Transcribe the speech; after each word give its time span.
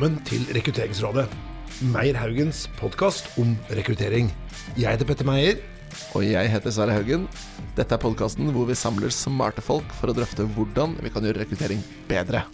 velkommen 0.00 0.24
til 0.24 0.46
Rekrutteringsrådet. 0.56 1.26
Meyer 1.92 2.16
Haugens 2.16 2.62
podkast 2.78 3.26
om 3.36 3.50
rekruttering. 3.76 4.30
Jeg 4.72 4.94
heter 4.94 5.04
Petter 5.04 5.26
Meyer. 5.28 5.58
Og 6.16 6.24
jeg 6.24 6.48
heter 6.48 6.72
Sverre 6.72 6.94
Haugen. 6.96 7.26
Dette 7.76 7.92
er 7.92 8.00
podkasten 8.00 8.48
hvor 8.54 8.64
vi 8.64 8.78
samler 8.80 9.12
smarte 9.12 9.60
folk 9.60 9.84
for 9.98 10.08
å 10.08 10.14
drøfte 10.16 10.46
hvordan 10.54 10.94
vi 11.04 11.12
kan 11.12 11.26
gjøre 11.28 11.42
rekruttering 11.42 11.82
bedre. 12.08 12.46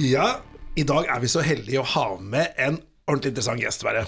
Ja, 0.00 0.38
i 0.80 0.86
dag 0.88 1.12
er 1.12 1.20
vi 1.20 1.28
så 1.28 1.44
heldige 1.44 1.84
å 1.84 1.90
ha 1.98 2.06
med 2.16 2.56
en 2.56 2.80
ordentlig 3.04 3.34
interessant 3.34 3.60
gjest, 3.60 3.84
Sverre. 3.84 4.06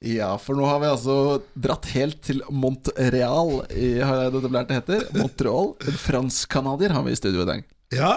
Ja, 0.00 0.32
for 0.40 0.56
nå 0.56 0.64
har 0.64 0.80
vi 0.80 0.92
altså 0.94 1.18
dratt 1.52 1.92
helt 1.92 2.24
til 2.24 2.40
Montreal, 2.48 3.66
i, 3.68 3.98
har 4.00 4.30
jeg 4.30 4.48
lært 4.48 4.72
det 4.72 4.80
heter. 4.80 5.06
Montreal. 5.20 5.74
En 5.84 6.02
fransk-canadier 6.08 6.96
har 6.96 7.04
vi 7.04 7.12
i 7.12 7.20
studio 7.20 7.44
i 7.44 7.52
dag. 7.52 7.70
Ja, 7.92 8.16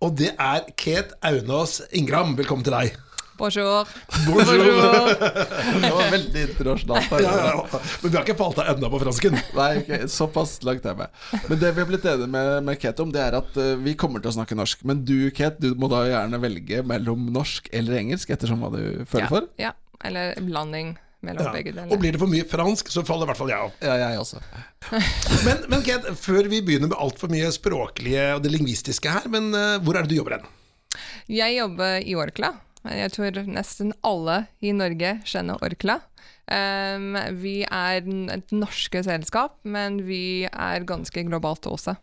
og 0.00 0.14
det 0.16 0.32
er 0.40 0.68
Ket 0.78 1.12
Aunås 1.24 1.82
Ingram. 1.92 2.32
Velkommen 2.38 2.64
til 2.64 2.72
deg. 2.74 2.94
Bonjour. 3.36 3.88
Bonjour. 4.24 5.10
Det 5.82 5.90
var 5.90 6.10
veldig 6.12 6.42
internasjonalt. 6.46 7.12
Ja, 7.20 7.32
ja, 7.36 7.52
ja. 7.52 7.80
Men 8.02 8.12
vi 8.12 8.16
har 8.16 8.24
ikke 8.24 8.36
falt 8.38 8.60
av 8.62 8.70
enda 8.72 8.90
på 8.92 9.00
fransken. 9.02 9.36
Nei, 9.58 9.68
okay. 9.82 10.08
såpass 10.10 10.56
langt 10.66 10.86
er 10.88 10.96
med. 10.98 11.12
Men 11.48 11.60
det 11.60 11.72
vi 11.74 11.82
har 11.82 11.90
blitt 11.90 12.08
enige 12.08 12.30
med, 12.30 12.50
med 12.68 12.80
Kate 12.80 13.04
om, 13.04 13.12
det 13.14 13.22
er 13.24 13.36
at 13.40 13.56
uh, 13.58 13.74
vi 13.82 13.96
kommer 13.98 14.22
til 14.22 14.32
å 14.32 14.36
snakke 14.38 14.58
norsk. 14.58 14.84
Men 14.88 15.04
du, 15.08 15.16
Kate, 15.34 15.60
du 15.60 15.76
må 15.78 15.90
da 15.92 16.04
gjerne 16.08 16.42
velge 16.42 16.82
mellom 16.86 17.28
norsk 17.34 17.68
eller 17.72 18.00
engelsk, 18.00 18.32
ettersom 18.32 18.64
hva 18.64 18.72
du 18.74 18.82
føler 19.10 19.26
Ja, 19.26 19.32
for. 19.32 19.48
ja, 19.60 19.74
eller 20.08 20.38
blanding 20.40 20.96
mellom 21.22 21.46
Ja. 21.46 21.52
begge 21.54 21.72
Og 21.88 22.00
blir 22.02 22.12
det 22.14 22.20
for 22.20 22.30
mye 22.30 22.46
fransk, 22.48 22.90
så 22.92 23.04
faller 23.06 23.28
i 23.28 23.30
hvert 23.32 23.40
fall 23.40 23.52
jeg 23.52 23.58
av. 23.68 23.76
Ja, 23.80 23.94
jeg 24.02 24.18
også. 24.18 24.42
Men, 25.46 25.62
men 25.70 25.82
Ket, 25.86 26.08
før 26.18 26.48
vi 26.50 26.60
begynner 26.64 26.90
med 26.90 26.98
altfor 26.98 27.30
mye 27.32 27.48
språklige 27.54 28.26
og 28.36 28.42
det 28.44 28.52
lingvistiske 28.52 29.08
her, 29.08 29.28
men 29.30 29.50
uh, 29.54 29.78
hvor 29.82 29.96
er 29.96 30.04
det 30.04 30.12
du 30.12 30.18
jobber 30.18 30.36
hen? 30.38 30.46
Jeg 31.30 31.56
jobber 31.56 32.02
i 32.02 32.14
Orkla. 32.18 32.52
Jeg 32.82 33.12
tror 33.14 33.38
nesten 33.46 33.92
alle 34.02 34.42
i 34.60 34.72
Norge 34.74 35.20
kjenner 35.28 35.62
Orkla. 35.62 36.00
Um, 36.50 37.14
vi 37.38 37.62
er 37.62 38.02
et 38.34 38.50
norske 38.54 39.04
selskap, 39.06 39.60
men 39.62 40.02
vi 40.08 40.48
er 40.50 40.86
ganske 40.88 41.22
globalt 41.28 41.68
også. 41.70 41.94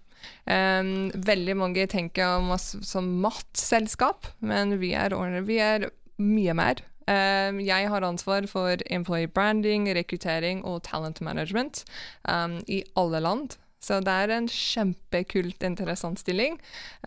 Um, 0.48 1.10
veldig 1.16 1.56
mange 1.60 1.86
tenker 1.92 2.40
om 2.40 2.54
oss 2.56 2.72
som 2.88 3.08
matselskap, 3.24 4.32
men 4.40 4.78
vi 4.82 4.94
er, 4.98 5.16
vi 5.48 5.60
er 5.64 5.90
mye 6.20 6.56
mer. 6.58 6.84
Um, 7.10 7.60
jeg 7.66 7.90
har 7.90 8.06
ansvar 8.06 8.46
for 8.52 8.78
employee 8.94 9.32
branding, 9.32 9.88
rekruttering 9.98 10.62
og 10.68 10.84
talent 10.86 11.22
management 11.26 11.84
um, 12.30 12.60
i 12.68 12.84
alle 13.00 13.24
land. 13.24 13.58
Så 13.80 14.02
det 14.04 14.12
er 14.12 14.34
en 14.36 14.50
kjempekult, 14.52 15.64
interessant 15.64 16.20
stilling. 16.20 16.58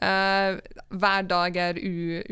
Uh, 0.00 0.56
hver 0.89 1.28
dag 1.28 1.59
er 1.61 1.78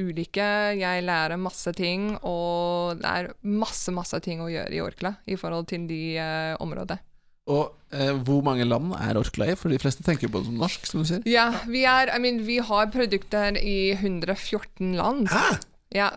ulike. 0.00 0.48
Jeg 0.80 1.04
lærer 1.04 1.36
masse 1.36 1.72
ting, 1.76 2.14
og 2.24 2.98
det 3.02 3.12
er 3.12 3.30
masse, 3.44 3.92
masse 3.92 4.18
ting 4.24 4.40
å 4.40 4.48
gjøre 4.50 4.74
i 4.74 4.82
Orkla 4.82 5.14
i 5.28 5.36
forhold 5.38 5.68
til 5.70 5.86
de 5.90 6.02
uh, 6.16 6.56
områdene. 6.64 7.04
Og 7.50 7.96
eh, 7.96 8.12
hvor 8.24 8.44
mange 8.46 8.66
land 8.68 8.92
er 8.94 9.18
Orkla 9.18 9.48
i? 9.50 9.56
For 9.58 9.72
de 9.72 9.78
fleste 9.80 10.04
tenker 10.06 10.30
på 10.30 10.42
det 10.42 10.50
som 10.50 10.58
norsk, 10.60 10.86
som 10.86 11.02
du 11.02 11.08
sier. 11.08 11.22
Ja, 11.28 11.48
vi, 11.66 11.82
er, 11.88 12.12
I 12.14 12.20
mean, 12.22 12.42
vi 12.46 12.60
har 12.62 12.90
produkter 12.94 13.58
i 13.58 13.92
114 13.96 14.94
land. 14.94 15.30
Hæ? 15.32 15.58
Ja. 15.96 16.12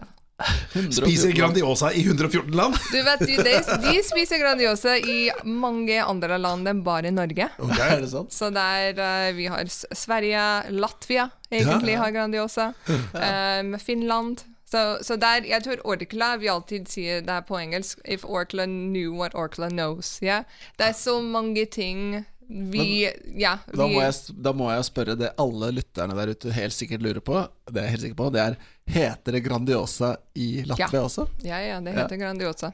114 0.74 0.94
Spiser 0.98 1.32
Grandiosa 1.38 1.92
i 1.94 2.04
114 2.06 2.52
land? 2.58 2.78
Du 2.92 3.00
vet, 3.04 3.20
de, 3.20 3.38
de, 3.84 3.98
spiser 4.06 4.42
Grandiosa 4.42 4.98
i 4.98 5.30
mange 5.44 6.00
andre 6.04 6.40
land 6.42 6.68
enn 6.70 6.82
bare 6.86 7.10
i 7.10 7.16
Norge. 7.16 7.50
Okay. 7.58 7.84
Er 7.90 8.02
det 8.04 8.12
sant? 8.14 8.34
Så 8.34 8.50
der 8.54 9.00
eh, 9.00 9.30
vi 9.38 9.48
har 9.52 9.70
Sverige, 9.70 10.48
Latvia 10.74 11.30
egentlig 11.54 11.94
Ja. 11.94 12.02
har 12.04 12.12
Grandiosa, 12.12 12.74
um, 12.88 13.80
Finland. 13.80 14.42
Så, 14.74 14.98
så 15.06 15.16
der, 15.22 15.46
jeg 15.46 15.62
tror 15.64 15.82
Orkla, 15.86 16.36
vi 16.42 16.50
alltid 16.50 16.88
sier 16.90 17.22
det 17.22 17.30
er 17.30 17.44
på 17.46 17.60
engelsk 17.60 18.00
If 18.10 18.24
Orkla 18.26 18.66
knew 18.66 19.14
what 19.14 19.36
Orkla 19.38 19.70
knows. 19.70 20.18
Yeah? 20.24 20.48
Det 20.82 20.88
er 20.90 20.96
så 20.98 21.20
mange 21.22 21.66
ting 21.70 22.24
vi 22.48 23.10
Ja. 23.38 23.58
Da 23.74 23.88
må, 23.88 24.02
jeg, 24.02 24.14
da 24.44 24.54
må 24.54 24.70
jeg 24.72 24.86
spørre 24.90 25.16
det 25.18 25.32
alle 25.42 25.72
lytterne 25.78 26.18
der 26.18 26.34
ute 26.34 26.54
helt 26.54 26.76
sikkert 26.76 27.06
lurer 27.06 27.24
på. 27.24 27.46
Det 27.70 27.80
er 27.80 27.88
jeg 27.88 27.96
helt 27.96 28.06
sikker 28.08 28.20
på. 28.20 28.30
Det 28.34 28.42
er 28.42 28.58
Heter 28.86 29.38
det 29.38 29.44
Grandiosa 29.46 30.16
i 30.34 30.64
Latvia 30.68 31.04
også? 31.04 31.28
ja, 31.48 31.62
ja, 31.62 31.82
det 31.82 31.96
heter 31.96 32.20
Grandiosa. 32.20 32.74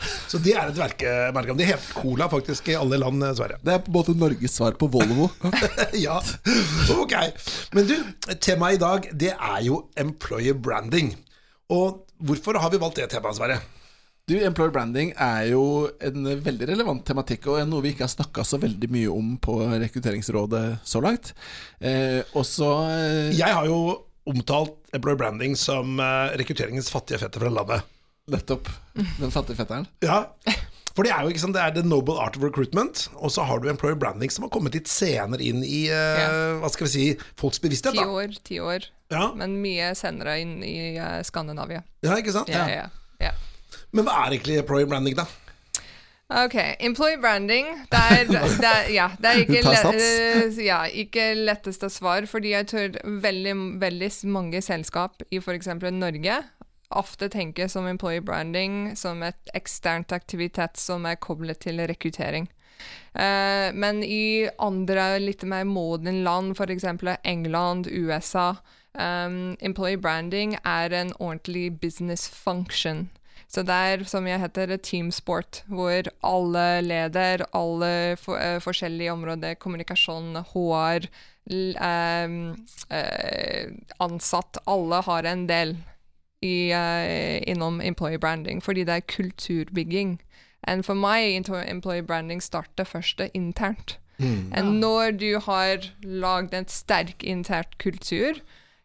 Så 0.00 0.38
det 0.40 0.54
er 0.56 0.70
et 0.70 0.78
verke, 0.78 1.10
merke. 1.36 1.54
Det 1.58 1.66
heter 1.68 1.96
Cola 2.00 2.28
faktisk 2.32 2.70
i 2.72 2.76
alle 2.78 2.96
land, 3.00 3.22
eh, 3.26 3.34
Sverre. 3.36 3.58
Det 3.60 3.74
er 3.74 3.82
på 3.84 3.90
en 3.90 3.96
måte 3.98 4.14
Norges 4.16 4.54
svar 4.56 4.78
på 4.80 4.88
Volvo. 4.92 5.28
ja, 6.06 6.20
ok. 6.94 7.16
Men 7.76 7.90
du, 7.90 7.96
temaet 8.40 8.78
i 8.78 8.80
dag, 8.80 9.10
det 9.12 9.34
er 9.34 9.60
jo 9.66 9.82
employer 10.00 10.56
branding. 10.56 11.12
Og 11.70 12.06
hvorfor 12.24 12.58
har 12.62 12.72
vi 12.72 12.80
valgt 12.80 13.02
det 13.02 13.10
temaet, 13.12 13.36
Sverre? 13.36 13.60
Du, 14.30 14.36
Employer 14.38 14.70
branding 14.70 15.10
er 15.18 15.48
jo 15.50 15.62
en 16.06 16.28
veldig 16.44 16.68
relevant 16.70 17.02
tematikk, 17.06 17.48
og 17.50 17.64
noe 17.66 17.82
vi 17.82 17.90
ikke 17.90 18.06
har 18.06 18.12
snakka 18.12 18.44
så 18.46 18.60
veldig 18.62 18.90
mye 18.92 19.10
om 19.10 19.32
på 19.42 19.56
Rekrutteringsrådet 19.72 20.64
så 20.86 21.02
langt. 21.02 21.32
Eh, 21.82 22.22
og 22.38 22.46
så 22.46 22.70
eh, 22.92 23.32
Jeg 23.34 23.50
har 23.56 23.66
jo 23.66 23.80
omtalt 24.28 24.76
employer 24.94 25.16
branding 25.16 25.56
som 25.56 26.00
eh, 26.00 26.34
rekrutteringens 26.40 26.90
fattige 26.92 27.18
fette 27.22 27.40
fra 27.40 27.48
landet. 27.52 27.82
nettopp 28.30 28.68
den 29.18 29.30
fattige 29.32 29.56
fetteren. 29.58 29.86
Ja, 30.04 30.26
for 30.94 31.06
det 31.06 31.10
er 31.14 31.24
jo 31.24 31.30
ikke 31.32 31.40
sånn, 31.42 31.54
det 31.54 31.62
er 31.62 31.72
the 31.74 31.82
noble 31.86 32.14
art 32.22 32.36
of 32.38 32.42
recruitment, 32.44 33.08
og 33.16 33.30
så 33.34 33.42
har 33.46 33.58
du 33.62 33.68
employer 33.70 33.96
branding 33.98 34.30
som 34.30 34.44
har 34.46 34.50
kommet 34.54 34.74
litt 34.76 34.90
senere 34.90 35.42
inn 35.42 35.64
i 35.66 35.86
uh, 35.90 36.20
Ja. 36.20 36.30
hva 36.62 36.70
skal 36.70 36.86
vi 36.86 36.92
si, 36.92 37.04
folks 37.40 37.58
bevissthet. 37.62 37.94
Ti 37.96 38.04
år, 38.06 38.34
ti 38.46 38.60
år. 38.62 38.86
Ja, 39.10 39.32
Men 39.34 39.56
mye 39.62 39.92
senere 39.98 40.36
inn 40.42 40.58
i 40.66 40.96
uh, 41.00 41.18
Skandinavia. 41.26 41.82
ja, 42.06 42.14
ikke 42.20 42.34
sant? 42.36 42.50
Ja, 42.52 42.66
ja, 42.70 42.86
ja. 43.22 43.32
Men 43.94 44.06
hva 44.06 44.20
er 44.26 44.36
egentlig 44.36 44.60
employer 44.60 44.86
branding, 44.90 45.16
da? 45.18 45.24
Ok, 46.30 46.54
employee 46.78 47.18
branding 47.18 47.66
Det 47.90 47.98
er, 47.98 48.28
det 48.62 48.68
er, 48.68 48.90
ja, 48.94 49.08
det 49.18 49.30
er 49.30 49.40
ikke, 49.42 49.62
le, 49.66 49.94
eh, 49.98 50.60
ja, 50.62 50.84
ikke 50.86 51.32
letteste 51.34 51.90
svar, 51.90 52.26
fordi 52.30 52.52
jeg 52.54 52.68
tør 52.70 53.00
veldig, 53.24 53.54
veldig 53.82 54.10
mange 54.30 54.62
selskap 54.62 55.24
i 55.30 55.42
f.eks. 55.42 55.72
Norge 55.90 56.38
ofte 56.90 57.28
tenker 57.30 57.68
som 57.70 57.86
employee 57.86 58.22
branding 58.22 58.96
som 58.98 59.22
et 59.22 59.52
eksternt 59.54 60.12
aktivitet 60.12 60.78
som 60.78 61.06
er 61.06 61.18
koblet 61.22 61.60
til 61.62 61.82
rekruttering. 61.86 62.48
Uh, 63.14 63.70
men 63.74 64.02
i 64.06 64.48
andre 64.62 65.18
litt 65.22 65.42
mer 65.46 65.66
moden 65.66 66.22
land, 66.24 66.54
f.eks. 66.54 66.86
England, 67.24 67.90
USA, 67.90 68.54
um, 68.94 69.56
employee 69.60 69.98
branding 69.98 70.56
er 70.64 70.94
en 70.94 71.12
ordentlig 71.18 71.80
business 71.80 72.28
function. 72.28 73.08
Så 73.50 73.64
det 73.66 73.74
er, 73.74 74.04
som 74.06 74.26
jeg 74.30 74.38
heter, 74.38 74.70
et 74.70 74.82
teamsport, 74.86 75.64
hvor 75.66 76.06
alle 76.22 76.66
leder, 76.86 77.42
alle 77.56 78.16
for, 78.16 78.38
uh, 78.38 78.60
forskjellige 78.62 79.12
områder, 79.12 79.54
kommunikasjon, 79.58 80.36
HR, 80.52 81.08
l, 81.50 81.74
uh, 81.74 82.54
eh, 82.94 83.72
ansatt, 83.98 84.60
alle 84.70 85.00
har 85.02 85.26
en 85.26 85.48
del 85.48 85.74
i, 86.46 86.70
uh, 86.70 87.40
innom 87.50 87.80
employee 87.80 88.22
branding, 88.22 88.62
fordi 88.62 88.84
det 88.86 88.94
er 89.00 89.08
kulturbygging. 89.16 90.20
And 90.62 90.84
for 90.84 90.94
meg, 90.94 91.34
employee 91.50 92.06
branding 92.06 92.42
starter 92.42 92.84
først 92.84 93.20
internt. 93.34 93.98
And 94.52 94.80
når 94.80 95.10
du 95.16 95.38
har 95.40 95.86
lagd 96.04 96.54
en 96.54 96.68
sterk 96.68 97.24
internt 97.24 97.78
kultur, 97.78 98.36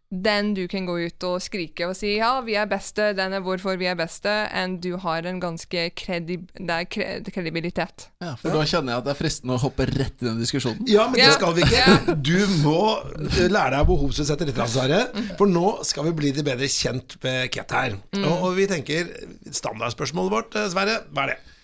den 0.10 0.54
du 0.54 0.66
kan 0.70 0.86
gå 0.86 0.98
ut 1.08 1.26
og 1.28 1.40
skrike 1.44 1.88
og 1.90 1.96
si 1.98 2.16
ja, 2.20 2.38
vi 2.46 2.56
er 2.60 2.68
beste, 2.70 3.10
den 3.18 3.34
er 3.36 3.44
hvorfor 3.44 3.80
vi 3.82 3.88
er 3.90 3.98
beste, 3.98 4.32
enn 4.54 4.78
du 4.84 4.94
har 5.02 5.26
en 5.26 5.40
ganske 5.42 5.88
kredib 5.98 6.48
det 6.56 6.76
er 6.76 6.90
kre 6.90 7.08
kredibilitet. 7.34 8.08
Ja, 8.24 8.36
for 8.40 8.54
da 8.54 8.62
kjenner 8.68 8.94
jeg 8.96 9.02
at 9.02 9.08
det 9.08 9.14
er 9.16 9.20
fristende 9.20 9.58
å 9.58 9.64
hoppe 9.66 9.88
rett 9.90 10.22
i 10.22 10.28
den 10.28 10.38
diskusjonen. 10.42 10.86
Ja, 10.90 11.08
men 11.10 11.20
det 11.20 11.34
skal 11.36 11.56
vi 11.58 11.66
ikke. 11.66 12.16
Du 12.26 12.38
må 12.62 12.80
eh, 13.18 13.48
lære 13.50 13.74
deg 13.76 13.82
å 13.82 13.90
behovsutsette 13.90 14.48
litt, 14.48 14.62
Sverre. 14.72 15.02
For 15.40 15.50
nå 15.50 15.80
skal 15.88 16.08
vi 16.10 16.16
bli 16.18 16.32
litt 16.32 16.46
bedre 16.46 16.70
kjent 16.72 17.18
med 17.26 17.50
Ket 17.54 17.76
her. 17.76 17.98
Og, 18.22 18.32
og 18.34 18.56
vi 18.58 18.70
tenker 18.70 19.12
standardspørsmålet 19.50 20.34
vårt, 20.38 20.58
eh, 20.60 20.70
Sverre, 20.74 21.02
hva 21.12 21.28
er 21.28 21.36
det? 21.36 21.55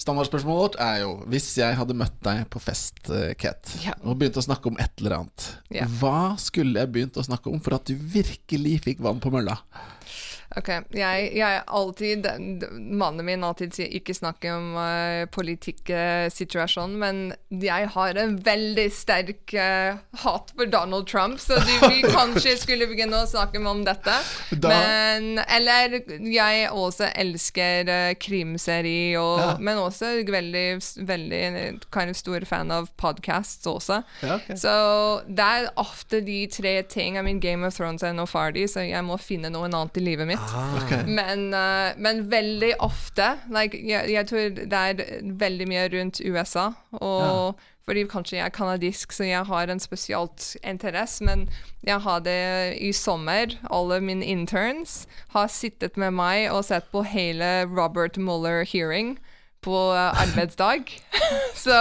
Standardspørsmålet 0.00 0.60
vårt 0.62 0.76
er 0.80 1.02
jo 1.02 1.10
Hvis 1.28 1.50
jeg 1.60 1.76
hadde 1.76 1.96
møtt 1.98 2.16
deg 2.24 2.46
på 2.52 2.60
fest, 2.62 3.02
eh, 3.12 3.34
Kate, 3.36 3.76
Ja. 3.84 3.92
og 4.02 4.16
begynt 4.20 4.38
å 4.40 4.44
snakke 4.44 4.70
om 4.72 4.76
et 4.80 4.92
eller 5.00 5.18
annet, 5.18 5.48
Ja. 5.70 5.84
hva 5.86 6.38
skulle 6.40 6.80
jeg 6.80 6.92
begynt 6.92 7.18
å 7.20 7.24
snakke 7.26 7.52
om 7.52 7.60
for 7.60 7.74
at 7.74 7.84
du 7.84 7.94
virkelig 7.94 8.80
fikk 8.82 9.00
vann 9.00 9.20
på 9.20 9.30
mølla? 9.30 9.58
Ok, 10.58 10.68
jeg, 10.98 11.26
jeg 11.38 11.60
alltid 11.70 12.24
Mannen 12.74 13.22
min 13.28 13.44
alltid 13.46 13.70
sier 13.76 13.92
ikke 13.94 14.14
snakk 14.18 14.42
om 14.50 14.72
uh, 14.74 15.22
politikksituasjonen, 15.30 16.96
men 16.98 17.20
jeg 17.62 17.86
har 17.94 18.18
en 18.18 18.32
veldig 18.44 18.86
sterk 18.94 19.54
uh, 19.54 20.00
hat 20.24 20.50
for 20.56 20.66
Donald 20.72 21.06
Trump, 21.10 21.38
så 21.42 21.58
du, 21.62 21.70
vi 21.88 22.00
kanskje 22.16 22.56
skulle 22.58 22.88
begynne 22.90 23.20
å 23.22 23.28
snakke 23.30 23.62
om 23.62 23.84
dette. 23.86 24.16
Da- 24.58 24.72
Men, 24.72 25.38
eller 25.46 26.00
jeg 26.32 26.66
også 26.74 27.12
elsker 27.14 27.86
uh, 27.90 28.10
krimserie, 28.18 29.14
og, 29.20 29.38
Ja. 29.40 29.52
men 29.62 29.78
også 29.80 30.16
veldig, 30.26 30.66
veldig 31.06 31.42
kind 31.94 32.10
of 32.12 32.16
stor 32.18 32.44
fan 32.48 32.70
av 32.74 32.90
podcasts 33.00 33.66
også. 33.70 34.00
Ja, 34.26 34.34
okay. 34.40 34.56
Så 34.58 34.74
det 35.30 35.46
er 35.46 35.70
ofte 35.80 36.20
de 36.26 36.42
tre 36.52 36.74
ting. 36.90 37.16
I 37.18 37.22
mean, 37.22 37.38
Game 37.40 37.66
of 37.66 37.76
Thrones 37.78 38.02
er 38.02 38.12
nå 38.18 38.26
ferdig, 38.30 38.66
så 38.74 38.82
jeg 38.86 39.06
må 39.06 39.16
finne 39.20 39.50
noe 39.54 39.70
annet 39.70 39.96
i 40.00 40.04
livet 40.04 40.26
mitt. 40.28 40.39
Ok. 40.80 40.94
Men, 41.06 41.50
uh, 41.54 41.90
men 42.00 42.24
veldig 42.30 42.74
ofte 42.82 43.32
like, 43.52 43.78
jeg, 43.86 44.10
jeg 44.12 44.26
tror 44.30 44.54
det 44.56 44.80
er 44.80 45.04
veldig 45.22 45.68
mye 45.68 45.88
rundt 45.92 46.22
USA. 46.24 46.70
Og 47.00 47.60
fordi 47.90 48.04
kanskje 48.06 48.36
jeg 48.36 48.44
er 48.44 48.54
kanadisk, 48.54 49.12
så 49.12 49.24
jeg 49.24 49.46
har 49.46 49.70
en 49.70 49.80
spesielt 49.80 50.56
interesse. 50.62 51.24
Men 51.24 51.48
jeg 51.82 51.98
har 52.00 52.20
det 52.22 52.76
i 52.78 52.92
sommer. 52.92 53.46
Alle 53.70 54.00
mine 54.00 54.24
interns 54.24 55.08
har 55.28 55.46
sittet 55.50 55.96
med 55.96 56.14
meg 56.14 56.52
og 56.52 56.64
sett 56.64 56.86
på 56.92 57.02
hele 57.02 57.64
Robert 57.66 58.16
Mueller 58.16 58.62
hearing 58.64 59.18
på 59.60 59.74
eh, 59.92 60.22
arbeidsdag. 60.22 60.86
så 61.54 61.74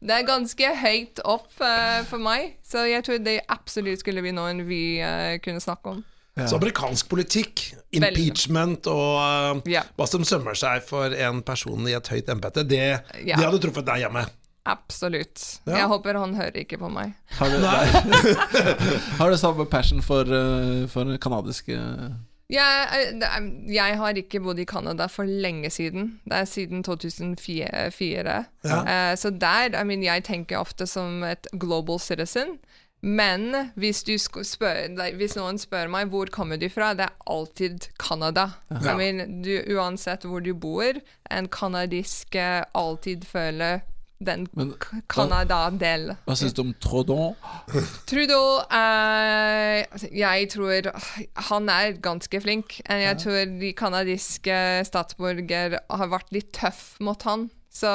det 0.00 0.18
er 0.18 0.28
ganske 0.28 0.74
høyt 0.76 1.24
opp 1.24 1.48
uh, 1.60 2.04
for 2.04 2.20
meg. 2.20 2.58
Så 2.62 2.84
jeg 2.84 3.04
tror 3.04 3.24
det 3.24 3.40
absolutt 3.48 4.04
skulle 4.04 4.20
bli 4.20 4.36
noen 4.36 4.66
vi 4.68 5.00
uh, 5.00 5.40
kunne 5.40 5.64
snakke 5.64 5.96
om. 5.96 6.04
Så 6.36 6.58
amerikansk 6.58 7.08
politikk, 7.08 7.62
impeachment 7.96 8.84
og 8.92 9.14
uh, 9.56 9.60
Ja. 9.72 9.86
hva 9.96 10.04
som 10.10 10.24
sømmer 10.28 10.52
seg 10.58 10.82
for 10.84 11.08
en 11.16 11.40
person 11.46 11.86
i 11.88 11.94
et 11.96 12.10
høyt 12.12 12.28
embete, 12.28 12.64
det, 12.68 12.82
Ja. 13.24 13.38
det 13.38 13.44
hadde 13.46 13.62
truffet 13.62 13.86
deg 13.88 14.04
hjemme. 14.04 14.26
Absolutt. 14.66 15.60
Ja. 15.64 15.76
Jeg 15.78 15.88
håper 15.94 16.18
han 16.18 16.34
hører 16.34 16.56
ikke 16.64 16.76
på 16.82 16.90
meg. 16.92 17.14
Har 17.38 17.48
du, 17.54 17.62
har 19.20 19.30
du 19.30 19.36
samme 19.38 19.64
passion 19.70 20.02
for, 20.04 20.26
uh, 20.28 20.86
for 20.90 21.16
kanadiske 21.22 21.76
Jeg, 22.50 23.12
eh, 23.22 23.46
jeg 23.74 23.96
har 23.98 24.18
ikke 24.20 24.38
bodd 24.44 24.60
i 24.62 24.66
Canada 24.68 25.08
for 25.10 25.26
lenge 25.26 25.70
siden. 25.70 26.20
Det 26.26 26.36
er 26.42 26.44
siden 26.46 26.84
2004. 26.86 28.36
Ja. 28.64 28.76
Eh, 28.86 29.14
så 29.18 29.30
der 29.34 29.74
I 29.80 29.84
mean, 29.84 30.02
Jeg 30.04 30.24
tenker 30.24 30.58
ofte 30.60 30.86
som 30.86 31.24
et 31.24 31.46
global 31.58 31.98
citizen. 31.98 32.58
Men 33.02 33.72
hvis, 33.76 34.02
du 34.06 34.16
spør, 34.18 34.96
hvis 35.18 35.36
noen 35.38 35.60
spør 35.60 35.90
meg 35.92 36.08
hvor 36.10 36.30
kommer 36.32 36.58
du 36.60 36.66
fra, 36.72 36.94
det 36.96 37.06
er 37.06 37.18
alltid 37.30 37.90
Canada. 38.02 38.48
Ja. 38.72 38.94
I 38.94 38.96
mean, 38.98 39.42
du, 39.44 39.52
uansett 39.76 40.24
hvor 40.26 40.42
du 40.42 40.54
bor, 40.56 40.98
en 41.30 41.50
canadisk 41.52 42.34
eh, 42.40 42.64
alltid 42.74 43.28
føler 43.28 43.84
den 44.16 44.46
Men, 44.56 44.70
canada 45.12 45.66
del 45.76 46.14
Hva 46.24 46.36
syns 46.38 46.54
du 46.56 46.62
om 46.62 46.70
Trudeau? 46.80 47.34
Trudeau 48.08 48.62
eh, 48.72 49.82
Jeg 50.08 50.48
tror 50.54 50.88
han 51.50 51.68
er 51.68 51.98
ganske 52.00 52.40
flink. 52.40 52.78
Jeg 52.88 53.18
tror 53.20 53.52
de 53.60 53.74
canadiske 53.76 54.56
statsborger 54.88 55.76
har 55.84 56.08
vært 56.12 56.32
litt 56.32 56.48
tøff 56.56 56.96
mot 57.04 57.28
han. 57.28 57.50
Så 57.68 57.92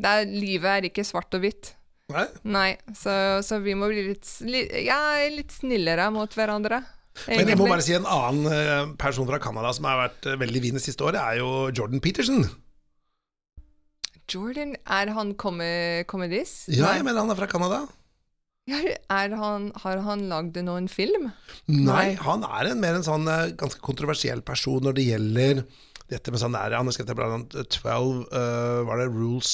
er, 0.00 0.24
livet 0.24 0.70
er 0.70 0.88
ikke 0.88 1.04
svart 1.04 1.36
og 1.36 1.44
hvitt. 1.44 1.74
Nei? 2.14 2.26
Nei, 2.56 2.70
så, 2.96 3.12
så 3.46 3.60
vi 3.64 3.76
må 3.78 3.90
bli 3.90 4.08
litt, 4.12 4.26
li, 4.46 4.64
ja, 4.86 4.98
litt 5.32 5.54
snillere 5.54 6.08
mot 6.14 6.34
hverandre. 6.36 6.82
Men 7.26 7.50
jeg 7.50 7.58
må 7.58 7.68
bare 7.68 7.84
si 7.84 7.94
en 7.96 8.08
annen 8.08 8.48
eh, 8.54 8.90
person 9.00 9.28
fra 9.28 9.40
Canada 9.42 9.72
som 9.76 9.88
har 9.88 9.98
vært 10.04 10.28
eh, 10.30 10.38
veldig 10.40 10.62
vinden 10.62 10.80
det 10.80 10.86
siste 10.86 11.04
året, 11.06 11.20
er 11.20 11.40
jo 11.42 11.70
Jordan 11.74 12.02
Peterson. 12.02 12.44
Jordan, 14.30 14.76
er 14.86 15.10
han 15.16 15.34
komedis? 15.34 16.54
Ja, 16.70 16.86
Nei. 16.86 17.00
jeg 17.00 17.06
mener 17.08 17.24
han 17.24 17.34
er 17.34 17.40
fra 17.40 17.50
Canada. 17.50 17.82
Ja, 18.70 18.78
han, 19.10 19.70
har 19.82 20.02
han 20.06 20.26
lagd 20.30 20.58
noen 20.62 20.86
film? 20.92 21.30
Nei, 21.66 22.12
han 22.20 22.44
er 22.46 22.70
en, 22.70 22.82
mer 22.82 23.00
en 23.00 23.06
sånn 23.06 23.26
eh, 23.30 23.50
ganske 23.58 23.82
kontroversiell 23.82 24.44
person 24.46 24.84
når 24.86 24.98
det 24.98 25.06
gjelder 25.08 25.62
dette 26.10 26.32
med 26.34 26.42
sånn 26.42 26.56
der, 26.56 26.76
Han 26.78 26.88
har 26.88 26.96
skrevet 26.96 27.16
blant 27.18 27.54
annet 27.54 27.76
12 27.78 28.26
uh, 28.34 28.82
var 28.88 29.00
det 29.00 29.08
Rules 29.12 29.52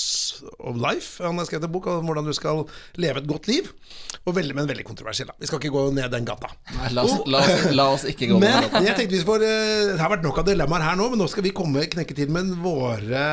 of 0.59 0.79
Life. 0.81 1.23
Han 1.25 1.41
har 1.41 1.49
skrevet 1.49 1.69
en 1.69 1.75
bok 1.75 1.89
om 1.93 2.09
hvordan 2.09 2.29
du 2.29 2.35
skal 2.37 2.65
leve 3.01 3.23
et 3.23 3.31
godt 3.31 3.49
liv. 3.51 3.71
Og 4.25 4.35
veldig, 4.37 4.57
men 4.57 4.69
veldig 4.71 4.87
kontroversiell. 4.89 5.31
Vi 5.41 5.49
skal 5.49 5.61
ikke 5.61 5.75
gå 5.75 5.87
ned 5.97 6.11
den 6.13 6.29
gata. 6.29 6.51
Nei, 6.79 6.93
la, 6.97 7.07
oss, 7.07 7.23
la, 7.31 7.43
oss, 7.45 7.67
la 7.77 7.89
oss 7.95 8.07
ikke 8.09 8.31
gå 8.33 8.41
Men 8.43 8.67
med 8.67 8.87
jeg 8.89 8.99
tenkte 8.99 9.17
vi 9.17 9.25
får 9.27 9.43
uh, 9.45 9.95
Det 9.95 10.03
har 10.03 10.13
vært 10.17 10.27
nok 10.27 10.43
av 10.43 10.49
dilemmaer 10.51 10.89
her 10.91 11.01
nå, 11.01 11.11
men 11.13 11.23
nå 11.23 11.31
skal 11.31 11.47
vi 11.47 11.55
komme 11.57 11.89
knekke 11.93 12.17
til 12.17 12.33
med 12.33 12.57
våre 12.65 13.27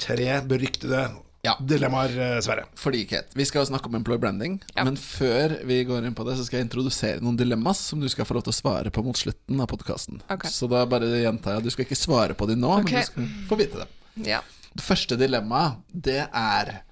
tre 0.00 0.38
beryktede 0.48 1.08
Ja. 1.48 1.54
dilemmaer, 1.64 2.12
eh, 2.14 2.40
Sverre. 2.44 2.66
Fordi, 2.78 3.02
Kate, 3.08 3.32
vi 3.38 3.46
skal 3.48 3.66
snakke 3.68 3.88
om 3.90 3.96
employer 3.98 4.20
branding, 4.22 4.58
Ja. 4.76 4.84
men 4.84 4.96
før 5.00 5.56
vi 5.64 5.80
går 5.88 6.06
inn 6.06 6.14
på 6.14 6.26
det, 6.28 6.36
så 6.38 6.44
skal 6.46 6.60
jeg 6.60 6.68
introdusere 6.68 7.22
noen 7.24 7.38
dilemmas 7.40 7.80
som 7.90 8.00
du 8.00 8.08
skal 8.08 8.28
få 8.28 8.36
lov 8.38 8.44
til 8.46 8.52
å 8.52 8.58
svare 8.60 8.92
på 8.92 9.04
mot 9.04 9.16
slutten 9.16 9.60
av 9.64 9.68
podkasten. 9.72 10.20
Okay. 10.28 10.50
Så 10.50 10.68
da 10.70 10.84
bare 10.86 11.08
gjentar 11.22 11.56
jeg 11.56 11.62
at 11.62 11.64
du 11.64 11.70
skal 11.74 11.84
ikke 11.88 11.98
svare 11.98 12.34
på 12.38 12.46
dem 12.50 12.60
nå, 12.60 12.78
okay. 12.80 12.92
men 12.92 13.02
du 13.02 13.06
skal 13.12 13.28
få 13.48 13.58
vite 13.58 13.82
det. 13.82 13.88
Ja. 14.28 14.40
Det 14.76 14.84
første 14.84 15.16
dilemmaet, 15.18 15.80
det 15.92 16.28
er 16.32 16.82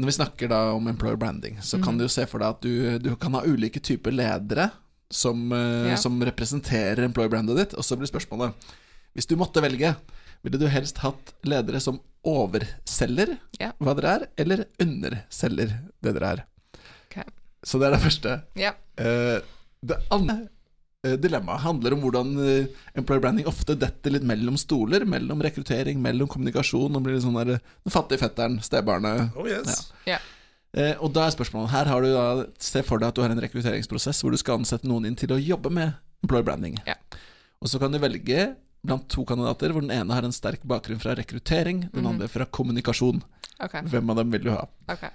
Når 0.00 0.06
vi 0.06 0.12
snakker 0.12 0.48
da 0.48 0.58
om 0.76 0.86
employer 0.86 1.16
branding, 1.18 1.56
så 1.60 1.82
kan 1.82 1.96
du 1.98 2.04
jo 2.04 2.08
se 2.08 2.24
for 2.24 2.38
deg 2.38 2.48
at 2.48 2.60
du, 2.62 2.98
du 3.02 3.16
kan 3.16 3.34
ha 3.34 3.40
ulike 3.42 3.80
typer 3.82 4.12
ledere 4.14 4.70
som, 5.10 5.50
eh, 5.50 5.88
Ja. 5.90 5.96
som 5.96 6.20
representerer 6.22 7.02
employer 7.02 7.28
brandet 7.28 7.56
ditt, 7.56 7.74
og 7.74 7.82
så 7.82 7.96
blir 7.98 8.06
spørsmålet 8.06 8.54
Hvis 9.18 9.26
du 9.26 9.34
måtte 9.40 9.62
velge, 9.64 9.90
ville 10.46 10.60
du 10.62 10.68
helst 10.70 11.00
hatt 11.02 11.32
ledere 11.48 11.80
som 11.82 11.98
overselger 12.28 13.36
Ja. 13.58 13.72
hva 13.82 13.94
dere 13.98 14.12
er, 14.14 14.26
eller 14.38 14.64
underselger 14.82 15.72
det 16.02 16.12
dere 16.14 16.30
er? 16.36 16.44
Okay. 17.08 17.24
Så 17.66 17.80
det 17.80 17.88
er 17.88 17.96
det 17.96 18.04
første. 18.04 18.36
ja. 18.58 18.72
Eh, 18.98 19.40
det 19.82 19.94
andre 20.10 20.48
eh, 21.06 21.12
dilemmaet 21.22 21.62
handler 21.62 21.94
om 21.94 22.00
hvordan 22.02 22.32
eh, 22.42 22.66
employer 22.98 23.20
branding 23.22 23.46
ofte 23.46 23.76
detter 23.78 24.10
litt 24.10 24.24
mellom 24.26 24.56
stoler. 24.58 25.04
Mellom 25.06 25.38
rekruttering, 25.46 26.00
mellom 26.02 26.26
kommunikasjon. 26.30 26.94
Og 26.98 27.04
blir 27.04 27.14
litt 27.14 27.22
sånn 27.22 27.38
der 27.38 27.52
den 27.60 27.94
fattige 27.94 28.18
fetteren, 28.24 28.58
stebarnet. 28.62 29.30
Oh 29.38 29.46
yes. 29.46 29.92
ja. 30.06 30.18
Eh, 30.74 30.94
og 30.98 31.12
da 31.14 31.24
er 31.28 31.32
spørsmålet 31.32 31.70
Her 31.72 31.88
har 31.88 32.02
du 32.04 32.10
da 32.12 32.24
Se 32.60 32.82
for 32.84 33.00
deg 33.00 33.08
at 33.08 33.16
du 33.16 33.22
har 33.24 33.32
en 33.32 33.40
rekrutteringsprosess 33.40 34.18
hvor 34.20 34.34
du 34.34 34.36
skal 34.36 34.58
ansette 34.58 34.84
noen 34.90 35.06
inn 35.08 35.14
til 35.16 35.30
å 35.32 35.38
jobbe 35.40 35.70
med 35.72 35.94
employer 36.26 36.44
branding. 36.50 36.74
Ja. 36.86 36.98
Og 37.62 37.70
så 37.70 37.78
kan 37.80 37.94
du 37.94 37.98
velge 38.02 38.50
blant 38.86 39.08
to 39.10 39.24
kandidater 39.28 39.74
hvor 39.74 39.84
den 39.84 39.94
ene 39.94 40.14
har 40.14 40.26
en 40.26 40.34
sterk 40.34 40.62
bakgrunn 40.68 41.00
fra 41.02 41.16
rekruttering, 41.18 41.86
den 41.92 42.04
mm. 42.04 42.10
andre 42.12 42.28
fra 42.30 42.46
kommunikasjon. 42.46 43.22
Okay. 43.58 43.82
Hvem 43.90 44.12
av 44.12 44.20
dem 44.20 44.30
vil 44.34 44.46
du 44.46 44.52
ha? 44.54 44.62
Okay. 44.90 45.10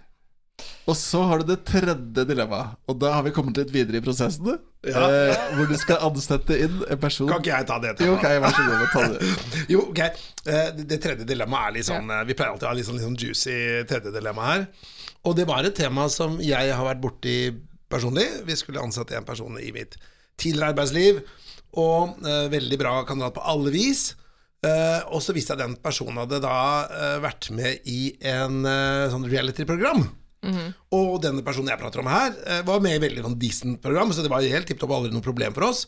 Og 0.85 0.97
så 0.99 1.21
har 1.25 1.41
du 1.41 1.47
det 1.47 1.63
tredje 1.65 2.25
dilemmaet, 2.27 2.75
og 2.91 2.97
da 3.01 3.13
har 3.15 3.23
vi 3.25 3.31
kommet 3.35 3.57
litt 3.57 3.71
videre 3.73 3.97
i 3.99 4.03
prosessen. 4.03 4.51
Ja. 4.83 5.03
Eh, 5.07 5.43
hvor 5.55 5.69
du 5.69 5.75
skal 5.79 6.03
ansette 6.03 6.57
inn 6.59 6.81
en 6.91 6.99
person 6.99 7.29
Kan 7.31 7.39
ikke 7.39 7.53
jeg 7.53 7.67
ta 7.69 7.77
det? 7.79 7.93
Jo, 8.03 8.17
ok, 8.17 8.25
vær 8.43 8.55
så 8.55 8.65
god. 8.67 8.81
Ta 8.91 9.03
det. 9.13 9.29
Jo, 9.73 9.85
ok. 9.93 10.01
Eh, 10.03 10.65
Det, 10.75 10.87
det 10.91 10.97
tredje 11.05 11.27
dilemmaet 11.27 11.69
er 11.69 11.75
litt 11.77 11.87
sånn 11.87 12.11
ja. 12.11 12.17
Vi 12.27 12.35
pleier 12.35 12.51
alltid 12.51 12.67
å 12.67 12.71
ha 12.73 12.75
litt 12.75 12.89
sånn, 12.89 12.99
litt 12.99 13.07
sånn 13.07 13.15
juicy 13.15 13.55
tredje 13.87 14.11
dilemma 14.11 14.49
her. 14.49 14.65
Og 15.23 15.37
det 15.39 15.47
var 15.47 15.63
et 15.63 15.77
tema 15.77 16.09
som 16.11 16.35
jeg 16.43 16.75
har 16.75 16.83
vært 16.83 17.03
borti 17.03 17.37
personlig. 17.93 18.27
Vi 18.43 18.59
skulle 18.59 18.83
ansette 18.83 19.15
en 19.15 19.27
person 19.27 19.55
i 19.61 19.71
mitt 19.71 19.95
tidligere 20.41 20.73
arbeidsliv, 20.73 21.23
og 21.79 22.19
eh, 22.25 22.49
veldig 22.53 22.79
bra 22.81 22.97
kandidat 23.07 23.35
på 23.37 23.45
alle 23.53 23.73
vis. 23.73 24.11
Eh, 24.63 25.01
og 25.11 25.23
så 25.23 25.35
viste 25.35 25.53
jeg 25.53 25.59
at 25.59 25.65
den 25.65 25.77
personen 25.83 26.21
hadde 26.21 26.41
da 26.43 26.57
eh, 26.87 27.17
vært 27.23 27.49
med 27.55 27.87
i 27.89 28.13
en 28.33 28.61
eh, 28.67 29.09
sånn 29.11 29.27
reality-program. 29.27 30.05
Og 30.91 31.21
denne 31.23 31.43
personen 31.45 31.71
jeg 31.71 31.79
prater 31.79 32.01
om 32.01 32.09
her, 32.11 32.33
eh, 32.45 32.63
var 32.67 32.81
med 32.83 32.97
i 32.97 33.03
veldig 33.03 33.23
sånn 33.23 33.37
decent 33.39 33.81
program, 33.83 34.11
så 34.11 34.23
det 34.25 34.31
var 34.31 34.43
helt 34.43 34.67
tipp 34.67 34.81
topp 34.81 34.91
aldri 34.91 35.13
noe 35.13 35.23
problem 35.23 35.55
for 35.55 35.69
oss. 35.69 35.85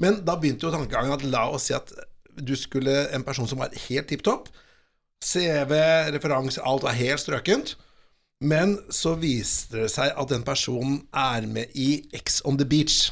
Men 0.00 0.22
da 0.24 0.36
begynte 0.40 0.64
jo 0.64 0.72
tankegangen 0.72 1.12
at 1.12 1.26
la 1.28 1.48
oss 1.52 1.68
si 1.68 1.76
at 1.76 1.92
du 2.38 2.54
skulle 2.54 3.08
En 3.10 3.24
person 3.26 3.48
som 3.50 3.58
var 3.58 3.72
helt 3.88 4.06
tipp 4.06 4.22
topp, 4.22 4.46
CV, 5.18 5.72
referanse, 6.14 6.62
alt 6.62 6.84
var 6.86 6.94
helt 6.94 7.18
strøkent. 7.18 7.74
Men 8.40 8.76
så 8.94 9.16
viste 9.18 9.80
det 9.82 9.90
seg 9.90 10.12
at 10.14 10.30
den 10.30 10.44
personen 10.46 11.00
er 11.10 11.48
med 11.50 11.74
i 11.74 12.06
X 12.14 12.40
on 12.46 12.56
the 12.56 12.64
Beach. 12.64 13.10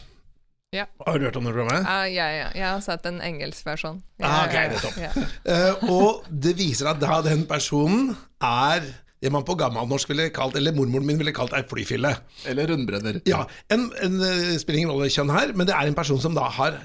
Ja. 0.74 0.86
Har 1.06 1.18
du 1.18 1.24
hørt 1.28 1.36
om 1.38 1.44
det 1.46 1.52
programmet? 1.54 1.86
Uh, 1.86 2.06
ja, 2.10 2.26
ja. 2.34 2.46
Jeg 2.56 2.66
har 2.66 2.80
sett 2.84 3.04
en 3.06 3.20
engelsk 3.22 3.66
versjon. 3.68 4.00
Ja, 4.18 4.26
Ah, 4.26 4.46
ja, 4.52 4.62
ja. 4.66 4.68
det 4.74 4.90
er. 4.90 5.02
Ja. 5.06 5.26
Eh, 5.46 5.84
og 5.92 6.24
det 6.28 6.56
viser 6.58 6.88
at 6.90 6.98
da 7.00 7.20
den 7.24 7.44
personen 7.46 8.16
er 8.42 8.82
det 9.22 9.30
man 9.32 9.46
på 9.46 9.54
gammelnorsk 9.58 10.10
ville 10.10 10.26
kalt, 10.34 10.56
eller 10.58 10.74
mormoren 10.76 11.06
min 11.06 11.18
ville 11.22 11.32
kalt 11.34 11.54
ei 11.56 11.62
flyfille. 11.70 12.10
Eller 12.50 12.68
rundbrenner. 12.68 13.20
Ja, 13.30 13.44
en, 13.72 13.86
en 14.04 14.18
eh, 14.26 14.56
spiller 14.60 14.82
ingen 14.82 14.92
rolle 14.92 15.08
kjønn 15.12 15.30
her, 15.32 15.54
men 15.56 15.70
det 15.70 15.74
er 15.78 15.88
en 15.88 15.96
person 15.96 16.20
som 16.20 16.34
da 16.36 16.48
har 16.58 16.76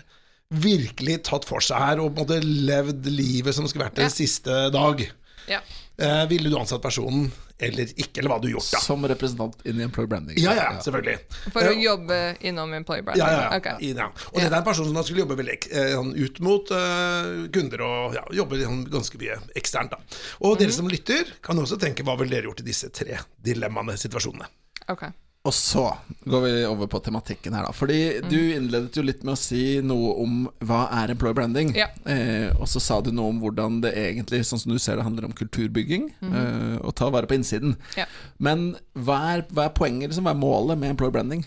virkelig 0.51 1.21
tatt 1.27 1.45
for 1.47 1.63
seg 1.63 1.79
her 1.81 1.99
og 2.03 2.13
på 2.13 2.21
en 2.21 2.27
måte 2.27 2.39
levd 2.43 3.05
livet 3.11 3.55
som 3.55 3.67
skulle 3.67 3.87
vært 3.89 3.97
det 3.99 4.07
Ja. 4.09 4.13
siste 4.13 4.61
dag. 4.73 5.03
ja. 5.49 5.59
Eh, 6.01 6.25
ville 6.31 6.49
du 6.49 6.55
ansatt 6.57 6.81
personen 6.81 7.27
eller 7.61 7.85
ikke, 7.93 8.17
eller 8.19 8.31
hva 8.31 8.37
hadde 8.39 8.47
du 8.49 8.53
gjort 8.55 8.71
da? 8.73 8.79
Som 8.81 9.03
representant 9.05 9.59
inn 9.69 9.77
i 9.79 9.83
Employer 9.85 10.07
Branding. 10.09 10.39
Ja, 10.41 10.55
ja, 10.57 10.69
selvfølgelig. 10.81 11.17
For 11.53 11.61
å 11.61 11.71
Eh, 11.75 11.81
jobbe 11.83 12.17
innom 12.41 12.73
employee 12.73 13.03
branding? 13.05 13.21
Ja, 13.21 13.31
ja, 13.31 13.43
ja. 13.51 13.57
Ok. 13.59 13.67
I, 13.85 13.91
ja. 13.93 14.07
Og 14.33 14.39
dette 14.41 14.49
er 14.55 14.57
en 14.57 14.65
person 14.65 14.85
som 14.89 14.95
da 14.97 15.03
skulle 15.05 15.21
jobbe 15.21 15.37
veldig 15.37 15.57
eh, 15.69 15.91
sånn 15.93 16.11
ut 16.17 16.39
mot 16.41 16.71
eh, 16.73 17.29
kunder 17.53 17.83
og 17.85 18.15
ja, 18.17 18.23
jobbe 18.33 18.57
liksom 18.57 18.81
ganske 18.89 19.21
mye 19.21 19.37
eksternt. 19.61 19.91
da. 19.93 19.99
Og 20.41 20.55
Mhm. 20.55 20.59
dere 20.63 20.71
som 20.79 20.87
lytter, 20.89 21.23
kan 21.45 21.57
også 21.61 21.77
tenke 21.77 22.03
hva 22.03 22.17
ville 22.17 22.33
dere 22.33 22.49
gjort 22.49 22.61
i 22.65 22.69
disse 22.71 22.89
tre 22.89 23.19
dilemmaene, 23.43 23.93
situasjonene. 23.93 24.47
Ok. 24.89 25.03
Og 25.41 25.53
så 25.57 25.87
går 26.29 26.41
vi 26.43 26.49
over 26.69 26.85
på 26.87 26.99
tematikken 27.01 27.55
her, 27.57 27.65
da. 27.65 27.73
Fordi 27.73 28.19
du 28.29 28.37
innledet 28.53 28.97
jo 28.97 29.01
litt 29.01 29.23
med 29.25 29.33
å 29.33 29.39
si 29.41 29.79
noe 29.81 30.11
om 30.21 30.43
hva 30.61 30.83
er 30.99 31.15
employer 31.15 31.33
branding. 31.39 31.71
Ja. 31.77 31.87
Eh, 32.05 32.51
og 32.53 32.67
så 32.69 32.81
sa 32.83 32.99
du 33.01 33.09
noe 33.09 33.33
om 33.33 33.39
hvordan 33.41 33.79
det 33.81 33.95
egentlig, 33.97 34.43
sånn 34.45 34.61
som 34.61 34.73
du 34.73 34.77
ser 34.77 34.99
det, 34.99 35.07
handler 35.07 35.25
om 35.25 35.33
kulturbygging. 35.37 36.11
eh, 36.29 36.77
og 36.85 36.93
ta 36.99 37.09
vare 37.09 37.29
på 37.29 37.39
innsiden. 37.39 37.73
Ja. 37.97 38.05
Men 38.37 38.75
hva 38.93 39.17
er, 39.31 39.47
hva 39.49 39.65
er 39.65 39.73
poenget, 39.73 40.11
liksom? 40.11 40.29
Hva 40.29 40.35
er 40.35 40.43
målet 40.43 40.77
med 40.77 40.93
employer 40.93 41.17
branding? 41.17 41.43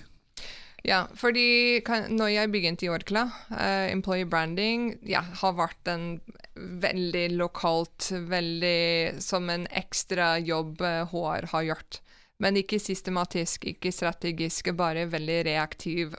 Ja, 0.84 1.06
fordi 1.16 1.80
kan, 1.86 2.10
når 2.12 2.34
jeg 2.34 2.50
begynte 2.52 2.84
i 2.84 2.90
Orkla, 2.92 3.22
uh, 3.54 3.86
employee 3.88 4.28
branding 4.28 4.90
ja, 5.08 5.22
har 5.40 5.54
vært 5.56 5.88
en 5.88 6.18
veldig 6.82 7.28
lokalt, 7.38 8.10
veldig 8.28 9.22
som 9.24 9.48
en 9.50 9.64
ekstra 9.72 10.34
jobb 10.44 10.84
eh, 10.84 11.08
HR 11.08 11.48
har 11.54 11.64
gjort. 11.70 11.98
Men 12.42 12.56
ikke 12.58 12.80
systematisk, 12.82 13.64
ikke 13.64 13.92
strategisk, 13.94 14.72
bare 14.76 15.06
veldig 15.10 15.44
reaktiv 15.46 16.16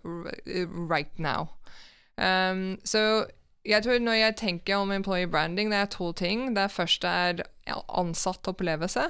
right 0.89 1.19
now. 1.19 1.49
Um, 2.17 2.77
så 2.87 3.25
jeg 3.65 3.83
tror 3.83 3.99
når 3.99 4.13
jeg 4.19 4.35
tenker 4.39 4.77
om 4.77 4.91
employee 4.91 5.27
branding, 5.27 5.71
det 5.71 5.77
er 5.77 5.91
to 5.91 6.11
ting. 6.11 6.55
Det 6.55 6.71
første 6.71 7.07
er 7.07 7.43
ansatt 7.89 8.47
opplevelse. 8.47 9.09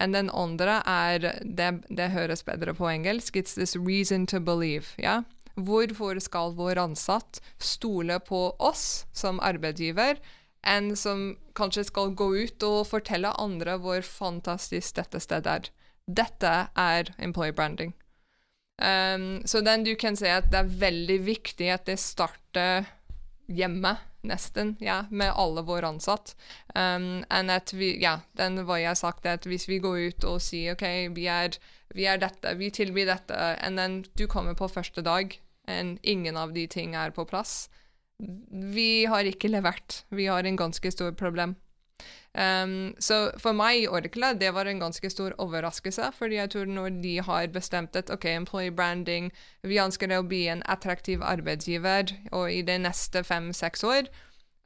Og 0.00 0.12
den 0.12 0.30
andre 0.34 0.80
er 0.86 1.18
det, 1.42 1.70
det 1.88 2.10
høres 2.10 2.42
bedre 2.42 2.74
på 2.74 2.88
engelsk. 2.90 3.36
It's 3.36 3.54
this 3.54 3.76
reason 3.76 4.26
to 4.26 4.40
believe. 4.40 4.94
Ja? 4.98 5.22
Hvorfor 5.54 6.18
skal 6.20 6.54
vår 6.58 6.78
ansatt 6.82 7.40
stole 7.58 8.18
på 8.20 8.56
oss 8.58 9.06
som 9.12 9.40
arbeidsgiver, 9.40 10.18
enn 10.66 10.94
som 10.96 11.36
kanskje 11.54 11.86
skal 11.86 12.14
gå 12.18 12.26
ut 12.34 12.66
og 12.66 12.86
fortelle 12.90 13.30
andre 13.38 13.78
hvor 13.78 14.02
fantastisk 14.02 14.96
dette 14.98 15.20
stedet 15.22 15.46
er? 15.52 15.70
Dette 16.06 16.54
er 16.76 17.14
employee 17.18 17.54
branding. 17.56 17.94
Um, 18.82 19.46
så 19.46 19.60
den 19.62 19.84
du 19.86 19.94
kan 19.96 20.16
si 20.18 20.26
at 20.26 20.50
det 20.50 20.58
er 20.58 20.74
veldig 20.80 21.20
viktig 21.28 21.68
at 21.70 21.86
det 21.86 22.00
starter 22.02 22.88
hjemme, 23.46 23.92
nesten, 24.24 24.72
ja, 24.80 25.04
med 25.10 25.34
alle 25.36 25.62
våre 25.68 25.92
ansatte. 25.92 26.34
Um, 26.74 27.22
enn 27.28 27.52
at 27.52 27.74
vi, 27.76 27.92
ja, 28.02 28.18
den 28.38 28.62
var 28.66 28.80
jeg 28.82 28.98
sagt, 28.98 29.28
at 29.28 29.46
hvis 29.46 29.68
vi 29.68 29.78
går 29.84 30.10
ut 30.10 30.26
og 30.28 30.40
sier 30.42 30.74
OK, 30.74 30.84
vi 31.14 31.28
er, 31.30 31.56
vi 31.94 32.08
er 32.10 32.20
dette, 32.22 32.56
vi 32.58 32.72
tilbyr 32.74 33.12
dette, 33.12 33.38
og 33.38 34.10
du 34.16 34.26
kommer 34.26 34.56
på 34.58 34.70
første 34.72 35.04
dag, 35.04 35.36
og 35.68 35.98
ingen 36.02 36.36
av 36.36 36.52
de 36.56 36.66
ting 36.68 36.96
er 36.98 37.14
på 37.14 37.24
plass, 37.28 37.68
vi 38.18 39.04
har 39.10 39.26
ikke 39.26 39.50
levert. 39.50 40.04
Vi 40.14 40.26
har 40.30 40.44
en 40.44 40.56
ganske 40.56 40.90
stor 40.92 41.12
problem. 41.18 41.56
Um, 42.34 42.94
så 42.98 43.30
for 43.38 43.54
meg 43.54 43.84
i 43.84 43.86
Orkla, 43.86 44.32
det 44.34 44.50
var 44.56 44.66
en 44.66 44.80
ganske 44.82 45.10
stor 45.10 45.36
overraskelse, 45.38 46.08
fordi 46.16 46.40
jeg 46.40 46.50
tror 46.50 46.70
når 46.70 46.96
de 47.04 47.16
har 47.22 47.52
bestemt 47.54 47.96
at 47.96 48.10
ok, 48.10 48.26
employee 48.32 48.74
branding, 48.74 49.30
vi 49.62 49.78
ønsker 49.78 50.10
å 50.16 50.24
bli 50.26 50.46
en 50.50 50.64
attraktiv 50.66 51.22
arbeidsgiver, 51.22 52.10
og 52.32 52.50
i 52.50 52.62
de 52.66 52.78
neste 52.82 53.22
fem-seks 53.22 53.86
år, 53.86 54.10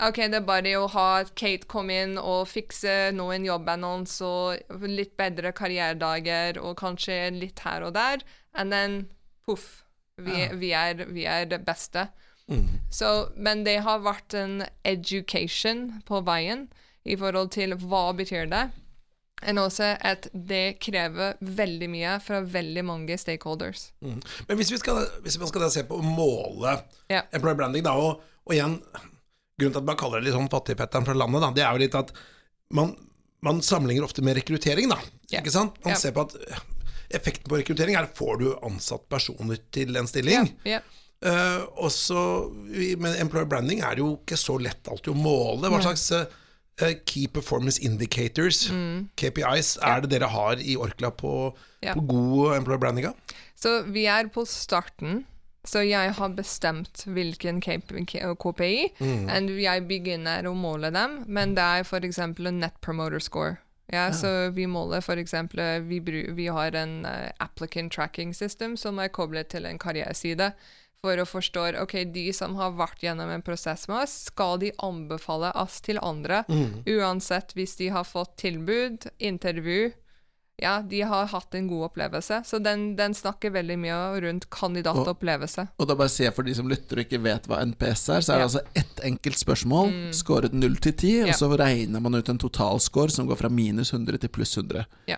ok, 0.01 0.23
det 0.33 0.41
er 0.41 0.49
bare 0.49 0.73
å 0.81 0.87
ha 0.95 1.09
Kate 1.35 1.69
komme 1.69 1.99
inn 2.07 2.17
og 2.17 2.49
fikse 2.49 3.11
noen 3.13 3.45
jobbannons 3.45 4.17
og 4.25 4.81
litt 4.89 5.13
bedre 5.21 5.53
karrieredager, 5.53 6.63
og 6.63 6.79
kanskje 6.81 7.27
litt 7.37 7.61
her 7.67 7.85
og 7.85 7.93
der, 7.99 8.25
and 8.55 8.73
then 8.73 9.03
poff, 9.45 9.85
vi, 10.17 10.49
vi, 10.57 10.73
er, 10.73 11.05
vi 11.13 11.29
er 11.29 11.45
det 11.53 11.61
beste. 11.69 12.09
Så, 12.91 13.29
men 13.37 13.65
det 13.67 13.83
har 13.85 14.01
vært 14.01 14.33
en 14.35 14.63
education 14.89 16.01
på 16.09 16.23
veien 16.25 16.71
i 17.05 17.17
forhold 17.19 17.53
til 17.55 17.75
hva 17.79 18.09
betyr 18.17 18.49
det. 18.51 18.69
Og 19.49 19.61
også 19.69 19.93
at 20.03 20.27
det 20.35 20.81
krever 20.83 21.37
veldig 21.41 21.89
mye 21.93 22.17
fra 22.23 22.41
veldig 22.43 22.83
mange 22.87 23.19
stakeholders. 23.21 23.93
Mm. 24.03 24.19
Men 24.49 24.59
hvis 24.59 24.73
vi 24.75 24.81
skal, 24.83 25.05
hvis 25.23 25.39
man 25.39 25.51
skal 25.51 25.69
se 25.71 25.85
på 25.87 26.01
å 26.01 26.03
måle 26.03 26.81
yeah. 27.07 27.29
employer 27.31 27.61
branding, 27.61 27.87
da, 27.87 27.95
og, 27.95 28.25
og 28.49 28.57
igjen 28.57 28.81
Grunnen 29.59 29.75
til 29.75 29.83
at 29.83 29.87
man 29.89 29.97
kaller 29.99 30.21
det 30.21 30.29
litt 30.29 30.37
sånn 30.37 30.51
fattigfetteren 30.53 31.03
fra 31.03 31.15
landet, 31.19 31.43
da, 31.43 31.49
det 31.51 31.63
er 31.67 31.75
jo 31.75 31.83
litt 31.83 31.95
at 31.99 32.13
man, 32.79 32.93
man 33.43 33.57
sammenligner 33.65 34.07
ofte 34.07 34.23
med 34.23 34.37
rekruttering, 34.39 34.87
da. 34.93 35.01
Yeah. 35.33 35.41
Ikke 35.41 35.51
sant? 35.51 35.81
Man 35.83 35.97
yeah. 35.97 35.99
ser 35.99 36.15
på 36.15 36.23
at 36.29 36.37
effekten 37.19 37.51
på 37.51 37.59
rekruttering 37.59 37.97
er 37.99 38.07
får 38.15 38.39
du 38.39 38.47
ansatt 38.69 39.09
personer 39.11 39.59
til 39.75 39.99
en 39.99 40.07
stilling. 40.07 40.53
Yeah. 40.63 40.87
Eh, 41.19 41.63
og 41.83 41.91
så 41.91 42.21
med 43.03 43.19
employer 43.19 43.49
branding 43.51 43.83
er 43.83 43.99
jo 43.99 44.13
ikke 44.21 44.39
så 44.39 44.59
lett 44.63 44.87
alltid 44.87 45.11
å 45.15 45.19
måle. 45.19 45.71
Hva 45.73 45.83
slags 45.83 46.07
eh, 46.15 46.29
Key 47.07 47.27
Performance 47.27 47.81
Indicators, 47.83 48.69
KPIs, 49.17 49.79
er 49.83 50.01
det 50.05 50.11
dere 50.11 50.29
har 50.31 50.61
i 50.63 50.77
Orkla 50.77 51.11
på, 51.11 51.57
Ja. 51.83 51.95
på 51.95 52.01
god 52.07 52.57
employer 52.57 52.79
brandinga? 52.79 53.13
Så 53.57 53.83
vi 53.87 54.07
er 54.07 54.29
på 54.29 54.45
starten. 54.47 55.25
Så 55.67 55.83
jeg 55.85 56.13
har 56.15 56.29
bestemt 56.29 57.03
hvilken 57.05 57.61
KPI, 57.61 58.05
KPI, 58.41 58.85
og 59.01 59.51
jeg 59.61 59.83
begynner 59.89 60.47
å 60.49 60.55
måle 60.57 60.91
dem. 60.95 61.25
Men 61.27 61.55
det 61.55 61.63
er 61.65 61.85
f.eks. 61.85 62.19
en 62.19 62.35
net 62.61 62.81
promoter 62.81 63.19
score. 63.19 63.59
Ja, 63.93 64.11
Så 64.13 64.51
vi 64.55 64.67
måler 64.67 65.01
f.eks. 65.03 65.35
Vi, 65.89 65.99
vi 66.33 66.47
har 66.47 66.75
en 66.77 67.05
eh, 67.07 67.31
applicant 67.41 67.93
tracking 67.93 68.35
system 68.35 68.77
som 68.77 68.99
er 68.99 69.09
koblet 69.09 69.49
til 69.49 69.67
en 69.67 69.79
karriereside. 69.79 70.53
For 71.05 71.15
å 71.23 71.25
forstå 71.31 71.63
ok, 71.85 71.93
de 72.11 72.25
som 72.35 72.57
har 72.59 72.73
vært 72.75 73.05
gjennom 73.07 73.31
en 73.31 73.43
prosess 73.47 73.85
med 73.87 74.03
oss, 74.03 74.17
skal 74.33 74.59
de 74.59 74.73
anbefale 74.83 75.53
oss 75.55 75.81
til 75.87 76.01
andre. 76.03 76.41
Uansett 76.91 77.55
hvis 77.55 77.77
de 77.79 77.89
har 77.95 78.03
fått 78.09 78.37
tilbud, 78.43 79.07
intervju. 79.23 79.93
Ja, 80.59 80.81
de 80.83 81.05
har 81.07 81.29
hatt 81.31 81.55
en 81.55 81.69
god 81.71 81.85
opplevelse. 81.93 82.41
Så 82.45 82.59
den, 82.59 82.97
den 82.99 83.15
snakker 83.15 83.53
veldig 83.55 83.77
mye 83.79 83.99
rundt 84.25 84.49
kandidatopplevelse. 84.51 85.69
Og 85.79 85.87
da 85.87 85.95
bare 85.95 86.11
sier 86.11 86.33
jeg 86.33 86.35
for 86.35 86.43
de 86.49 86.57
som 86.59 86.67
lytter 86.67 86.99
og 86.99 87.05
ikke 87.07 87.21
vet 87.23 87.47
hva 87.47 87.61
NPS 87.63 88.03
er, 88.17 88.25
så 88.27 88.35
er 88.35 88.41
det 88.41 88.43
Ja. 88.43 88.49
altså 88.49 88.65
ett 88.83 89.05
enkelt 89.07 89.39
spørsmål, 89.39 89.93
skåret 90.19 90.53
0 90.59 90.75
til 90.83 90.97
10, 90.99 91.13
og 91.23 91.29
Ja. 91.31 91.39
så 91.39 91.53
regner 91.55 92.03
man 92.03 92.19
ut 92.19 92.29
en 92.29 92.43
totalscore 92.43 93.15
som 93.15 93.29
går 93.31 93.39
fra 93.39 93.49
minus 93.49 93.93
100 93.95 94.19
til 94.19 94.29
pluss 94.35 94.57
100. 94.59 94.83
Ja. 95.07 95.17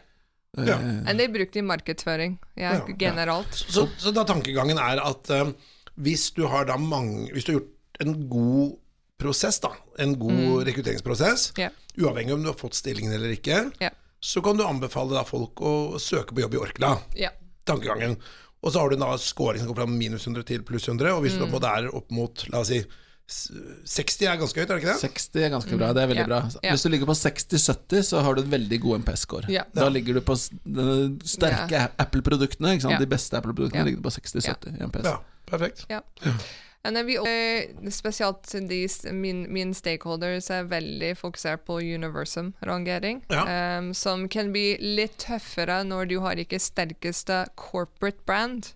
Eh, 0.59 0.67
Ja. 0.67 0.79
Men 0.79 1.17
det 1.17 1.29
er 1.29 1.33
brukt 1.35 1.57
i 1.57 1.63
markedsføring, 1.63 2.39
ja, 2.57 2.63
Ja, 2.63 2.85
ja. 2.89 2.95
generelt. 2.99 3.55
Så, 3.55 3.89
så 3.99 4.11
da 4.13 4.25
tankegangen 4.25 4.79
er 4.79 4.99
at 5.03 5.31
uh, 5.31 5.53
hvis 5.97 6.31
du 6.35 6.47
har 6.47 6.65
da 6.67 6.77
mange 6.77 7.31
Hvis 7.33 7.45
du 7.45 7.53
har 7.53 7.61
gjort 7.61 8.01
en 8.01 8.29
god 8.29 8.77
prosess, 9.21 9.61
da, 9.61 9.69
en 9.99 10.15
god 10.19 10.65
rekrutteringsprosess, 10.65 11.53
yeah. 11.59 11.71
uavhengig 12.01 12.33
om 12.33 12.43
du 12.43 12.49
har 12.49 12.57
fått 12.57 12.75
stillingen 12.75 13.13
eller 13.13 13.35
ikke, 13.35 13.71
yeah. 13.83 13.93
så 14.21 14.41
kan 14.43 14.57
du 14.57 14.65
anbefale 14.65 15.13
da 15.13 15.25
folk 15.29 15.61
å 15.61 15.99
søke 16.01 16.33
på 16.33 16.41
jobb 16.41 16.55
i 16.57 16.61
Orkla. 16.63 16.95
Yeah. 17.15 17.35
Tankegangen. 17.69 18.17
Og 18.65 18.73
så 18.73 18.81
har 18.81 18.89
du 18.91 18.97
da 18.97 19.11
scoring 19.21 19.61
som 19.61 19.69
går 19.69 19.83
fra 19.83 19.87
minus 19.93 20.25
100 20.27 20.47
til 20.49 20.65
pluss 20.65 20.89
100, 20.89 21.13
og 21.13 21.23
hvis 21.27 21.37
Mm. 21.37 21.51
du 21.53 21.67
er 21.69 21.95
opp 21.95 22.11
mot, 22.11 22.47
la 22.49 22.61
oss 22.61 22.69
si 22.73 22.81
60 23.31 24.27
er 24.27 24.37
ganske 24.41 24.59
høyt, 24.61 24.71
er 24.71 24.75
det 24.75 24.83
ikke 24.83 24.93
det? 24.95 25.01
60 25.15 25.45
er 25.45 25.53
ganske 25.55 25.79
bra, 25.79 25.93
det 25.97 26.03
er 26.03 26.09
veldig 26.11 26.25
Ja. 26.25 26.27
bra. 26.27 26.41
Ja. 26.65 26.71
Hvis 26.75 26.83
du 26.83 26.89
ligger 26.91 27.07
på 27.07 27.15
60-70, 27.15 28.03
så 28.11 28.23
har 28.27 28.35
du 28.35 28.43
en 28.43 28.51
veldig 28.51 28.81
god 28.81 28.99
MPS-score. 29.05 29.49
Ja. 29.49 29.63
Da 29.75 29.89
ligger 29.89 30.15
du 30.15 30.21
på 30.21 30.35
de 30.67 31.19
sterke 31.25 31.89
Apple-produktene. 31.99 32.75
Ja. 32.83 32.99
De 32.99 33.07
beste 33.07 33.37
Apple-produktene 33.39 33.85
Ja. 33.85 33.85
ligger 33.91 34.03
på 34.03 34.11
60-70 34.11 34.77
i 34.81 34.83
MPS. 34.87 35.05
Ja, 35.05 35.17
perfekt. 35.47 35.87
Ja. 35.89 36.01
Men 36.83 37.07
vi, 37.07 37.17
eh, 37.17 37.91
spesielt 37.93 38.49
de, 38.69 38.89
min, 39.13 39.43
min 39.53 39.75
stakeholders 39.77 40.47
er 40.51 40.65
veldig 40.65 41.11
fokusert 41.19 41.67
på 41.67 41.77
Universum-rangering, 41.85 43.21
Ja. 43.29 43.43
um, 43.79 43.91
som 43.95 44.29
kan 44.29 44.49
bli 44.53 44.79
litt 44.81 45.19
tøffere 45.19 45.83
når 45.85 46.09
du 46.09 46.21
har 46.25 46.41
ikke 46.41 46.57
sterkeste 46.59 47.43
corporate 47.57 48.25
brand. 48.25 48.73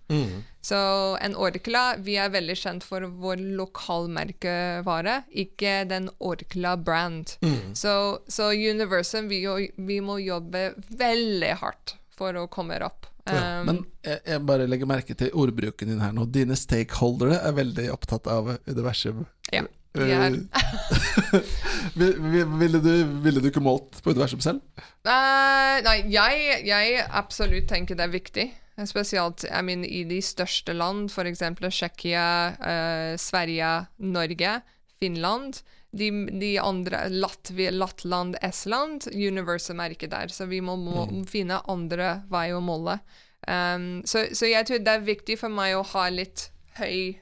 Så 0.61 0.77
en 1.21 1.35
Orkla, 1.35 1.95
vi 2.01 2.15
er 2.17 2.29
veldig 2.33 2.55
kjent 2.57 2.83
for 2.85 3.01
vår 3.01 3.41
lokalmerkevare, 3.57 5.23
ikke 5.33 5.87
den 5.89 6.09
Orkla-brand. 6.19 7.35
Så, 7.73 8.19
så 8.27 8.51
Universum, 8.53 9.27
vi, 9.29 9.43
vi 9.77 9.99
må 10.01 10.19
jobbe 10.21 10.73
veldig 10.89 11.53
hardt 11.61 11.95
for 12.15 12.33
å 12.37 12.47
komme 12.47 12.77
opp. 12.85 13.05
Ja, 13.25 13.61
Um, 13.61 13.65
Men 13.65 13.77
jeg, 14.05 14.19
jeg 14.27 14.41
bare 14.45 14.67
legger 14.69 14.85
merke 14.85 15.15
til 15.17 15.31
ordbruken 15.33 15.89
din 15.89 16.01
her 16.03 16.11
nå. 16.13 16.27
Dine 16.29 16.53
stakeholdere 16.55 17.39
er 17.41 17.55
veldig 17.57 17.87
opptatt 17.93 18.27
av 18.29 18.51
universum. 18.69 19.23
ja, 19.51 19.63
de 19.95 20.11
er 20.11 20.35
Vil- 21.95 22.19
vil- 22.21 22.53
Ville 22.59 22.81
du, 22.83 22.91
ville 23.23 23.41
du 23.41 23.47
ikke 23.49 23.63
målt 23.63 23.97
på 24.03 24.11
universum 24.13 24.41
selv? 24.43 24.61
Uh, 25.05 25.81
nei, 25.85 25.97
jeg, 26.13 26.61
jeg 26.67 27.01
absolutt 27.09 27.67
tenker 27.71 27.97
det 27.97 28.05
er 28.05 28.13
viktig. 28.13 28.45
Spesielt 28.85 29.45
I 29.47 29.61
mean, 29.63 29.85
i 29.87 30.03
de 30.03 30.17
største 30.21 30.73
land, 30.75 31.07
f.eks. 31.09 31.41
Tsjekkia, 31.71 32.25
uh, 32.59 33.17
Sverige, 33.17 33.73
Norge, 34.03 34.57
Finland. 34.99 35.61
De, 35.97 36.09
de 36.41 36.51
andre, 36.59 37.05
Latvia, 37.09 37.71
Latland, 37.71 38.37
Estland, 38.43 39.07
Universum 39.13 39.79
er 39.79 39.95
ikke 39.95 40.11
der. 40.11 40.33
Så 40.33 40.49
vi 40.51 40.61
må, 40.61 40.77
må 40.79 41.07
finne 41.29 41.61
andre 41.71 42.19
vei 42.31 42.49
å 42.55 42.61
måle. 42.63 42.99
Um, 43.47 44.01
så, 44.07 44.27
så 44.33 44.49
jeg 44.49 44.67
tror 44.67 44.81
det 44.83 44.93
er 44.95 45.05
viktig 45.05 45.37
for 45.41 45.53
meg 45.53 45.75
å 45.77 45.85
ha 45.93 46.07
litt 46.13 46.49
høy 46.79 47.21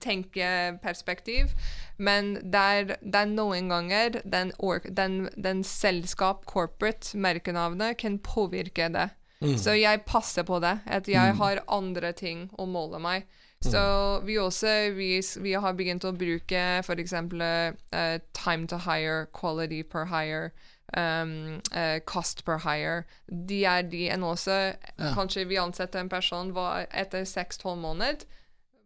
tenkeperspektiv. 0.00 1.54
Men 2.00 2.34
det 2.40 2.60
er, 2.74 2.92
det 3.02 3.24
er 3.24 3.32
noen 3.32 3.70
ganger 3.72 4.20
den, 4.24 4.52
or, 4.58 4.80
den, 4.84 5.26
den 5.36 5.64
selskap, 5.66 6.46
corporate, 6.48 7.16
merkenavnet, 7.18 7.98
kan 8.00 8.20
påvirke 8.24 8.88
det. 8.94 9.10
Så 9.56 9.72
jeg 9.78 10.02
passer 10.04 10.44
på 10.44 10.58
det. 10.60 10.78
At 10.84 11.08
jeg 11.08 11.36
har 11.38 11.62
andre 11.72 12.12
ting 12.16 12.48
å 12.60 12.66
måle 12.68 13.00
meg. 13.00 13.28
Så 13.64 14.20
vi 14.24 14.38
også 14.38 14.90
vi, 14.96 15.20
vi 15.36 15.52
har 15.52 15.72
begynt 15.76 16.04
å 16.08 16.14
bruke 16.16 16.60
f.eks. 16.80 17.12
Uh, 17.12 18.18
time 18.32 18.66
to 18.66 18.78
hire, 18.86 19.26
quality 19.36 19.82
per 19.82 20.06
hire, 20.08 20.50
um, 20.96 21.60
uh, 21.76 21.98
cost 22.08 22.44
per 22.46 22.62
hire. 22.64 23.04
De 23.28 23.64
er 23.68 23.82
de 23.82 24.06
enn 24.08 24.24
også 24.24 24.72
Kanskje 24.96 25.44
vi 25.44 25.60
ansetter 25.60 26.00
en 26.00 26.08
person 26.08 26.54
etter 26.90 27.28
seks-tolv 27.28 27.82
måneder. 27.84 28.24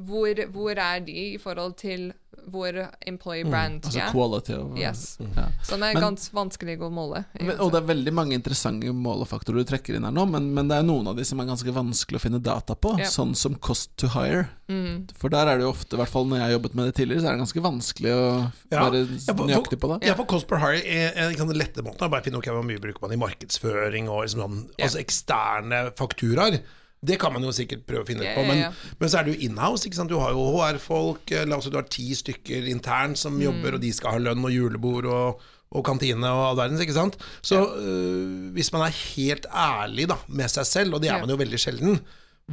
Hvor, 0.02 0.34
hvor 0.50 0.74
er 0.78 1.00
de 1.06 1.12
i 1.34 1.38
forhold 1.38 1.76
til 1.78 2.12
vår 2.50 2.76
employee 3.08 3.44
brand? 3.48 3.84
Altså 3.86 3.98
ja? 4.00 4.08
quality 4.12 4.52
of 4.52 4.74
Yes. 4.76 5.18
ja. 5.36 5.44
Som 5.62 5.82
er 5.82 5.94
Men- 5.94 6.02
ganske 6.02 6.34
vanskelig 6.34 6.74
å 6.82 6.90
måle. 6.92 7.24
Men, 7.40 7.60
og 7.60 7.70
det 7.72 7.78
er 7.80 7.86
veldig 7.94 8.12
mange 8.12 8.34
interessante 8.34 8.90
målefaktorer 8.92 9.62
du 9.62 9.70
trekker 9.70 9.94
inn 9.96 10.04
her 10.04 10.10
nå, 10.12 10.26
men, 10.28 10.50
men 10.52 10.68
det 10.68 10.76
er 10.76 10.82
noen 10.82 11.06
av 11.08 11.16
de 11.16 11.24
som 11.24 11.40
er 11.40 11.46
ganske 11.46 11.72
vanskelig 11.72 12.18
å 12.18 12.24
finne 12.26 12.42
data 12.42 12.74
på, 12.74 12.98
yep. 12.98 13.06
sånn 13.08 13.34
som 13.38 13.54
cost 13.54 13.94
to 13.96 14.08
hire. 14.08 14.48
Mm. 14.68 15.06
For 15.16 15.30
der 15.32 15.46
er 15.46 15.56
det 15.62 15.64
jo 15.64 15.72
ofte, 15.72 15.94
i 15.94 16.02
hvert 16.02 16.10
fall 16.12 16.26
når 16.26 16.36
jeg 16.42 16.46
har 16.48 16.54
jobbet 16.58 16.74
med 16.74 16.86
det 16.90 16.94
tidligere, 16.98 17.20
så 17.22 17.28
er 17.30 17.38
det 17.38 17.44
ganske 17.46 17.64
vanskelig 17.70 18.12
å 18.12 18.28
være 18.74 19.02
Ja, 19.06 19.34
for- 19.34 19.46
nøyaktig 19.48 19.80
på 19.80 19.92
det. 19.94 20.06
Ja, 20.10 20.14
for 20.18 20.24
Cost 20.26 20.48
per 20.50 20.58
hire 20.58 20.84
er 20.84 21.28
en 21.30 21.34
kan 21.38 21.48
lette 21.54 21.82
måten 21.86 22.02
å 22.04 22.10
bare 22.10 22.22
finne 22.26 22.42
ut 22.42 22.44
hvor 22.44 22.64
mye 22.66 22.82
bruker 22.82 23.00
man 23.00 23.12
i 23.12 23.20
markedsføring 23.24 24.08
og 24.10 24.24
liksom 24.26 24.64
yep. 24.66 24.74
Ja. 24.78 24.84
altså 24.90 24.98
eksterne 25.00 25.84
fakturaer. 25.96 26.60
Det 27.04 27.18
kan 27.20 27.32
man 27.34 27.42
jo 27.44 27.52
sikkert 27.52 27.82
prøve 27.87 28.02
å 28.04 28.08
finne 28.08 28.25
ut 28.25 28.28
Ja, 28.30 28.34
på, 28.38 28.44
men, 28.49 28.58
ja. 28.62 28.70
men 29.00 29.08
så 29.12 29.18
er 29.20 29.25
det 29.28 29.34
jo 29.37 29.49
inhouse. 29.49 29.90
Du 30.08 30.16
har 30.18 30.30
jo 30.32 30.44
HR-folk, 30.56 31.30
eh, 31.32 31.44
la 31.46 31.56
oss 31.61 31.64
si 31.68 31.70
du 31.75 31.76
har 31.76 31.88
ti 31.90 32.06
stykker 32.14 32.68
internt 32.70 33.18
som 33.20 33.34
Mm. 33.37 33.42
jobber, 33.44 33.75
og 33.75 33.80
de 33.84 33.92
skal 33.92 34.12
ha 34.16 34.18
lønn 34.18 34.44
og 34.44 34.50
julebord 34.54 35.06
og, 35.06 35.40
og 35.75 35.84
kantine 35.84 36.25
og 36.30 36.42
all 36.50 36.56
verdens, 36.56 36.80
ikke 36.80 36.94
sant. 36.96 37.16
Så 37.42 37.58
øh, 37.76 38.52
hvis 38.54 38.73
man 38.73 38.87
er 38.87 38.94
helt 39.16 39.46
ærlig 39.52 40.08
da, 40.08 40.16
med 40.28 40.49
seg 40.50 40.64
selv, 40.66 40.94
og 40.94 41.02
det 41.02 41.11
er 41.11 41.20
man 41.20 41.28
jo 41.30 41.37
veldig 41.37 41.58
sjelden, 41.61 42.00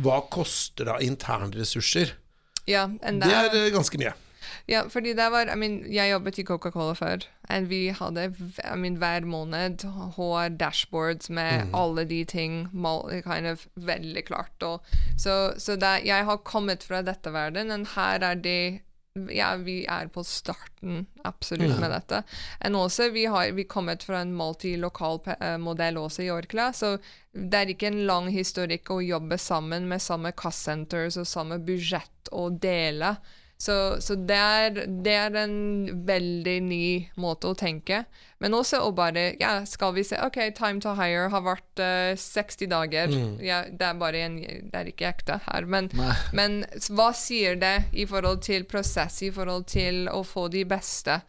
hva 0.02 0.22
koster 0.32 0.86
da 0.88 0.98
internressurser? 1.04 2.14
Ja, 2.68 2.88
Det 2.88 3.32
er 3.32 3.50
øh, 3.54 3.72
ganske 3.74 3.98
mye. 3.98 4.14
Ja, 4.72 4.86
fordi 4.88 5.12
det 5.18 5.28
var 5.34 5.50
I 5.52 5.56
mean, 5.60 5.82
Jeg 5.92 6.14
jobbet 6.14 6.38
i 6.40 6.46
Coca-Cola 6.48 6.94
før, 6.96 7.26
og 7.50 7.70
vi 7.70 7.82
hadde 7.92 8.30
I 8.64 8.78
mean, 8.80 8.96
hver 9.02 9.26
måned 9.28 9.84
HR 10.16 10.54
dashboards 10.60 11.30
med 11.30 11.74
alle 11.76 12.06
de 12.08 12.24
ting 12.24 12.70
kind 13.24 13.48
of 13.48 13.68
veldig 13.76 14.24
klart. 14.26 14.64
Og, 14.64 14.80
så 15.18 15.54
så 15.58 15.76
det, 15.76 16.06
jeg 16.06 16.26
har 16.26 16.38
kommet 16.38 16.84
fra 16.84 17.02
dette 17.02 17.34
verden, 17.34 17.72
og 17.72 17.88
her 17.96 18.24
er 18.24 18.36
det 18.36 18.82
ja, 19.30 19.56
vi 19.60 19.82
er 19.92 20.08
på 20.08 20.24
starten 20.24 21.06
absolutt 21.28 21.80
med 21.82 21.92
dette. 21.92 22.22
Og 22.70 22.78
også, 22.86 23.10
vi 23.12 23.26
har 23.28 23.52
vi 23.58 23.66
kommet 23.68 24.06
fra 24.08 24.22
en 24.24 24.32
multilokal 24.34 25.20
eh, 25.36 25.58
modell 25.60 26.00
også 26.00 26.24
i 26.24 26.32
Orkla, 26.32 26.70
så 26.72 26.96
det 27.34 27.60
er 27.60 27.74
ikke 27.74 27.92
en 27.92 28.06
lang 28.08 28.30
historikk 28.32 28.94
å 28.96 29.02
jobbe 29.04 29.38
sammen 29.38 29.90
med 29.92 30.04
samme 30.04 30.32
cost 30.32 30.64
centers 30.64 31.20
og 31.20 31.28
samme 31.28 31.60
budsjett 31.60 32.32
og 32.32 32.62
dele. 32.64 33.18
Så, 33.62 34.02
så 34.02 34.16
det, 34.16 34.38
er, 34.38 34.78
det 35.06 35.14
er 35.14 35.36
en 35.38 36.06
veldig 36.08 36.56
ny 36.66 36.86
måte 37.22 37.52
å 37.52 37.58
tenke. 37.58 38.00
Men 38.42 38.56
også 38.58 38.80
å 38.82 38.90
bare 38.98 39.36
Ja, 39.38 39.52
skal 39.70 39.94
vi 39.94 40.06
se 40.08 40.18
OK, 40.18 40.40
time 40.58 40.82
to 40.82 40.96
hire 40.98 41.28
har 41.30 41.44
vært 41.46 41.82
uh, 41.84 42.16
60 42.18 42.72
dager. 42.72 43.14
Ja, 43.46 43.62
det 43.70 43.86
er 43.86 44.00
bare 44.02 44.24
en 44.26 44.40
Det 44.42 44.80
er 44.80 44.90
ikke 44.90 45.12
ekte 45.12 45.38
her. 45.46 45.70
Men, 45.70 45.92
men 46.34 46.64
hva 46.90 47.12
sier 47.14 47.60
det 47.62 47.76
i 47.94 48.08
forhold 48.10 48.42
til 48.48 48.66
prosess, 48.66 49.22
i 49.22 49.30
forhold 49.36 49.70
til 49.70 50.08
å 50.10 50.24
få 50.26 50.48
de 50.50 50.66
beste? 50.66 51.20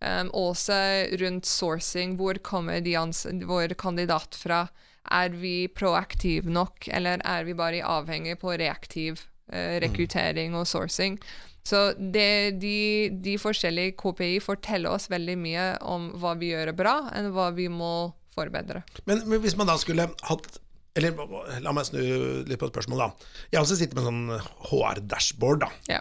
Um, 0.00 0.30
også 0.30 0.78
rundt 1.20 1.50
sourcing. 1.50 2.14
Hvor 2.22 2.38
kommer 2.46 2.78
de 2.86 2.94
ans 3.02 3.26
vår 3.26 3.74
kandidat 3.82 4.38
fra? 4.38 4.68
Er 5.10 5.34
vi 5.34 5.66
proaktive 5.74 6.46
nok, 6.54 6.86
eller 6.86 7.18
er 7.26 7.44
vi 7.48 7.58
bare 7.58 7.82
avhengig 7.82 8.38
på 8.38 8.54
reaktiv 8.62 9.26
uh, 9.50 9.80
rekruttering 9.82 10.54
og 10.54 10.70
sourcing? 10.70 11.18
Så 11.66 11.90
det, 11.98 12.58
de, 12.62 13.10
de 13.22 13.36
forskjellige 13.40 13.94
KPI 14.00 14.38
forteller 14.42 14.94
oss 14.94 15.10
veldig 15.12 15.36
mye 15.40 15.66
om 15.84 16.08
hva 16.20 16.34
vi 16.40 16.54
gjør 16.54 16.72
bra, 16.76 16.94
enn 17.16 17.30
hva 17.34 17.50
vi 17.56 17.68
må 17.72 18.10
forbedre. 18.34 18.82
Men, 19.04 19.24
men 19.28 19.42
hvis 19.42 19.56
man 19.58 19.68
da 19.68 19.76
skulle 19.80 20.08
hatt 20.28 20.60
Eller 20.98 21.14
la 21.62 21.72
meg 21.74 21.86
snu 21.86 22.00
litt 22.48 22.58
på 22.58 22.66
spørsmålet, 22.70 23.02
da. 23.04 23.44
Jeg 23.52 23.60
også 23.60 23.76
sitter 23.78 23.98
med 23.98 24.06
en 24.06 24.08
sånn 24.10 24.48
HR-dashboard, 24.70 25.62
da. 25.62 25.68
Ja. 25.86 26.00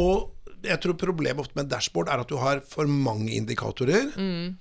Og 0.00 0.32
jeg 0.64 0.80
tror 0.82 0.96
problemet 0.98 1.44
ofte 1.44 1.58
med 1.58 1.70
dashboard 1.70 2.10
er 2.10 2.22
at 2.24 2.30
du 2.30 2.38
har 2.40 2.62
for 2.66 2.90
mange 2.90 3.30
indikatorer. 3.36 4.10
Mm. 4.18 4.56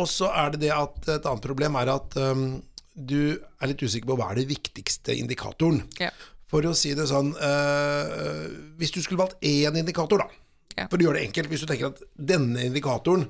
Og 0.00 0.08
så 0.10 0.32
er 0.34 0.54
det 0.54 0.64
det 0.66 0.72
at 0.74 1.06
et 1.14 1.28
annet 1.28 1.44
problem 1.44 1.78
er 1.78 1.92
at 1.94 2.16
um, 2.18 2.48
du 2.96 3.36
er 3.36 3.70
litt 3.70 3.84
usikker 3.84 4.10
på 4.10 4.16
hva 4.18 4.32
er 4.32 4.40
det 4.40 4.48
viktigste 4.50 5.14
indikatoren. 5.16 5.84
Ja. 6.00 6.10
For 6.50 6.62
å 6.62 6.72
si 6.78 6.92
det 6.94 7.08
sånn 7.10 7.32
øh, 7.42 8.42
Hvis 8.78 8.92
du 8.94 9.00
skulle 9.02 9.18
valgt 9.24 9.40
én 9.42 9.74
indikator, 9.80 10.22
da. 10.22 10.28
Ja. 10.76 10.84
For 10.92 11.00
å 11.00 11.06
gjøre 11.06 11.18
det 11.22 11.28
enkelt, 11.30 11.48
hvis 11.48 11.62
du 11.64 11.70
tenker 11.70 11.88
at 11.88 12.02
denne 12.20 12.66
indikatoren, 12.68 13.22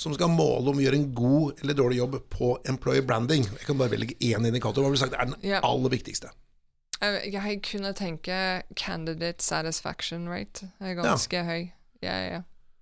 som 0.00 0.14
skal 0.16 0.30
måle 0.32 0.72
om 0.72 0.78
vi 0.78 0.86
gjør 0.86 0.96
en 0.96 1.08
god 1.14 1.60
eller 1.62 1.76
dårlig 1.76 1.98
jobb 2.00 2.14
på 2.32 2.54
employer 2.64 3.04
branding 3.04 3.44
Jeg 3.44 3.66
kan 3.66 3.76
bare 3.76 3.92
velge 3.92 4.16
én 4.24 4.46
indikator. 4.48 4.80
Hva 4.80 4.88
ville 4.88 4.96
du 4.96 5.02
sagt 5.04 5.12
er 5.18 5.28
den 5.28 5.36
Ja. 5.50 5.60
aller 5.68 5.92
viktigste? 5.92 6.30
Jeg, 6.98 7.32
jeg 7.34 7.60
kunne 7.62 7.92
tenke 7.94 8.38
candidate 8.74 9.44
satisfaction 9.44 10.26
rate 10.32 10.70
er 10.80 10.96
ganske 10.98 11.44
høy. 11.44 11.68
Ja, 12.02 12.16
ja. 12.24 12.40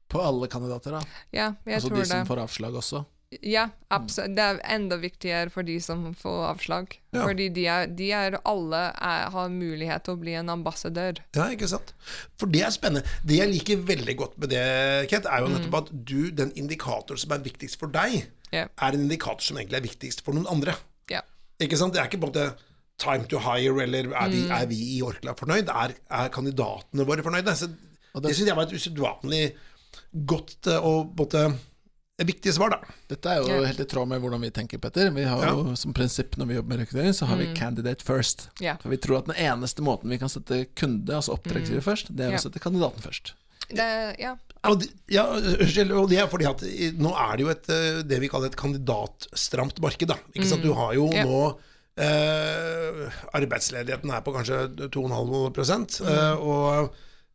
På 0.09 0.23
alle 0.23 0.47
kandidater, 0.49 0.95
da. 1.01 1.03
ja 1.35 1.51
jeg 1.67 1.75
altså 1.81 1.91
tror 1.91 1.99
de 1.99 2.07
som 2.07 2.27
får 2.31 2.45
avslag 2.47 2.79
også. 2.79 3.03
Ja, 3.43 3.65
absolutt. 3.91 4.37
Det 4.37 4.43
er 4.45 4.61
enda 4.71 4.97
viktigere 5.03 5.51
for 5.51 5.67
de 5.67 5.77
som 5.83 6.05
får 6.15 6.37
avslag. 6.53 6.93
Ja. 7.11 7.25
Fordi 7.25 7.49
de 7.57 7.65
er, 7.67 7.89
de 7.99 8.11
er 8.15 8.37
alle 8.47 8.83
er, 8.95 9.25
har 9.35 9.51
mulighet 9.51 10.07
til 10.07 10.15
å 10.15 10.21
bli 10.21 10.37
en 10.39 10.53
ambassadør. 10.55 11.19
Ja, 11.35 11.49
ikke 11.53 11.69
sant? 11.71 11.91
For 12.39 12.51
det 12.53 12.63
er 12.63 12.75
spennende. 12.75 13.17
Det 13.27 13.41
jeg 13.41 13.51
liker 13.51 13.83
veldig 13.89 14.17
godt 14.21 14.39
med 14.43 14.55
det, 14.55 14.63
Kent, 15.11 15.27
er 15.27 15.43
jo 15.43 15.51
nettopp 15.53 15.81
at 15.81 15.93
du, 15.97 16.31
den 16.39 16.55
indikatoren 16.55 17.21
som 17.21 17.35
er 17.35 17.43
viktigst 17.49 17.81
for 17.83 17.91
deg, 17.93 18.21
yeah. 18.55 18.71
er 18.71 18.95
en 18.95 19.05
indikator 19.09 19.43
som 19.43 19.59
egentlig 19.59 19.81
er 19.81 19.89
viktigst 19.89 20.23
for 20.27 20.39
noen 20.39 20.47
andre. 20.53 20.79
Ja. 21.11 21.25
Ikke 21.63 21.81
sant? 21.81 21.97
Det 21.97 22.05
er 22.05 22.11
ikke 22.11 22.23
bare 22.29 22.53
time 23.03 23.27
to 23.29 23.43
hire, 23.43 23.75
eller 23.83 24.13
er 24.15 24.33
vi, 24.33 24.47
er 24.49 24.67
vi 24.71 24.83
i 24.95 25.01
Orkla 25.05 25.35
fornøyd? 25.37 25.73
Er, 25.73 25.99
er 26.23 26.31
kandidatene 26.33 27.05
våre 27.09 27.27
fornøyde? 27.27 27.59
Så 27.59 27.69
det 28.23 28.37
syns 28.37 28.49
jeg 28.49 28.57
var 28.57 28.71
et 28.71 28.79
usedvanlig 28.79 29.49
godt 30.31 30.71
eh, 30.71 30.87
og 30.87 31.11
på 31.19 31.27
en 32.17 32.25
måte 32.25 32.31
et 32.31 32.35
viktig 32.35 32.53
svar, 32.55 32.71
da. 32.71 32.79
Dette 33.09 33.29
er 33.29 33.43
jo 33.43 33.65
helt 33.65 33.81
i 33.81 33.85
tråd 33.85 34.09
med 34.09 34.21
hvordan 34.21 34.41
vi 34.41 34.51
tenker, 34.51 34.79
Petter. 34.79 35.11
Vi 35.11 35.25
har 35.25 35.47
jo 35.51 35.75
som 35.77 35.93
prinsipp 35.93 36.37
når 36.37 36.47
vi 36.47 36.55
jobber 36.55 36.69
med 36.77 36.81
rekruttering, 36.81 37.13
så 37.15 37.27
har 37.27 37.37
vi 37.37 37.55
candidate 37.55 38.05
first. 38.05 38.49
Ja. 38.61 38.77
For 38.81 38.89
vi 38.89 38.97
tror 38.97 39.19
at 39.19 39.27
den 39.27 39.37
eneste 39.37 39.83
måten 39.83 40.11
vi 40.11 40.19
kan 40.19 40.29
sette 40.29 40.67
kunde, 40.75 41.15
altså 41.15 41.35
oppdragsgiver, 41.37 41.83
først, 41.83 42.15
det 42.17 42.27
er 42.27 42.37
å 42.37 42.41
sette 42.41 42.59
kandidaten 42.63 43.03
først. 43.03 43.35
Det, 43.69 44.17
ja. 44.23 44.37
Og 44.67 44.81
det, 44.81 44.89
ja, 45.11 45.27
unnskyld, 45.27 45.93
og 45.93 46.09
det 46.11 46.21
er 46.23 46.29
fordi 46.31 46.47
at 46.47 46.63
nå 46.97 47.13
er 47.19 47.37
det 47.37 47.43
jo 47.43 47.51
et, 47.53 47.69
eh, 47.71 48.03
det 48.07 48.21
vi 48.23 48.29
kaller 48.31 48.47
et 48.49 48.59
kandidatstramt 48.59 49.81
marked. 49.83 50.09
Da. 50.09 50.17
Ikke 50.35 50.47
sant? 50.49 50.63
Du 50.63 50.73
har 50.73 50.95
jo 50.95 51.11
Ja. 51.13 51.25
nå 51.27 51.59
eh, 51.99 53.11
Arbeidsledigheten 53.35 54.11
er 54.11 54.23
på 54.23 54.33
kanskje 54.33 54.89
2,5 54.89 56.01
eh, 56.07 56.35
og 56.39 56.95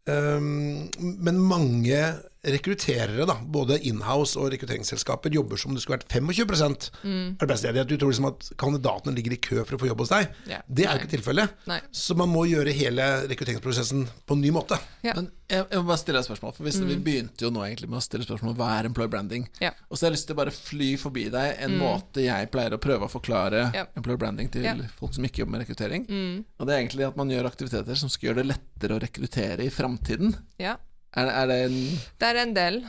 Um, 0.10 0.90
Men 0.98 1.38
mange 1.38 2.00
rekrutterere, 2.42 3.26
da, 3.30 3.36
både 3.46 3.78
inhouse 3.86 4.40
og 4.42 4.50
rekrutteringsselskaper, 4.54 5.34
jobber 5.36 5.60
som 5.62 5.72
om 5.72 5.78
det 5.78 5.84
skulle 5.84 6.00
vært 6.00 6.08
25 6.10 6.90
mm. 7.04 7.28
arbeidsledighet. 7.38 7.90
Du 7.92 8.02
tror 8.02 8.14
liksom 8.14 8.30
at 8.32 8.48
kandidatene 8.62 9.14
ligger 9.18 9.36
i 9.36 9.40
kø 9.46 9.62
for 9.62 9.78
å 9.78 9.82
få 9.84 9.90
jobb 9.92 10.02
hos 10.02 10.14
deg. 10.14 10.32
Yeah. 10.50 10.64
Det 10.66 10.88
er 10.88 10.96
jo 10.96 11.04
ikke 11.04 11.14
tilfellet. 11.14 11.54
Så 11.94 12.18
man 12.18 12.32
må 12.34 12.48
gjøre 12.50 12.74
hele 12.74 13.08
rekrutteringsprosessen 13.30 14.08
på 14.26 14.38
en 14.38 14.42
ny 14.42 14.54
måte. 14.56 14.80
Yeah. 15.06 15.20
Men 15.20 15.30
jeg, 15.52 15.68
jeg 15.68 15.84
må 15.84 15.92
bare 15.92 16.02
stille 16.02 16.18
deg 16.18 16.26
et 16.26 16.32
spørsmål, 16.32 16.58
for 16.58 16.66
hvis 16.66 16.82
Vi 16.82 16.98
begynte 16.98 17.46
jo 17.46 17.54
nå 17.54 17.62
egentlig 17.68 17.92
med 17.92 18.02
å 18.02 18.04
stille 18.08 18.26
spørsmål 18.26 18.58
hva 18.58 18.74
er 18.80 18.90
employer 18.90 19.14
branding. 19.14 19.46
yeah. 19.62 19.78
Og 19.90 19.98
så 19.98 20.08
har 20.08 20.12
jeg 20.12 20.18
lyst 20.18 20.32
til 20.32 20.38
å 20.38 20.42
bare 20.42 20.56
fly 20.56 20.92
forbi 20.98 21.30
deg 21.34 21.62
en 21.62 21.78
måte 21.78 22.26
jeg 22.26 22.50
pleier 22.54 22.74
å 22.74 22.82
prøve 22.82 23.06
å 23.06 23.12
forklare 23.12 23.68
employer 23.86 24.18
branding 24.18 24.50
til 24.54 24.88
folk 24.98 25.14
som 25.14 25.30
ikke 25.30 25.44
jobber 25.44 25.60
med 25.60 25.68
rekruttering. 25.68 26.10
Og 26.58 26.66
det 26.66 26.74
er 26.74 26.82
egentlig 26.82 27.06
at 27.06 27.20
man 27.20 27.30
gjør 27.30 27.52
aktiviteter 27.52 28.00
som 28.02 28.10
skal 28.10 28.32
gjøre 28.32 28.42
det 28.42 28.54
lettere 28.56 28.98
å 28.98 29.04
rekruttere 29.04 29.68
i 29.68 29.74
framtiden. 29.74 30.34
ja. 30.58 30.80
Er, 31.18 31.28
er 31.28 31.48
det 31.48 31.60
en 31.66 31.78
Det 32.20 32.28
er 32.28 32.42
en 32.42 32.54
del. 32.56 32.84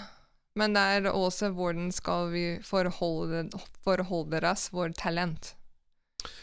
Men 0.59 0.77
det 0.77 0.83
er 0.83 1.09
også 1.09 1.49
hvordan 1.57 1.89
skal 1.95 2.29
vi 2.33 2.45
forholde, 2.65 3.47
forholde 3.85 4.43
oss 4.51 4.69
vår 4.73 4.93
talent. 4.99 5.55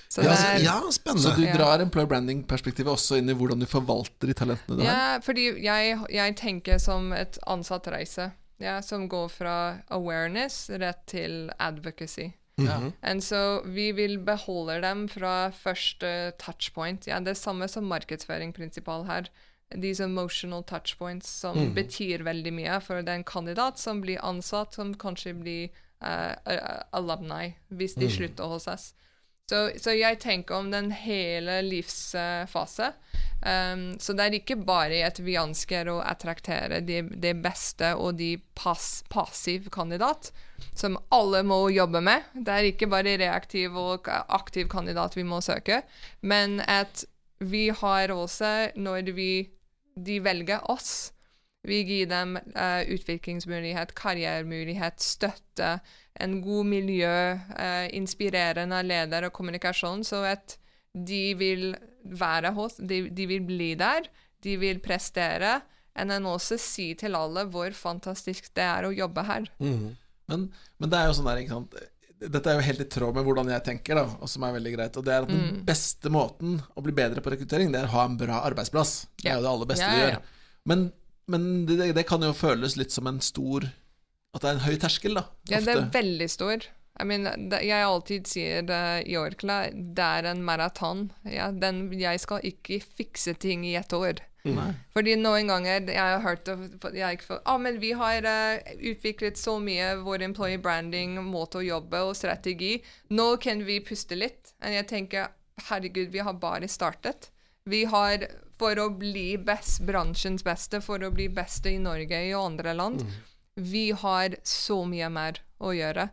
Så 0.10 0.24
Ja, 0.26 0.34
er, 0.34 0.64
ja 0.64 0.82
Så 0.90 1.36
du 1.38 1.44
drar 1.54 1.80
employer 1.80 2.10
branding-perspektivet 2.10 2.90
også 2.92 3.20
inn 3.20 3.30
i 3.30 3.36
hvordan 3.38 3.62
du 3.62 3.68
forvalter 3.70 4.28
de 4.28 4.34
talentene 4.34 4.80
du 4.80 4.84
har? 4.84 4.90
Ja, 4.90 5.20
fordi 5.24 5.46
jeg, 5.62 6.00
jeg 6.10 6.36
tenker 6.36 6.82
som 6.82 7.14
et 7.14 7.38
ansattreise. 7.48 8.32
ja, 8.60 8.82
som 8.82 9.08
går 9.08 9.30
fra 9.32 9.78
awareness 9.88 10.70
rett 10.70 11.06
til 11.08 11.52
advocacy. 11.60 12.32
Ja. 12.60 12.92
-hmm. 13.02 13.20
så 13.22 13.62
vi 13.66 13.92
vil 13.92 14.20
beholde 14.20 14.82
dem 14.82 15.08
fra 15.10 15.50
første 15.50 16.32
touchpoint. 16.40 17.08
Ja, 17.08 17.20
det 17.20 17.28
er 17.28 17.34
samme 17.34 17.68
som 17.68 17.84
markedsføringsprinsippal 17.84 19.06
her. 19.06 19.30
These 19.70 20.04
emotional 20.04 20.64
touchpoints 20.64 21.30
som 21.44 21.74
betyr 21.76 22.24
veldig 22.26 22.54
mye 22.58 22.80
for 22.82 23.06
den 23.06 23.24
kandidat 23.24 23.78
som 23.78 24.02
blir 24.02 24.22
ansatt, 24.26 24.74
som 24.74 24.96
kanskje 24.98 25.36
blir 25.38 25.70
uh, 26.02 26.34
alumni 26.96 27.54
hvis 27.70 27.94
de 28.00 28.10
slutter 28.10 28.50
hos 28.50 28.68
oss. 28.68 28.88
Så, 29.50 29.70
så 29.82 29.96
jeg 29.98 30.20
tenker 30.22 30.60
om 30.60 30.68
den 30.70 30.92
hele 30.94 31.62
livsfase. 31.66 32.92
Um, 33.40 33.96
så 33.98 34.14
det 34.14 34.26
er 34.26 34.36
ikke 34.38 34.60
bare 34.62 35.00
at 35.08 35.22
vi 35.24 35.40
ønsker 35.42 35.90
å 35.90 36.02
attraktere 36.06 36.82
de, 36.86 37.00
de 37.02 37.32
beste 37.34 37.96
og 37.98 38.20
de 38.20 38.36
pass, 38.58 39.00
passiv 39.10 39.72
kandidat, 39.74 40.30
som 40.78 41.00
alle 41.16 41.42
må 41.48 41.64
jobbe 41.74 42.02
med. 42.06 42.28
Det 42.36 42.58
er 42.58 42.70
ikke 42.70 42.92
bare 42.92 43.18
reaktiv 43.22 43.78
og 43.80 44.12
aktiv 44.12 44.70
kandidat 44.70 45.18
vi 45.18 45.26
må 45.26 45.42
søke, 45.46 45.82
men 46.22 46.60
at 46.68 47.08
vi 47.40 47.70
har 47.72 48.12
også, 48.12 48.76
når 48.76 49.14
vi, 49.16 49.32
de 50.06 50.20
velger 50.24 50.64
oss, 50.72 51.12
vi 51.68 51.82
gir 51.84 52.08
dem 52.08 52.38
uh, 52.56 52.82
utviklingsmulighet, 52.88 53.92
karrieremulighet, 53.98 55.02
støtte, 55.04 55.80
en 56.20 56.40
god 56.44 56.70
miljø, 56.72 57.36
uh, 57.36 57.88
inspirerende 57.96 58.80
leder 58.88 59.28
og 59.28 59.36
kommunikasjon, 59.36 60.06
så 60.08 60.24
at 60.32 60.56
de 60.96 61.36
vil 61.40 61.74
være 62.04 62.54
hos, 62.56 62.80
de, 62.80 63.04
de 63.12 63.28
vil 63.30 63.44
bli 63.46 63.74
der, 63.80 64.08
de 64.44 64.56
vil 64.62 64.80
prestere, 64.84 65.60
enn 66.00 66.14
en 66.16 66.30
også 66.32 66.56
si 66.62 66.94
til 66.96 67.18
alle 67.18 67.44
hvor 67.52 67.76
fantastisk 67.76 68.54
det 68.56 68.64
er 68.64 68.88
å 68.88 68.96
jobbe 68.96 69.26
her. 69.28 69.50
Men, 70.32 70.46
men 70.80 70.92
det 70.92 71.00
er 71.00 71.10
jo 71.10 71.18
sånn 71.18 71.28
der, 71.28 71.42
ikke 71.44 71.58
sant 71.58 71.76
Dette 72.20 72.52
er 72.52 72.58
jo 72.60 72.66
helt 72.68 72.82
i 72.84 72.88
tråd 72.92 73.16
med 73.16 73.24
hvordan 73.24 73.48
jeg 73.54 73.64
tenker, 73.64 73.96
da, 73.96 74.04
og 74.20 74.28
som 74.28 74.44
er 74.44 74.56
veldig 74.58 74.74
greit. 74.76 74.98
Og 75.00 75.06
det 75.08 75.14
er 75.16 75.24
at 75.24 75.30
Mm. 75.32 75.38
den 75.40 75.62
beste 75.66 76.10
måten 76.12 76.58
å 76.76 76.84
bli 76.84 76.92
bedre 76.92 77.22
på 77.24 77.32
rekruttering, 77.32 77.72
det 77.72 77.80
er 77.80 77.88
å 77.88 77.94
ha 77.96 78.06
en 78.06 78.18
bra 78.20 78.42
arbeidsplass. 78.44 79.08
Det 79.22 79.32
er 79.32 79.38
jo 79.40 79.46
det 79.46 79.52
aller 79.54 79.70
beste 79.70 79.86
yeah, 79.88 80.00
ja, 80.00 80.10
gjør. 80.10 80.22
Men, 80.66 80.92
men 81.28 81.66
det, 81.66 81.94
det 81.96 82.06
kan 82.10 82.22
jo 82.22 82.34
føles 82.36 82.76
litt 82.76 82.92
som 82.92 83.08
en 83.08 83.22
stor 83.24 83.70
At 84.36 84.44
det 84.44 84.50
er 84.50 84.58
en 84.60 84.68
høy 84.68 84.76
terskel, 84.78 85.16
da. 85.18 85.24
Ja, 85.50 85.60
det 85.64 85.74
er 85.74 85.88
veldig 85.90 86.28
stor. 86.30 86.68
I 87.00 87.06
mean, 87.08 87.24
det, 87.50 87.64
jeg 87.66 87.82
alltid 87.82 88.28
sier 88.28 88.62
det 88.68 88.82
i 89.08 89.16
Orkla, 89.18 89.72
det 89.72 90.04
er 90.20 90.28
en 90.30 90.44
maraton. 90.46 91.08
Ja, 91.24 91.48
den, 91.50 91.88
jeg 91.98 92.20
skal 92.20 92.44
ikke 92.46 92.78
fikse 92.84 93.34
ting 93.40 93.64
i 93.66 93.74
ett 93.80 93.94
år. 93.96 94.20
Nei. 94.48 94.70
Fordi 94.96 95.18
noen 95.20 95.50
ganger 95.52 95.90
jeg 95.92 96.00
har 96.00 96.22
hørt 96.24 96.48
jeg 96.96 97.22
får, 97.26 97.42
ah, 97.44 97.58
men 97.60 97.80
vi 97.82 97.92
har 98.00 98.24
uh, 98.24 98.76
utviklet 98.92 99.40
så 99.40 99.58
mye 99.60 99.98
vår 100.06 100.24
employee 100.30 100.62
branding, 100.64 101.18
måte 101.26 101.60
å 101.60 101.66
jobbe 101.66 102.04
og 102.08 102.16
strategi. 102.16 102.78
Nå 103.12 103.34
kan 103.44 103.66
vi 103.68 103.82
puste 103.84 104.16
litt. 104.16 104.54
Og 104.64 104.78
jeg 104.78 104.88
tenker 104.92 105.34
herregud, 105.70 106.14
vi 106.14 106.24
har 106.24 106.40
bare 106.40 106.70
startet. 106.72 107.32
Vi 107.70 107.84
har 107.92 108.24
for 108.60 108.80
å 108.80 108.90
bli 108.92 109.38
best, 109.40 109.84
bransjens 109.88 110.44
beste, 110.44 110.82
for 110.84 111.04
å 111.04 111.12
bli 111.16 111.30
beste 111.32 111.72
i 111.72 111.82
Norge 111.82 112.24
og 112.34 112.46
andre 112.46 112.76
land. 112.76 113.04
Vi 113.60 113.90
har 113.92 114.36
så 114.48 114.82
mye 114.88 115.12
mer 115.12 115.40
å 115.60 115.74
gjøre. 115.76 116.10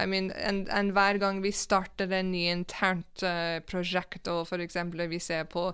I 0.00 0.06
mean, 0.06 0.30
en, 0.32 0.62
en 0.70 0.92
hver 0.94 1.18
gang 1.20 1.40
vi 1.44 1.52
starter 1.52 2.12
en 2.14 2.30
ny 2.32 2.46
internt 2.52 3.24
uh, 3.26 3.58
prosjekt, 3.66 4.28
og 4.30 4.46
for 4.48 4.62
eksempel 4.62 5.08
vi 5.10 5.18
ser 5.20 5.48
på 5.50 5.70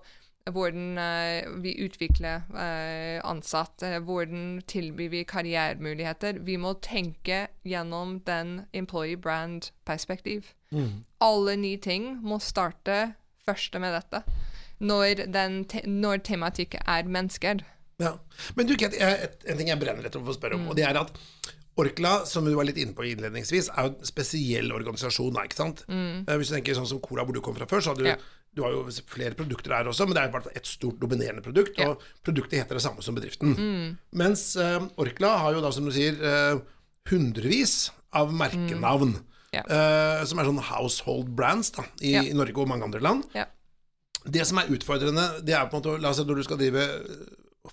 hvordan 0.53 0.99
uh, 0.99 1.63
vi 1.63 1.75
utvikler 1.85 2.45
uh, 2.55 3.19
ansatte, 3.27 3.99
hvordan 4.07 4.63
tilbyr 4.69 5.11
vi 5.13 5.23
karrieremuligheter. 5.29 6.41
Vi 6.47 6.57
må 6.57 6.77
tenke 6.85 7.47
gjennom 7.67 8.21
den 8.27 8.61
employee 8.73 9.17
brand-perspektiv. 9.17 10.53
Alle 11.23 11.57
nye 11.57 11.79
ting 11.81 12.17
må 12.23 12.39
starte 12.43 13.15
første 13.47 13.81
med 13.83 13.95
dette. 13.97 14.23
Når, 14.79 15.27
den 15.33 15.63
te 15.71 15.81
når 15.89 16.21
tematikk 16.27 16.77
er 16.83 17.09
mennesker. 17.09 17.63
Ja. 18.03 18.19
Men 18.59 18.69
du, 18.69 18.75
jeg, 18.77 19.31
en 19.49 19.57
ting 19.57 19.71
jeg 19.71 19.81
brenner 19.81 20.05
litt 20.05 20.19
for 20.19 20.29
å 20.29 20.37
spørre 20.37 20.59
om, 20.59 20.67
og 20.69 20.77
det 20.77 20.85
er 20.85 20.99
at 21.01 21.15
Orkla, 21.77 22.23
som 22.25 22.47
du 22.49 22.55
var 22.57 22.65
litt 22.65 22.79
inne 22.81 22.97
på 22.97 23.05
innledningsvis, 23.05 23.69
er 23.69 23.85
jo 23.85 23.93
en 23.93 24.09
spesiell 24.09 24.71
organisasjon. 24.73 25.37
ikke 25.45 25.59
sant? 25.59 25.83
Eh, 25.93 26.37
Hvis 26.41 26.49
du 26.49 26.57
tenker 26.57 26.77
sånn 26.79 26.89
som 26.89 27.03
Cora, 27.05 27.27
hvor 27.29 27.37
du 27.37 27.43
kom 27.45 27.57
fra 27.57 27.69
før, 27.69 27.85
så 27.85 27.93
hadde 27.93 28.07
du, 28.07 28.09
Ja. 28.09 28.17
Du 28.57 28.63
har 28.65 28.73
jo 28.73 28.87
flere 29.13 29.37
produkter 29.37 29.75
der 29.75 29.91
også, 29.91 30.07
men 30.09 30.17
det 30.17 30.23
er 30.23 30.31
i 30.31 30.33
hvert 30.33 30.47
fall 30.47 30.57
et 30.57 30.69
stort 30.69 30.97
dominerende 31.03 31.45
produkt, 31.45 31.77
og 31.85 32.01
produktet 32.25 32.63
heter 32.63 32.79
det 32.79 32.85
samme 32.87 33.05
som 33.05 33.17
bedriften. 33.19 33.53
Mens 34.17 34.49
eh, 34.61 34.79
Orkla 35.03 35.35
har 35.43 35.59
jo 35.59 35.65
da, 35.65 35.73
som 35.77 35.85
du 35.85 35.93
sier, 35.93 36.17
eh, 36.17 36.63
hundrevis 37.11 37.91
av 38.17 38.33
merkenavn. 38.33 39.19
Ja. 39.55 39.63
eh, 39.63 40.23
som 40.29 40.41
er 40.41 40.49
sånn 40.49 40.59
household 40.69 41.29
brands 41.37 41.71
da, 41.77 41.85
i, 42.03 42.11
yeah. 42.17 42.33
Norge 42.37 42.61
og 42.61 42.69
mange 42.69 42.85
andre 42.89 43.01
land. 43.01 43.29
Yeah. 43.37 43.53
Det 44.27 44.43
som 44.49 44.59
er 44.61 44.73
utfordrende, 44.75 45.29
det 45.47 45.55
er 45.57 45.69
på 45.71 45.79
en 45.79 45.85
måte 45.85 46.01
La 46.03 46.11
oss 46.11 46.19
si 46.21 46.27
når 46.27 46.41
du 46.41 46.45
skal 46.49 46.59
drive 46.61 46.83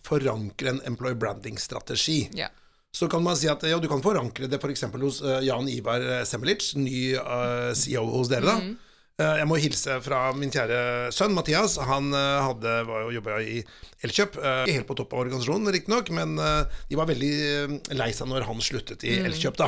forankre 0.05 0.75
en 0.75 0.79
employee 0.87 1.17
branding-strategi. 1.19 2.19
Yeah. 2.37 2.53
Så 2.93 3.09
kan 3.11 3.23
man 3.25 3.35
si 3.39 3.49
at 3.51 3.65
ja, 3.65 3.79
du 3.81 3.89
kan 3.89 4.03
forankre 4.05 4.47
det 4.47 4.59
f.eks. 4.61 4.85
hos 5.01 5.19
uh, 5.25 5.39
Jan 5.43 5.67
Ivar 5.71 6.03
eh, 6.05 6.23
Semelic, 6.29 6.75
ny 6.77 7.15
uh, 7.17 7.71
CEO 7.75 8.05
hos 8.13 8.31
dere. 8.31 8.51
da 8.51 8.57
Eh, 8.61 8.75
Jeg 9.21 9.45
må 9.45 9.59
hilse 9.61 9.99
fra 10.01 10.19
min 10.33 10.49
kjære 10.49 11.11
sønn 11.13 11.35
Mathias. 11.37 11.75
Han 11.85 12.07
eh, 12.17 12.37
hadde, 12.47 12.71
var 12.87 13.03
jo 13.05 13.11
jobba 13.19 13.35
i 13.45 13.59
Elkjøp. 14.07 14.39
eh, 14.41 14.61
Ikke 14.65 14.77
helt 14.79 14.87
på 14.89 14.95
topp 14.97 15.11
av 15.13 15.19
organisasjonen, 15.27 15.69
riktignok, 15.75 16.09
men 16.17 16.31
eh, 16.41 16.79
de 16.89 16.97
var 16.97 17.05
veldig 17.11 17.29
eh, 17.45 17.75
lei 17.93 18.07
seg 18.17 18.31
når 18.31 18.47
han 18.47 18.63
sluttet 18.65 19.05
i 19.05 19.19
Elkjøp. 19.21 19.59
da 19.61 19.67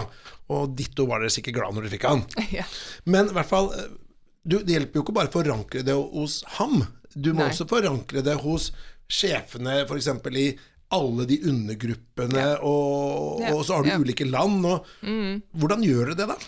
Og 0.50 0.74
ditto 0.80 1.06
var 1.06 1.22
dere 1.22 1.30
sikkert 1.36 1.60
glad 1.60 1.78
når 1.78 1.86
dere 1.86 1.94
fikk 1.94 2.08
han. 2.10 2.24
ja. 2.58 2.66
Men 3.06 3.30
i 3.30 3.38
hvert 3.38 3.52
fall 3.54 3.70
eh, 3.78 3.86
du, 4.50 4.58
Det 4.66 4.80
hjelper 4.80 4.98
jo 4.98 5.06
ikke 5.06 5.18
bare 5.20 5.30
å 5.30 5.36
forankre 5.38 5.86
det 5.86 5.94
hos 5.94 6.40
ham. 6.58 6.82
Du 7.14 7.30
må 7.38 7.44
Nei. 7.46 7.52
også 7.54 7.70
forankre 7.70 8.26
det 8.26 8.40
hos 8.42 8.72
sjefene, 9.06 9.84
f.eks. 9.86 10.10
i 10.42 10.50
alle 10.98 11.30
de 11.30 11.38
undergruppene, 11.54 12.50
og, 12.66 13.42
Ja. 13.46 13.54
og 13.54 13.62
så 13.66 13.78
har 13.78 13.86
du 13.86 13.94
Ja. 13.94 13.98
Mm. 14.02 14.10
ulike 14.10 14.26
land. 14.26 14.66
Og, 14.66 14.86
Hvordan 15.54 15.86
gjør 15.86 16.16
du 16.16 16.22
det, 16.24 16.32
da? 16.34 16.42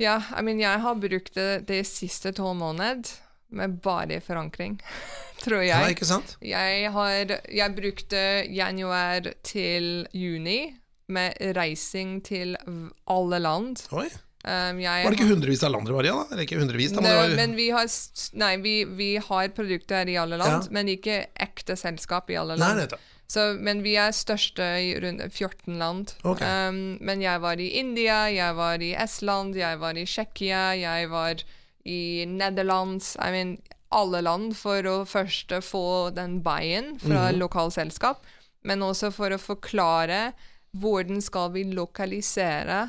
Ja, 0.00 0.16
I 0.38 0.42
mean, 0.46 0.60
jeg 0.62 0.80
har 0.80 0.94
brukt 0.96 1.34
det 1.36 1.66
de 1.68 1.82
siste 1.84 2.32
tolv 2.36 2.56
månedene 2.56 3.18
med 3.50 3.80
bare 3.82 4.20
forankring, 4.22 4.78
tror 5.44 5.60
jeg. 5.64 5.74
Ja, 5.74 5.88
ikke 5.92 6.06
sant? 6.08 6.36
Jeg 6.44 6.90
har 6.94 7.34
Jeg 7.50 7.74
brukte 7.76 8.20
januar 8.48 9.26
til 9.44 10.06
juni 10.14 10.74
med 11.10 11.34
reising 11.58 12.20
til 12.24 12.54
alle 13.10 13.40
land. 13.42 13.82
Oi. 13.92 14.06
Um, 14.40 14.78
jeg 14.80 15.04
Var 15.04 15.12
det 15.12 15.18
ikke 15.18 15.32
hundrevis 15.34 15.60
av 15.66 15.74
land 15.74 15.84
dere 15.84 15.96
var 15.98 16.06
i? 16.06 16.12
Eller 16.32 16.46
ikke 16.46 16.56
hundrevis, 16.62 16.94
da, 16.94 17.02
men 17.04 17.10
Nei, 17.10 17.16
var 17.18 17.34
men 17.42 17.56
vi 17.58 17.66
har, 17.74 17.90
nei, 18.40 18.52
vi, 18.64 18.74
vi 18.96 19.08
har 19.20 19.50
produkter 19.52 20.08
i 20.08 20.14
alle 20.16 20.38
land, 20.40 20.70
Ja. 20.70 20.72
men 20.78 20.88
ikke 20.88 21.26
ekte 21.36 21.76
selskap 21.76 22.30
i 22.32 22.38
alle 22.40 22.56
Nei, 22.56 22.62
land. 22.70 22.80
nettopp. 22.86 23.02
Så, 23.30 23.52
men 23.62 23.84
vi 23.84 23.94
er 24.00 24.10
største 24.16 24.64
i 24.82 24.94
rundt 24.98 25.22
14 25.30 25.76
land. 25.78 26.16
Okay. 26.26 26.50
Um, 26.68 26.98
men 26.98 27.22
jeg 27.22 27.38
var 27.44 27.62
i 27.62 27.68
India, 27.78 28.24
jeg 28.32 28.56
var 28.58 28.82
i 28.82 28.90
Estland, 28.98 29.54
jeg 29.54 29.78
var 29.78 29.98
i 29.98 30.06
Tsjekkia, 30.08 30.64
jeg 30.80 31.10
var 31.12 31.44
i 31.86 32.26
Nederlands 32.26 33.14
I 33.22 33.30
mean, 33.30 33.52
alle 33.94 34.20
land 34.26 34.54
for 34.58 34.86
å 34.86 34.96
først 35.06 35.54
få 35.66 36.10
den 36.14 36.40
buy-in 36.42 36.96
fra 37.02 37.30
lokalselskap, 37.34 38.26
men 38.66 38.82
også 38.86 39.10
for 39.14 39.34
å 39.34 39.40
forklare 39.40 40.32
hvordan 40.78 41.22
skal 41.24 41.50
vi 41.54 41.64
lokalisere 41.70 42.82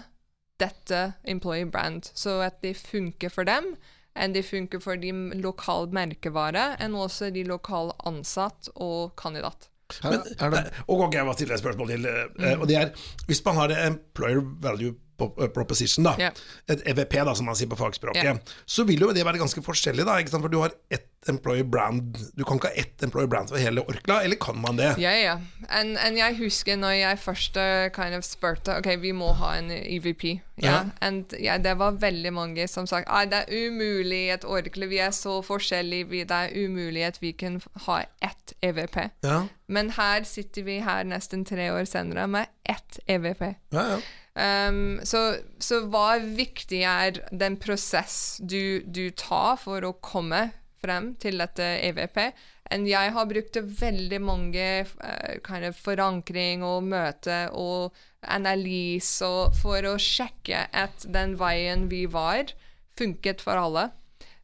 dette 0.62 1.14
employee 1.26 1.70
brand, 1.70 2.12
så 2.14 2.40
at 2.46 2.62
det 2.66 2.76
funker 2.78 3.34
for 3.34 3.50
dem, 3.50 3.74
enn 4.14 4.36
det 4.36 4.44
funker 4.46 4.82
for 4.84 5.00
de 5.00 5.14
lokale 5.42 5.90
merkevare, 5.96 6.76
enn 6.82 6.98
også 6.98 7.32
de 7.34 7.46
lokale 7.48 7.96
ansatt 8.06 8.70
og 8.76 9.16
kandidat. 9.18 9.71
Men, 10.04 10.20
er 10.40 10.50
det, 10.50 10.64
og 10.88 11.14
jeg 11.14 11.26
må 11.26 11.34
stille 11.34 11.54
et 11.54 11.60
spørsmål 11.60 11.88
til? 11.88 12.06
eh, 12.06 12.60
Og 12.60 12.68
det 12.68 12.76
er, 12.78 12.90
Hvis 13.28 13.46
man 13.46 13.56
har 13.56 13.74
employer 13.88 14.42
value 14.62 14.88
eh, 14.90 14.96
proposition, 15.30 16.08
da, 16.08 16.16
yeah. 16.20 16.44
et 16.72 16.84
EVP, 16.94 17.20
da, 17.26 17.36
som 17.38 17.50
man 17.50 17.58
sier 17.60 17.70
på 17.72 17.80
fagspråket, 17.80 18.24
yeah. 18.24 18.58
så 18.66 18.86
vil 18.88 19.08
jo 19.08 19.12
det 19.16 19.26
være 19.28 19.42
ganske 19.42 19.64
forskjellig, 19.66 20.08
da, 20.08 20.20
ikke 20.22 20.34
sant? 20.34 20.46
for 20.46 20.54
du 20.54 20.62
har 20.64 20.76
ett 20.92 21.10
employer 21.30 21.64
brand 21.64 22.18
Du 22.34 22.44
kan 22.44 22.58
ikke 22.58 22.68
ha 22.68 22.82
ett 22.82 23.04
employer 23.04 23.28
brand 23.28 23.50
for 23.50 23.62
hele 23.62 23.82
Orkla, 23.82 24.22
eller 24.24 24.36
kan 24.42 24.58
man 24.62 24.78
det? 24.78 24.96
Ja, 24.98 25.12
ja. 25.18 25.38
En, 25.70 25.98
en 25.98 26.18
jeg 26.18 26.38
husker 26.40 26.80
når 26.80 26.96
jeg 26.98 27.20
først 27.20 27.58
eh, 27.58 27.90
kind 27.94 28.16
of 28.18 28.26
spurte 28.26 28.78
Ok, 28.80 28.88
vi 29.02 29.12
må 29.12 29.32
ha 29.38 29.54
en 29.60 29.70
EVP. 29.72 30.24
Ja. 30.62 30.72
Ja. 30.72 30.80
And, 31.02 31.34
ja, 31.40 31.58
det 31.58 31.76
var 31.78 32.00
veldig 32.02 32.34
mange 32.34 32.68
som 32.68 32.88
sa 32.88 33.02
ah, 33.06 33.26
det 33.26 33.44
er 33.44 33.68
umulig 33.68 34.32
at 34.34 34.46
Orkla 34.46 34.90
Vi 34.90 35.02
er 35.02 35.14
så 35.16 35.40
forskjellige. 35.46 36.26
Det 36.30 36.38
er 36.38 36.66
umulig 36.66 37.06
at 37.06 37.22
vi 37.22 37.32
kan 37.32 37.62
ha 37.88 38.02
ett 38.22 38.54
EVP. 38.62 38.98
Ja, 39.24 39.46
Men 39.68 39.94
her 39.98 40.24
sitter 40.24 40.64
vi 40.64 40.80
her 40.82 41.04
nesten 41.04 41.46
tre 41.46 41.72
år 41.72 41.86
senere 41.86 42.28
med 42.28 42.46
ett 42.64 43.00
EVP. 43.08 43.42
ja, 43.72 43.88
ja. 43.96 44.02
Um, 44.32 45.02
så, 45.04 45.42
så 45.60 45.82
hva 45.92 46.16
viktig 46.24 46.86
er 46.88 47.20
den 47.36 47.58
prosess 47.60 48.40
du, 48.40 48.80
du 48.88 49.10
tar 49.12 49.58
for 49.60 49.84
å 49.84 49.98
komme 50.00 50.52
frem 50.82 51.14
til 51.20 51.44
dette 51.44 51.68
EVP? 51.90 52.32
enn 52.72 52.88
jeg 52.88 53.12
har 53.16 53.30
brukt 53.30 53.58
veldig 53.82 54.20
mange 54.24 54.68
uh, 55.04 55.34
kind 55.46 55.68
of 55.68 55.80
forankring 55.80 56.64
og 56.66 56.88
møte 56.92 57.44
og 57.58 57.98
analyse 58.22 59.26
og 59.26 59.58
for 59.58 59.86
å 59.88 59.98
sjekke 60.02 60.68
at 60.72 61.08
den 61.10 61.36
veien 61.40 61.88
vi 61.92 62.06
var, 62.12 62.54
funket 63.00 63.42
for 63.44 63.60
alle. 63.60 63.90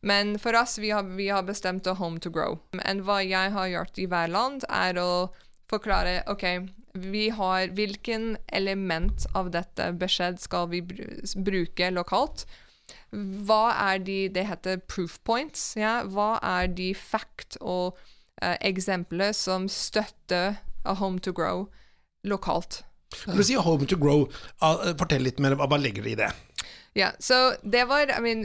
Men 0.08 0.36
for 0.42 0.56
oss, 0.58 0.78
vi 0.82 0.92
har, 0.94 1.06
vi 1.18 1.30
har 1.34 1.46
bestemt 1.46 1.88
å 1.90 1.98
home 1.98 2.22
to 2.24 2.32
grow. 2.34 2.60
Men 2.78 3.04
hva 3.06 3.20
jeg 3.26 3.54
har 3.54 3.70
gjort 3.72 4.00
i 4.00 4.08
hver 4.10 4.32
land, 4.34 4.66
er 4.70 5.00
å 5.02 5.30
forklare 5.72 6.22
OK, 6.32 6.46
vi 7.04 7.30
har 7.30 7.68
hvilken 7.78 8.38
element 8.54 9.26
av 9.36 9.52
dette 9.54 9.92
beskjed 10.00 10.40
skal 10.44 10.70
vi 10.72 10.82
br- 10.82 11.44
bruke 11.44 11.90
lokalt? 11.92 12.46
Hva 13.12 13.72
er 13.92 14.00
de 14.04 14.18
Det 14.30 14.46
heter 14.48 14.78
proof 14.88 15.20
points. 15.24 15.76
Ja? 15.80 16.04
Hva 16.04 16.38
er 16.44 16.68
de 16.68 16.94
fact 16.96 17.58
og 17.62 17.98
uh, 18.44 18.56
eksempler 18.62 19.34
som 19.36 19.68
støtter 19.72 20.58
a 20.86 20.94
home 20.96 21.20
to 21.20 21.32
grow 21.36 21.68
lokalt? 22.24 22.84
Når 23.26 23.40
du 23.40 23.44
sier 23.48 23.64
home 23.64 23.86
to 23.88 23.96
grow, 23.96 24.26
ah, 24.62 24.82
fortell 25.00 25.24
litt 25.24 25.40
mer, 25.40 25.56
hva 25.56 25.78
legger 25.80 26.04
dere 26.04 26.12
i 26.12 26.20
det? 26.20 26.32
Ja, 26.98 27.12
så 27.22 27.56
det 27.64 27.86
var 27.88 28.10
I 28.12 28.20
mean, 28.24 28.42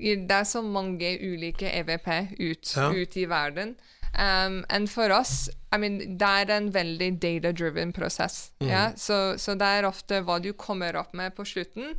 det 0.00 0.30
er 0.30 0.44
så 0.48 0.62
mange 0.64 1.10
ulike 1.20 1.68
EVP 1.68 2.08
ut, 2.40 2.72
Ja. 2.76 2.90
ut 2.94 3.16
i 3.16 3.24
verden. 3.28 3.74
Um, 4.18 4.64
and 4.68 4.90
for 4.90 5.10
oss, 5.14 5.48
I 5.72 5.78
mean, 5.78 5.98
det 6.18 6.26
er 6.26 6.50
en 6.56 6.70
veldig 6.74 7.12
data-driven 7.22 7.92
prosess. 7.94 8.50
Ja? 8.60 8.90
Så, 8.96 9.36
så 9.38 9.54
det 9.54 9.66
er 9.78 9.86
ofte 9.88 10.18
hva 10.26 10.40
du 10.42 10.52
kommer 10.52 10.96
opp 10.98 11.14
med 11.14 11.34
på 11.36 11.44
slutten, 11.46 11.94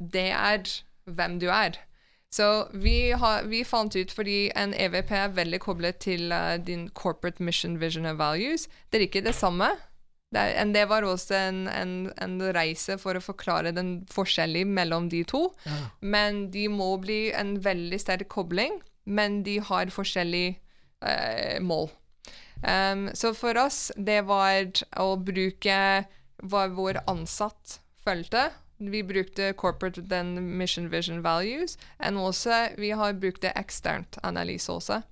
det 0.00 0.30
er 0.32 0.64
hvem 1.04 1.38
du 1.42 1.48
er. 1.52 1.76
Så 2.32 2.46
vi, 2.72 3.10
har, 3.18 3.42
vi 3.50 3.64
fant 3.66 3.94
ut, 3.98 4.12
fordi 4.14 4.50
en 4.56 4.72
EVP 4.72 5.10
er 5.18 5.32
veldig 5.36 5.58
koblet 5.60 5.98
til 6.00 6.30
uh, 6.32 6.54
din 6.62 6.88
corporate 6.94 7.42
mission, 7.42 7.76
vision 7.82 8.06
and 8.06 8.18
values, 8.18 8.68
det 8.90 9.00
er 9.00 9.06
ikke 9.08 9.24
det 9.26 9.34
samme. 9.34 9.68
Det, 10.30 10.38
er, 10.38 10.54
en- 10.62 10.72
det 10.72 10.84
var 10.88 11.02
også 11.02 11.34
en, 11.34 11.64
en, 11.68 11.94
en 12.22 12.36
reise 12.54 12.94
for 13.02 13.18
å 13.18 13.22
forklare 13.24 13.72
den 13.74 14.06
forskjellen 14.14 14.70
mellom 14.76 15.08
de 15.10 15.24
to. 15.26 15.48
Men 16.00 16.44
de 16.54 16.68
må 16.70 16.92
bli 17.02 17.32
en 17.34 17.56
veldig 17.64 17.98
sterk 17.98 18.28
kobling, 18.30 18.78
men 19.10 19.40
de 19.42 19.58
har 19.66 19.90
forskjellige 19.90 20.54
mål. 21.64 21.88
Um, 22.60 23.08
så 23.14 23.32
for 23.34 23.56
oss, 23.56 23.88
det 23.96 24.20
var 24.28 24.68
å 25.00 25.14
bruke 25.16 25.76
hva 26.40 26.64
vår 26.72 27.00
ansatt 27.08 27.78
følte. 28.04 28.50
Vi 28.80 29.02
brukte 29.04 29.52
corporate 29.52 30.02
then 30.08 30.34
mission, 30.58 30.88
vision, 30.92 31.22
values, 31.24 31.76
og 32.00 32.20
også 32.32 32.76
vi 32.80 32.92
har 32.96 33.16
brukt 33.20 33.42
det 33.44 33.52
eksternt 33.56 34.18
analyse 34.24 34.72
også. 34.72 35.02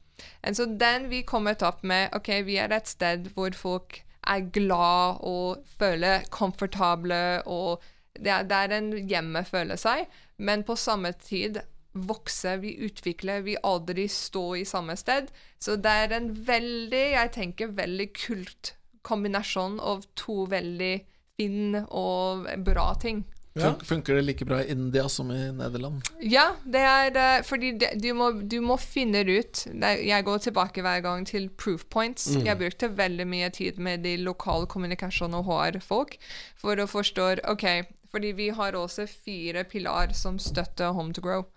Og 0.48 0.56
så 0.56 0.66
den 0.80 1.08
vi 1.12 1.22
kommet 1.22 1.62
opp 1.62 1.84
med, 1.86 2.08
ok, 2.16 2.30
vi 2.48 2.56
er 2.60 2.72
et 2.74 2.88
sted 2.88 3.28
hvor 3.36 3.54
folk 3.54 4.00
er 4.28 4.48
glad 4.52 5.20
og 5.24 5.64
føler 5.78 6.24
komfortable, 6.32 7.42
og 7.46 7.84
det 8.18 8.32
er, 8.32 8.48
det 8.48 8.56
er 8.56 8.76
en 8.78 8.92
hjemme 9.08 9.44
føler 9.46 9.78
seg, 9.78 10.08
men 10.36 10.64
på 10.66 10.76
samme 10.76 11.12
tid 11.22 11.60
vokse, 11.92 12.56
vi 12.62 12.74
utvikler, 12.86 13.40
vi 13.46 13.56
aldri 13.62 14.08
står 14.08 14.56
i 14.60 14.66
samme 14.68 14.96
sted. 14.96 15.30
Så 15.58 15.76
det 15.76 15.94
er 16.04 16.14
en 16.18 16.32
veldig, 16.46 17.04
jeg 17.14 17.32
tenker, 17.34 17.72
veldig 17.78 18.10
kult 18.16 18.74
kombinasjon 19.08 19.80
av 19.80 20.04
to 20.18 20.44
veldig 20.50 20.94
fin 21.38 21.76
og 21.88 22.48
bra 22.66 22.92
ting. 23.00 23.24
Ja. 23.58 23.72
Funker 23.84 24.14
det 24.14 24.22
like 24.22 24.44
bra 24.46 24.60
i 24.62 24.70
India 24.70 25.08
som 25.08 25.30
i 25.34 25.52
Nederland? 25.52 26.02
Ja, 26.22 26.52
det 26.64 26.82
er 26.86 27.16
eh, 27.18 27.42
fordi 27.46 27.72
det, 27.80 27.90
du, 28.02 28.12
må, 28.14 28.30
du 28.46 28.60
må 28.62 28.76
finne 28.78 29.24
ut. 29.26 29.64
Jeg 29.82 30.24
går 30.24 30.44
tilbake 30.44 30.84
hver 30.84 31.02
gang 31.02 31.26
til 31.26 31.48
proof 31.50 31.88
points. 31.90 32.28
Jeg 32.36 32.58
brukte 32.60 32.92
veldig 32.94 33.26
mye 33.26 33.50
tid 33.54 33.80
med 33.82 34.06
de 34.06 34.14
lokale 34.22 34.68
kommunikasjon- 34.70 35.34
og 35.40 35.50
HR-folk 35.50 36.18
for 36.60 36.78
å 36.78 36.86
forstå 36.86 37.28
OK, 37.50 37.66
fordi 38.12 38.34
vi 38.38 38.50
har 38.54 38.78
også 38.78 39.08
fire 39.10 39.64
pilar 39.66 40.14
som 40.14 40.38
støtter 40.38 40.94
Home 40.94 41.16
to 41.16 41.24
Grow. 41.24 41.48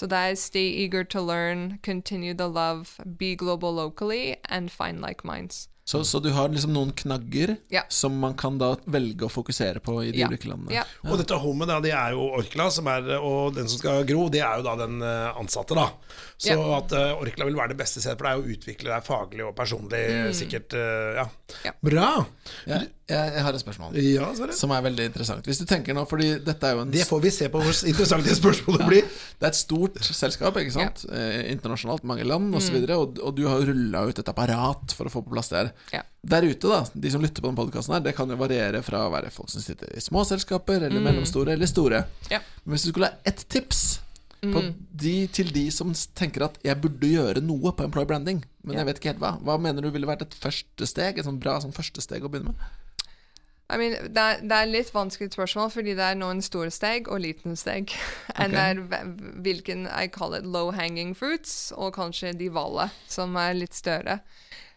Så 0.00 0.06
det 0.12 0.18
er 0.18 0.34
stay 0.36 0.66
eager 0.84 1.04
to 1.04 1.22
learn, 1.24 1.78
continue 1.82 2.34
the 2.36 2.48
love, 2.48 2.98
be 3.18 3.34
global 3.34 3.72
locally, 3.74 4.36
and 4.48 4.70
find 4.70 5.00
like 5.00 5.24
minds. 5.24 5.68
Så, 5.88 6.00
så 6.04 6.18
du 6.18 6.32
har 6.34 6.48
liksom 6.50 6.72
noen 6.74 6.90
knagger 6.98 7.52
Ja. 7.70 7.84
som 7.88 8.16
man 8.18 8.34
kan 8.34 8.56
da 8.58 8.72
velge 8.90 9.22
å 9.22 9.30
fokusere 9.30 9.78
på 9.78 9.94
i 10.02 10.10
de 10.10 10.18
Ja. 10.18 10.26
ulike 10.26 10.48
landene? 10.50 10.72
Ja. 10.74 10.82
Og 11.06 11.16
dette 11.20 11.38
homet, 11.38 11.70
det 11.84 11.92
er 11.94 12.10
jo 12.16 12.24
Orkla, 12.40 12.66
som 12.74 12.88
er, 12.90 13.06
og 13.20 13.54
den 13.54 13.68
som 13.68 13.78
skal 13.78 14.04
gro, 14.04 14.28
det 14.28 14.40
er 14.42 14.56
jo 14.58 14.64
da 14.66 14.74
den 14.82 15.00
eh, 15.00 15.38
ansatte, 15.38 15.76
da. 15.78 15.92
Så 16.36 16.56
Ja. 16.58 16.78
at 16.80 16.90
uh, 16.92 17.14
Orkla 17.22 17.44
vil 17.46 17.54
være 17.54 17.68
det 17.68 17.78
beste 17.78 18.00
stedet, 18.02 18.18
for 18.18 18.26
er 18.26 18.42
å 18.42 18.42
utvikle 18.44 18.90
deg 18.90 19.04
faglig 19.06 19.46
og 19.46 19.54
personlig, 19.54 20.34
sikkert. 20.34 20.74
Uh, 20.74 21.22
ja. 21.22 21.28
Ja. 21.64 21.72
Bra! 21.80 22.26
Ja, 22.66 22.82
jeg, 23.06 23.32
jeg 23.36 23.42
har 23.46 23.54
et 23.54 23.62
spørsmål 23.62 23.96
Ja, 24.02 24.28
som 24.58 24.72
er 24.74 24.82
veldig 24.82 25.04
interessant. 25.12 25.46
Hvis 25.46 25.60
du 25.62 25.66
tenker 25.68 25.94
nå, 25.94 26.02
fordi 26.10 26.32
dette 26.42 26.66
er 26.66 26.74
jo 26.74 26.80
en 26.82 26.90
Det 26.90 27.04
får 27.06 27.20
vi 27.22 27.30
se 27.30 27.46
på 27.52 27.60
hvor 27.62 27.76
interessant 27.86 28.26
det 28.26 28.34
spørsmålet 28.34 28.86
blir. 28.88 29.06
Det 29.38 29.46
er 29.46 29.52
et 29.52 29.58
stort 29.58 30.00
selskap, 30.02 30.56
ikke 30.58 30.74
sant? 30.74 31.04
Eh, 31.12 31.52
internasjonalt, 31.52 32.02
mange 32.08 32.26
land 32.26 32.50
osv. 32.50 32.56
Og, 32.58 32.64
så 32.66 32.74
videre, 32.74 32.96
og, 32.98 33.20
og 33.22 33.36
du 33.36 33.44
har 33.46 33.60
jo 33.62 33.68
rulla 33.70 34.02
ut 34.08 34.18
et 34.18 34.30
apparat 34.32 34.94
for 34.98 35.06
å 35.06 35.12
få 35.12 35.22
på 35.22 35.34
plass 35.36 35.52
det 35.52 35.60
her. 35.60 35.70
Ja. 35.94 36.02
Der 36.26 36.48
ute, 36.48 36.66
da, 36.72 36.80
de 36.94 37.12
som 37.14 37.22
lytter 37.22 37.44
på 37.44 37.46
denne 37.52 37.60
podkasten 37.60 37.94
her, 37.94 38.02
det 38.02 38.16
kan 38.18 38.32
jo 38.32 38.38
variere 38.40 38.80
fra 38.82 39.04
å 39.06 39.12
være 39.14 39.30
folk 39.34 39.52
som 39.54 39.62
sitter 39.62 39.92
i 39.94 40.02
små 40.02 40.24
selskaper, 40.26 40.88
eller 40.88 41.04
mellomstore, 41.04 41.54
eller 41.54 41.70
store. 41.70 42.02
Ja. 42.32 42.40
Men 42.64 42.74
hvis 42.74 42.88
du 42.88 42.90
skulle 42.90 43.12
ha 43.12 43.22
ett 43.30 43.44
tips 43.52 43.84
på 44.46 44.60
de, 45.02 45.14
til 45.32 45.48
de 45.54 45.64
som 45.74 45.92
tenker 46.14 46.44
at 46.44 46.58
'jeg 46.62 46.78
burde 46.82 47.08
gjøre 47.08 47.40
noe 47.42 47.72
på 47.72 47.86
employer 47.86 48.06
branding', 48.06 48.42
men 48.64 48.74
Ja. 48.74 48.80
jeg 48.82 48.86
vet 48.86 48.98
ikke 49.00 49.10
helt 49.14 49.22
hva, 49.22 49.32
hva 49.42 49.56
mener 49.60 49.82
du 49.82 49.90
ville 49.90 50.06
vært 50.06 50.22
et 50.22 50.34
første 50.34 50.86
steg? 50.86 51.18
Et 51.18 51.24
sånn 51.24 51.38
bra 51.40 51.58
sånn 51.60 51.72
første 51.74 52.02
steg 52.02 52.22
å 52.22 52.28
begynne 52.28 52.52
med? 52.52 52.56
I 53.68 53.76
mean, 53.78 53.92
det, 54.14 54.22
er, 54.22 54.42
det 54.46 54.56
er 54.56 54.68
litt 54.70 54.92
vanskelig 54.94 55.32
spørsmål, 55.34 55.70
fordi 55.74 55.96
det 55.98 56.04
er 56.06 56.18
noen 56.18 56.42
store 56.44 56.70
steg 56.70 57.08
og 57.10 57.24
liten 57.24 57.56
steg. 57.58 57.90
Enn 58.38 58.54
det 58.54 58.62
er 58.62 58.82
hvilken 59.42 59.88
I 59.90 60.06
call 60.12 60.36
it 60.38 60.46
low 60.46 60.70
hanging 60.70 61.16
fruits, 61.18 61.72
og 61.74 61.96
kanskje 61.98 62.36
de 62.38 62.52
vale, 62.54 62.90
som 63.10 63.34
er 63.40 63.58
litt 63.58 63.74
større. 63.74 64.20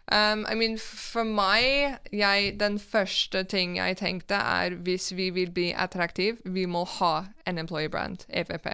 Um, 0.09 0.47
I 0.49 0.55
mean, 0.57 0.79
for 0.81 1.23
meg, 1.23 1.99
jeg, 2.09 2.55
den 2.57 2.79
første 2.81 3.43
ting 3.45 3.77
jeg 3.77 3.99
tenkte 3.99 4.39
er 4.41 4.73
hvis 4.81 5.11
vi 5.13 5.29
vil 5.29 5.51
bli 5.53 5.67
attraktive, 5.69 6.41
vi 6.45 6.65
må 6.65 6.81
ha 6.97 7.27
en 7.45 7.61
employee 7.61 7.93
brand, 7.93 8.25
EVP. 8.33 8.71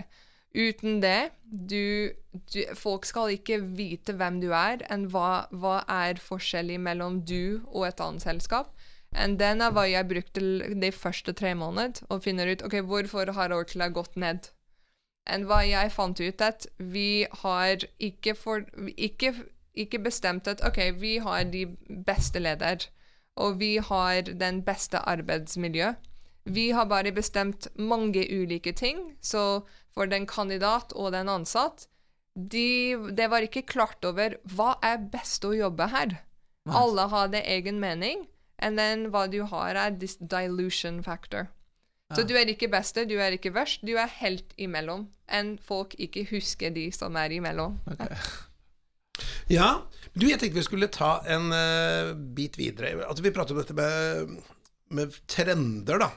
Uten 0.55 1.01
det, 1.03 1.33
du, 1.43 2.15
du, 2.53 2.61
folk 2.79 3.03
skal 3.05 3.33
ikke 3.35 3.59
vite 3.75 4.15
hvem 4.15 4.39
du 4.39 4.53
er, 4.55 4.79
enn 4.87 5.09
hva, 5.11 5.49
hva 5.51 5.81
er 5.91 6.21
forskjellig 6.23 6.79
mellom 6.79 7.19
du 7.27 7.65
og 7.67 7.89
et 7.89 7.99
annet 7.99 8.23
selskap. 8.23 8.71
And 9.15 9.39
den 9.39 9.63
er 9.63 9.71
hva 9.71 9.85
jeg 9.87 10.09
brukte 10.09 10.41
de 10.75 10.91
første 10.91 11.33
tre 11.33 11.53
månedene, 11.55 12.05
og 12.11 12.23
finner 12.25 12.51
ut 12.51 12.63
ok, 12.67 12.81
hvorfor 12.83 13.31
har 13.37 13.53
Orkla 13.55 13.89
gått 13.95 14.17
ned. 14.19 14.49
And 15.25 15.47
hva 15.49 15.61
jeg 15.65 15.93
fant 15.95 16.19
ut 16.21 16.41
at 16.43 16.67
vi 16.77 17.25
har 17.43 17.85
ikke, 17.97 18.35
for, 18.37 18.65
ikke, 18.97 19.31
ikke 19.73 20.03
bestemt 20.03 20.49
at 20.51 20.61
ok, 20.67 20.81
vi 20.99 21.17
har 21.23 21.47
de 21.49 21.65
beste 22.05 22.43
ledere, 22.43 22.91
og 23.35 23.57
vi 23.59 23.77
har 23.83 24.21
den 24.27 24.61
beste 24.67 24.99
arbeidsmiljø. 24.99 25.95
Vi 26.45 26.69
har 26.77 26.85
bare 26.85 27.11
bestemt 27.15 27.67
mange 27.75 28.21
ulike 28.29 28.71
ting, 28.71 29.15
så 29.21 29.65
for 29.95 30.11
den 30.11 30.27
kandidat 30.29 30.93
og 30.93 31.11
den 31.15 31.31
ansatt, 31.31 31.87
de, 32.35 32.95
det 33.15 33.31
var 33.31 33.47
ikke 33.47 33.65
klart 33.65 34.03
over 34.05 34.35
hva 34.53 34.75
er 34.83 34.99
best 35.11 35.47
å 35.47 35.55
jobbe 35.55 35.87
her. 35.89 36.19
Alle 36.67 37.07
hadde 37.09 37.43
egen 37.47 37.79
mening, 37.79 38.25
and 38.59 38.79
then 38.79 39.09
hva 39.13 39.25
du 39.31 39.43
har 39.51 39.75
er 39.75 39.99
this 39.99 40.17
dilution 40.17 41.03
factor. 41.03 41.49
Så 42.13 42.23
du 42.27 42.35
er 42.37 42.49
ikke 42.51 42.69
beste, 42.69 43.07
du 43.09 43.15
er 43.17 43.33
ikke 43.33 43.53
verst, 43.55 43.81
du 43.81 43.95
er 43.97 44.11
helt 44.21 44.53
imellom. 44.61 45.07
Enn 45.25 45.55
folk 45.57 45.95
ikke 45.97 46.27
husker 46.29 46.69
de 46.73 46.91
som 46.93 47.17
er 47.17 47.33
imellom. 47.33 47.79
Ja, 49.49 49.85
du, 50.13 50.27
jeg 50.27 50.39
tenkte 50.41 50.59
vi 50.59 50.65
skulle 50.65 50.91
ta 50.91 51.17
en 51.31 51.49
uh, 51.53 52.13
bit 52.35 52.59
videre. 52.59 52.97
At 53.07 53.21
vi 53.23 53.31
prater 53.33 53.55
om 53.55 53.61
dette 53.61 53.75
med, 53.77 54.37
med 54.93 55.17
trender, 55.31 56.01
da. 56.01 56.09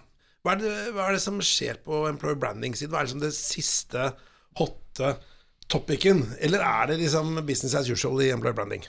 Hva 0.44 0.54
er, 0.54 0.62
det, 0.62 0.74
hva 0.96 1.08
er 1.08 1.16
det 1.16 1.22
som 1.24 1.40
skjer 1.44 1.80
på 1.84 2.04
employer 2.08 2.38
branding-siden? 2.40 2.92
Hva 2.92 3.02
er 3.02 3.08
det 3.08 3.14
som 3.14 3.22
det 3.22 3.32
siste 3.36 4.10
hotte 4.60 5.14
topicen? 5.68 6.24
Eller 6.40 6.64
er 6.64 6.92
det 6.92 7.00
liksom 7.02 7.36
business 7.46 7.76
as 7.78 7.90
usual 7.90 8.22
i 8.24 8.30
employer 8.34 8.56
branding? 8.56 8.86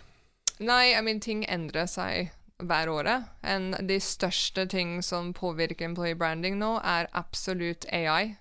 Nei, 0.59 0.91
I 0.91 1.01
mean, 1.03 1.21
ting 1.23 1.45
endrer 1.47 1.88
seg 1.88 2.33
hver 2.59 2.89
året. 2.91 3.29
En 3.43 3.71
de 3.87 3.99
største 3.99 4.65
ting 4.67 4.99
som 5.03 5.33
påvirker 5.33 5.85
employee 5.85 6.15
branding 6.15 6.59
nå, 6.59 6.77
er 6.83 7.09
absolutt 7.13 7.85
AI. 7.91 8.35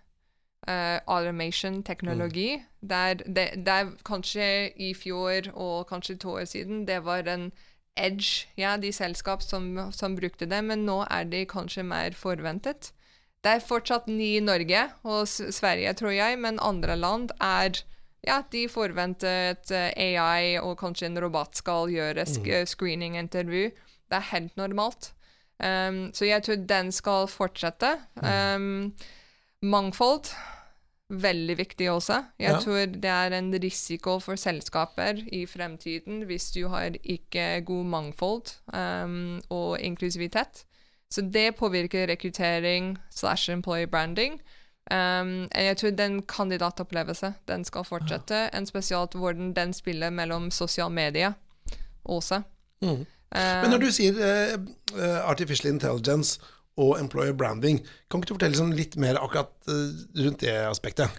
Uh, 0.68 0.98
automation, 1.06 1.82
teknologi. 1.82 2.62
Der, 2.80 3.14
det, 3.14 3.64
det 3.64 3.72
er 3.72 3.92
kanskje 4.04 4.70
i 4.76 4.92
fjor 4.94 5.48
og 5.54 5.86
kanskje 5.88 6.18
to 6.18 6.34
år 6.36 6.44
siden, 6.44 6.84
det 6.86 7.04
var 7.04 7.24
en 7.30 7.52
edge, 7.96 8.46
ja, 8.56 8.76
de 8.76 8.92
selskap 8.92 9.42
som, 9.42 9.92
som 9.92 10.16
brukte 10.16 10.46
det, 10.46 10.60
men 10.64 10.84
nå 10.86 11.00
er 11.10 11.24
de 11.30 11.46
kanskje 11.48 11.86
mer 11.86 12.14
forventet. 12.14 12.92
Det 13.44 13.54
er 13.54 13.64
fortsatt 13.64 14.10
ny 14.10 14.34
i 14.36 14.44
Norge 14.44 14.88
og 15.06 15.28
Sverige, 15.28 15.94
tror 15.94 16.12
jeg, 16.14 16.38
men 16.42 16.60
andre 16.62 16.96
land 16.98 17.32
er 17.40 17.78
ja, 18.26 18.42
de 18.52 18.66
forventer 18.68 19.52
at 19.54 19.70
eh, 19.70 20.18
AI 20.18 20.58
og 20.58 20.74
kanskje 20.80 21.06
en 21.06 21.20
robot 21.22 21.56
skal 21.56 21.90
gjøre 21.92 22.26
sk 22.26 22.64
screening-intervju. 22.66 23.70
Det 24.10 24.16
er 24.16 24.30
helt 24.32 24.56
normalt. 24.56 25.12
Um, 25.58 26.10
så 26.14 26.24
jeg 26.24 26.42
tror 26.46 26.56
den 26.70 26.92
skal 26.92 27.26
fortsette. 27.28 27.96
Um, 28.22 28.94
mangfold 29.62 30.30
veldig 31.10 31.56
viktig 31.58 31.90
også. 31.90 32.24
Jeg 32.38 32.52
Ja. 32.52 32.58
tror 32.60 32.86
det 32.86 33.04
er 33.04 33.32
en 33.38 33.52
risiko 33.62 34.18
for 34.20 34.36
selskaper 34.36 35.22
i 35.32 35.46
fremtiden 35.46 36.22
hvis 36.26 36.50
du 36.52 36.68
har 36.68 36.90
ikke 37.04 37.64
god 37.64 37.84
mangfold 37.84 38.52
um, 38.74 39.40
og 39.50 39.80
inklusivitet. 39.80 40.64
Så 41.10 41.22
det 41.22 41.56
påvirker 41.56 42.06
rekruttering 42.08 42.98
slash 43.10 43.50
employee 43.50 43.86
branding. 43.86 44.40
Um, 44.90 45.48
jeg 45.54 45.76
tror 45.76 45.90
den 45.90 46.22
kandidatopplevelse 46.22 47.34
den 47.48 47.64
skal 47.64 47.84
fortsette, 47.84 48.50
en 48.54 48.66
spesielt 48.66 49.12
hvordan 49.14 49.52
den 49.56 49.72
spiller 49.72 50.10
mellom 50.10 50.50
sosiale 50.50 50.90
medier 50.92 51.32
også. 52.04 52.42
Mm. 52.82 53.06
Uh, 53.28 53.60
Men 53.62 53.70
når 53.74 53.82
du 53.82 53.90
sier 53.92 54.16
eh, 54.24 54.54
eh, 54.96 55.18
artificial 55.28 55.68
intelligence 55.72 56.38
og 56.80 56.94
employer 57.00 57.34
branding, 57.36 57.82
kan 58.08 58.20
ikke 58.22 58.30
du 58.30 58.36
fortelle 58.38 58.56
sånn 58.56 58.72
litt 58.78 58.96
mer 58.96 59.18
akkurat 59.20 59.50
uh, 59.68 59.92
rundt 60.22 60.40
det 60.46 60.54
aspektet? 60.64 61.12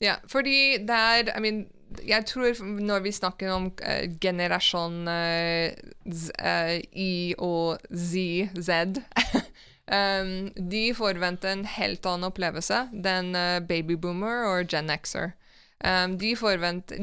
Ja, 0.00 0.18
fordi 0.28 0.78
det 0.86 0.96
er 0.96 1.32
I 1.36 1.40
mean, 1.42 1.64
jeg 2.06 2.24
tror 2.30 2.54
når 2.62 3.02
vi 3.04 3.12
snakker 3.12 3.50
om 3.50 3.66
uh, 3.82 4.04
generasjon 4.22 5.08
eh, 5.10 5.74
Z- 6.06 6.30
eh, 6.38 6.76
Y 6.94 7.34
og 7.36 7.82
Z, 7.90 8.52
Z 8.62 9.00
um, 9.90 10.32
De 10.54 10.84
forventer 10.94 11.50
en 11.56 11.66
helt 11.66 12.06
annen 12.06 12.30
opplevelse 12.30 12.84
enn 12.94 13.34
eh, 13.34 13.58
babyboomer 13.66 14.46
og 14.52 14.70
Gen 14.70 14.92
Xer. 15.02 15.32
Um, 15.82 16.18
de, 16.20 16.36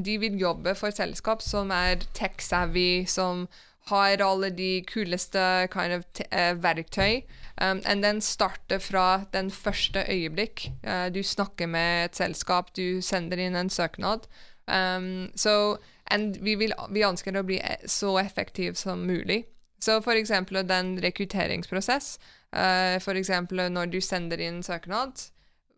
de 0.05 0.17
vil 0.21 0.39
jobbe 0.39 0.75
for 0.77 0.93
selskap 0.93 1.41
som 1.41 1.71
er 1.73 2.05
tech-savvy, 2.13 3.05
som 3.09 3.47
har 3.89 4.21
alle 4.23 4.49
de 4.49 4.83
kuleste 4.87 5.67
kind 5.71 5.93
of 5.93 6.05
eh, 6.31 6.53
verktøy. 6.63 7.21
Um, 7.61 7.81
and 7.85 8.03
den 8.03 8.21
starter 8.21 8.79
fra 8.79 9.25
den 9.33 9.51
første 9.51 10.05
øyeblikk. 10.09 10.69
Uh, 10.83 11.13
du 11.13 11.23
snakker 11.23 11.67
med 11.67 12.05
et 12.05 12.15
selskap, 12.15 12.75
du 12.75 13.01
sender 13.01 13.37
inn 13.41 13.55
en 13.55 13.69
søknad. 13.69 14.27
Um, 14.67 15.31
so, 15.35 15.77
and 16.05 16.37
vi, 16.43 16.55
vil, 16.55 16.73
vi 16.91 17.05
ønsker 17.07 17.37
å 17.37 17.45
bli 17.47 17.57
e- 17.57 17.87
så 17.87 18.17
effektiv 18.21 18.75
som 18.75 19.07
mulig. 19.07 19.45
Så 19.79 20.01
for 20.01 20.17
eksempel 20.17 20.61
den 20.67 20.97
rekrutteringsprosess. 21.01 22.17
Uh, 22.53 22.99
for 23.01 23.17
eksempel 23.17 23.65
når 23.71 23.89
du 23.95 24.01
sender 24.01 24.41
inn 24.41 24.61
søknad, 24.63 25.29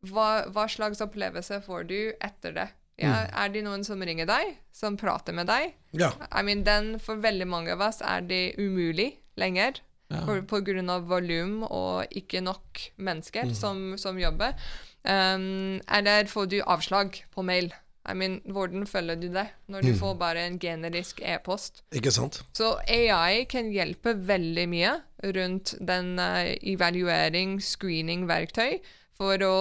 hva, 0.07 0.49
hva 0.51 0.67
slags 0.71 1.01
opplevelse 1.03 1.61
får 1.65 1.87
du 1.89 1.99
etter 2.19 2.55
det? 2.55 2.67
Ja, 3.01 3.25
Er 3.43 3.51
det 3.53 3.63
noen 3.65 3.83
som 3.87 4.01
ringer 4.03 4.27
deg, 4.29 4.55
som 4.75 4.97
prater 4.99 5.35
med 5.35 5.49
deg? 5.49 5.73
Ja. 5.97 6.11
I 6.31 6.43
mean, 6.45 6.63
den, 6.67 6.97
for 7.03 7.21
veldig 7.21 7.47
mange 7.49 7.73
av 7.75 7.83
oss 7.89 8.01
er 8.05 8.25
det 8.27 8.59
umulig 8.59 9.13
lenger. 9.39 9.81
Ja. 10.09 10.23
For, 10.25 10.41
på 10.41 10.63
grunn 10.65 10.89
av 10.89 11.05
volum 11.05 11.59
og 11.67 12.09
ikke 12.17 12.41
nok 12.41 12.79
mennesker 12.97 13.51
som, 13.53 13.93
som 14.01 14.17
jobber. 14.17 14.55
Um, 15.03 15.77
eller 15.85 16.25
får 16.27 16.49
du 16.49 16.57
avslag 16.65 17.21
på 17.29 17.45
mail? 17.45 17.69
I 18.09 18.15
mean, 18.17 18.39
hvordan 18.49 18.87
følger 18.89 19.19
du 19.21 19.27
det 19.35 19.45
når 19.69 19.85
du 19.85 19.91
får 19.99 20.15
bare 20.17 20.47
en 20.47 20.57
generisk 20.59 21.21
e-post? 21.21 21.83
Ikke 21.93 22.11
sant? 22.15 22.41
Så 22.57 22.71
AI 22.89 23.45
kan 23.51 23.69
hjelpe 23.69 24.15
veldig 24.17 24.65
mye 24.71 24.95
rundt 25.35 25.75
den 25.77 26.15
uh, 26.17 26.49
evaluering, 26.57 27.59
screening-verktøy 27.61 28.79
for 29.19 29.45
å 29.45 29.55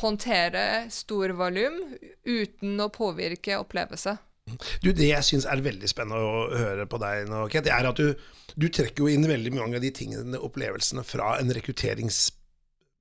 håndtere 0.00 0.86
stor 0.94 1.34
volum 1.36 1.80
uten 2.24 2.80
å 2.80 2.90
påvirke 2.94 3.58
opplevelse. 3.60 4.16
Du, 4.82 4.90
Det 4.92 5.10
jeg 5.10 5.26
syns 5.26 5.46
er 5.46 5.62
veldig 5.62 5.88
spennende 5.90 6.20
å 6.26 6.46
høre 6.58 6.86
på 6.90 6.98
deg 7.02 7.28
nå, 7.30 7.44
Ket, 7.52 7.68
er 7.70 7.86
at 7.86 8.00
du, 8.00 8.14
du 8.56 8.66
trekker 8.66 9.04
jo 9.04 9.12
inn 9.12 9.28
veldig 9.28 9.52
mange 9.54 9.78
av 9.78 9.84
de 9.84 9.92
tingene, 9.94 10.40
opplevelsene 10.40 11.04
fra 11.06 11.36
en 11.38 11.52
rekrutteringsprosess. 11.54 12.36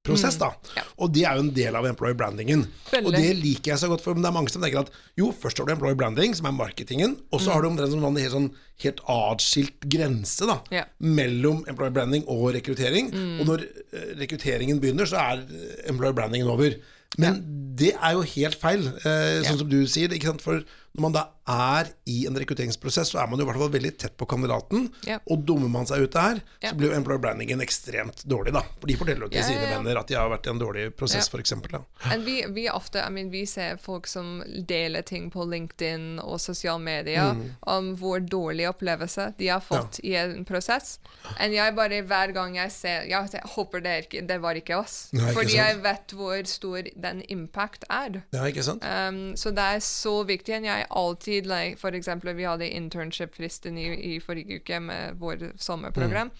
Da. 0.07 0.49
ja. 0.77 0.83
Og 0.97 1.11
det 1.13 1.25
er 1.27 1.35
jo 1.35 1.43
en 1.43 1.51
del 1.53 1.75
av 1.75 1.85
employer 1.85 2.15
brandingen. 2.15 2.65
Veldig. 2.91 3.05
Og 3.09 3.13
det 3.13 3.33
liker 3.35 3.73
jeg 3.73 3.79
så 3.81 3.89
godt, 3.91 4.01
for 4.01 4.13
det 4.15 4.25
er 4.25 4.31
mange 4.35 4.49
som 4.49 4.61
tenker 4.63 4.79
at 4.85 4.91
jo, 5.19 5.31
først 5.31 5.59
har 5.59 5.65
du 5.67 5.73
employer 5.73 5.95
branding, 5.99 6.33
som 6.35 6.47
er 6.47 6.55
marketingen, 6.55 7.17
og 7.31 7.41
så 7.43 7.51
har 7.53 7.61
du 7.61 7.67
omtrent 7.69 7.93
en 7.93 8.15
helt, 8.17 8.31
sånn, 8.31 8.49
helt 8.83 9.01
atskilt 9.11 9.79
grense 9.91 10.47
da, 10.47 10.59
Ja. 10.71 10.85
mellom 10.99 11.65
employer 11.67 11.91
branding 11.91 12.23
og 12.27 12.53
rekruttering. 12.55 13.11
Og 13.41 13.45
når 13.51 13.65
eh, 13.93 14.15
rekrutteringen 14.23 14.79
begynner, 14.79 15.05
så 15.09 15.19
er 15.19 15.43
eh, 15.43 15.89
employer 15.91 16.15
brandingen 16.15 16.47
over. 16.47 16.79
Men 17.17 17.41
det 17.75 17.95
er 17.97 18.13
jo 18.15 18.21
helt 18.21 18.55
feil, 18.61 18.87
eh, 19.03 19.41
sånn 19.43 19.57
som 19.59 19.69
du 19.69 19.81
sier. 19.89 20.11
Ikke 20.13 20.29
sant? 20.31 20.41
For 20.45 20.63
når 20.99 21.05
man 21.07 21.15
da 21.15 21.21
er 21.49 21.87
i 22.05 22.25
en 22.29 22.35
rekrutteringsprosess, 22.37 23.09
så 23.13 23.21
er 23.23 23.29
man 23.31 23.39
jo 23.39 23.45
i 23.45 23.49
hvert 23.49 23.57
fall 23.57 23.71
veldig 23.73 23.91
tett 23.97 24.13
på 24.19 24.27
kandidaten. 24.29 24.89
Ja. 25.07 25.17
Og 25.31 25.41
dummer 25.47 25.69
man 25.71 25.87
seg 25.89 26.03
ut 26.05 26.13
der, 26.13 26.41
Ja. 26.61 26.69
så 26.69 26.75
blir 26.77 26.91
jo 26.91 26.97
employer 26.99 27.21
brandingen 27.23 27.61
ekstremt 27.63 28.21
dårlig, 28.29 28.53
da. 28.53 28.61
For 28.81 28.85
de 28.91 28.97
forteller 28.99 29.23
jo 29.25 29.29
til 29.31 29.39
Ja, 29.39 29.47
sine 29.47 29.69
venner 29.71 29.97
at 29.97 30.07
de 30.11 30.17
har 30.19 30.29
vært 30.29 30.45
i 30.45 30.51
en 30.51 30.59
dårlig 30.59 30.83
prosess, 30.99 31.29
Ja. 31.31 31.39
eksempel, 31.39 31.79
vi, 32.25 32.43
vi 32.53 32.67
ofte, 32.69 32.99
I 32.99 33.09
mean, 33.09 33.31
vi 33.31 33.45
ser 33.45 33.77
folk 33.77 34.05
som 34.07 34.43
deler 34.67 35.01
ting 35.01 35.31
på 35.31 35.45
LinkedIn 35.49 36.19
og 36.21 36.39
sosiale 36.39 36.79
medier 36.83 37.35
om 37.63 37.95
hvor 37.97 38.19
dårlig 38.19 38.67
opplevelse 38.69 39.33
de 39.39 39.47
har 39.47 39.61
fått 39.61 39.99
i 40.03 40.13
en 40.15 40.43
prosess. 40.45 40.99
Enn 41.39 41.53
jeg 41.53 41.75
bare, 41.75 42.01
hver 42.03 42.33
gang 42.33 42.55
jeg 42.55 42.71
ser 42.71 42.99
Jeg, 43.09 43.41
håper 43.55 43.81
det, 43.81 43.95
ikke, 44.09 44.27
det 44.27 44.41
var 44.41 44.53
ikke 44.55 44.77
oss. 44.77 45.09
Nei, 45.13 45.23
ikke 45.23 45.33
fordi 45.33 45.55
sant. 45.55 45.67
jeg 45.67 45.81
vet 45.83 46.07
hvor 46.19 46.45
stor 46.45 46.83
den 46.95 47.21
impact 47.29 47.85
er. 47.89 48.23
Ja, 48.33 48.43
ikke 48.45 48.63
sant? 48.63 48.83
Um, 48.83 49.35
så 49.35 49.51
det 49.55 49.63
er 49.63 49.79
så 49.79 50.25
viktig. 50.25 50.49
enn 50.59 50.65
jeg 50.65 50.85
alltid, 50.89 51.45
like, 51.47 51.77
for 51.79 51.91
eksempel, 51.95 52.33
vi 52.35 52.43
hadde 52.43 52.69
internship-fristen 52.69 53.77
i, 53.77 53.87
i 54.15 54.19
forrige 54.19 54.59
uke 54.61 54.79
med 54.79 55.17
vår 55.19 55.51
sommerprogram. 55.57 56.31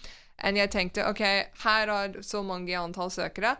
enn 0.42 0.56
jeg 0.56 0.70
tenkte 0.70 1.04
ok, 1.10 1.20
her 1.64 1.88
er 1.92 2.22
så 2.22 2.42
mange 2.42 2.72
antall 2.78 3.10
søkere. 3.10 3.56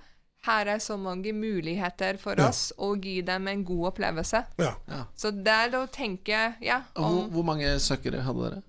Her 0.47 0.67
er 0.73 0.79
så 0.81 0.97
mange 0.97 1.33
muligheter 1.37 2.17
for 2.19 2.35
Ja. 2.39 2.49
oss 2.49 2.73
å 2.79 2.95
gi 3.03 3.21
dem 3.21 3.49
en 3.49 3.65
god 3.65 3.87
opplevelse. 3.93 4.45
Ja. 4.59 4.75
Ja. 4.89 5.05
Så 5.17 5.31
der 5.45 5.69
å 5.77 5.87
tenke 5.93 6.55
ja, 6.63 6.83
om, 6.97 7.05
hvor, 7.05 7.29
hvor 7.31 7.43
mange 7.45 7.79
søkere 7.79 8.23
hadde 8.25 8.49
dere? 8.49 8.63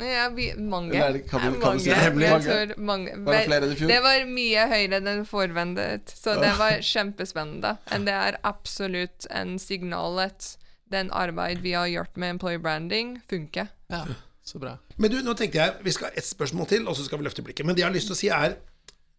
ja, 0.00 0.28
vi, 0.32 0.54
Mange. 0.56 0.94
Eller 0.94 1.08
er 1.08 1.12
det- 1.12 1.28
kan 1.28 1.40
du- 1.52 1.60
kan 1.60 1.76
mange. 1.76 1.94
hemmelig? 1.94 2.30
Mange? 2.30 2.44
tror 2.44 2.78
mange. 2.78 3.10
Var 3.24 3.32
det 3.34 3.46
flere 3.46 3.64
enn 3.66 3.72
i 3.72 3.74
fjor? 3.76 3.88
Det 3.88 4.02
var 4.02 4.24
mye 4.26 4.66
høyere 4.70 4.96
enn 5.02 5.26
forventet, 5.26 6.06
så 6.08 6.40
det 6.40 6.54
var 6.58 6.70
kjempespennende. 6.92 7.76
Men 7.90 8.04
det 8.04 8.14
er 8.14 8.38
absolutt 8.44 9.26
en 9.30 9.58
signal 9.58 10.18
at 10.20 10.56
den 10.90 11.12
arbeid 11.14 11.62
vi 11.64 11.76
har 11.76 11.86
gjort 11.90 12.16
med 12.20 12.36
employee 12.36 12.62
branding, 12.62 13.18
funker. 13.30 13.70
Ja, 13.92 14.04
så 14.44 14.58
bra. 14.62 14.76
Men 14.96 15.12
du, 15.12 15.20
nå 15.22 15.34
tenkte 15.38 15.62
jeg 15.62 15.86
vi 15.86 15.94
skal 15.94 16.10
ha 16.10 16.18
ett 16.18 16.26
spørsmål 16.26 16.68
til, 16.70 16.88
og 16.88 16.98
så 16.98 17.06
skal 17.06 17.20
vi 17.20 17.28
løfte 17.28 17.44
blikket. 17.46 17.66
Men 17.66 17.78
det 17.78 17.84
jeg 17.84 17.90
har 17.90 17.96
lyst 17.96 18.10
til 18.10 18.18
å 18.18 18.20
si, 18.20 18.30
er 18.34 18.58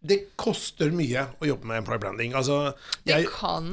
det 0.02 0.16
koster 0.40 0.90
mye 0.90 1.22
å 1.38 1.46
jobbe 1.46 1.68
med 1.70 1.78
employer 1.78 2.00
branding. 2.02 2.32
Altså, 2.34 2.72
Det 3.06 3.20
kan. 3.30 3.68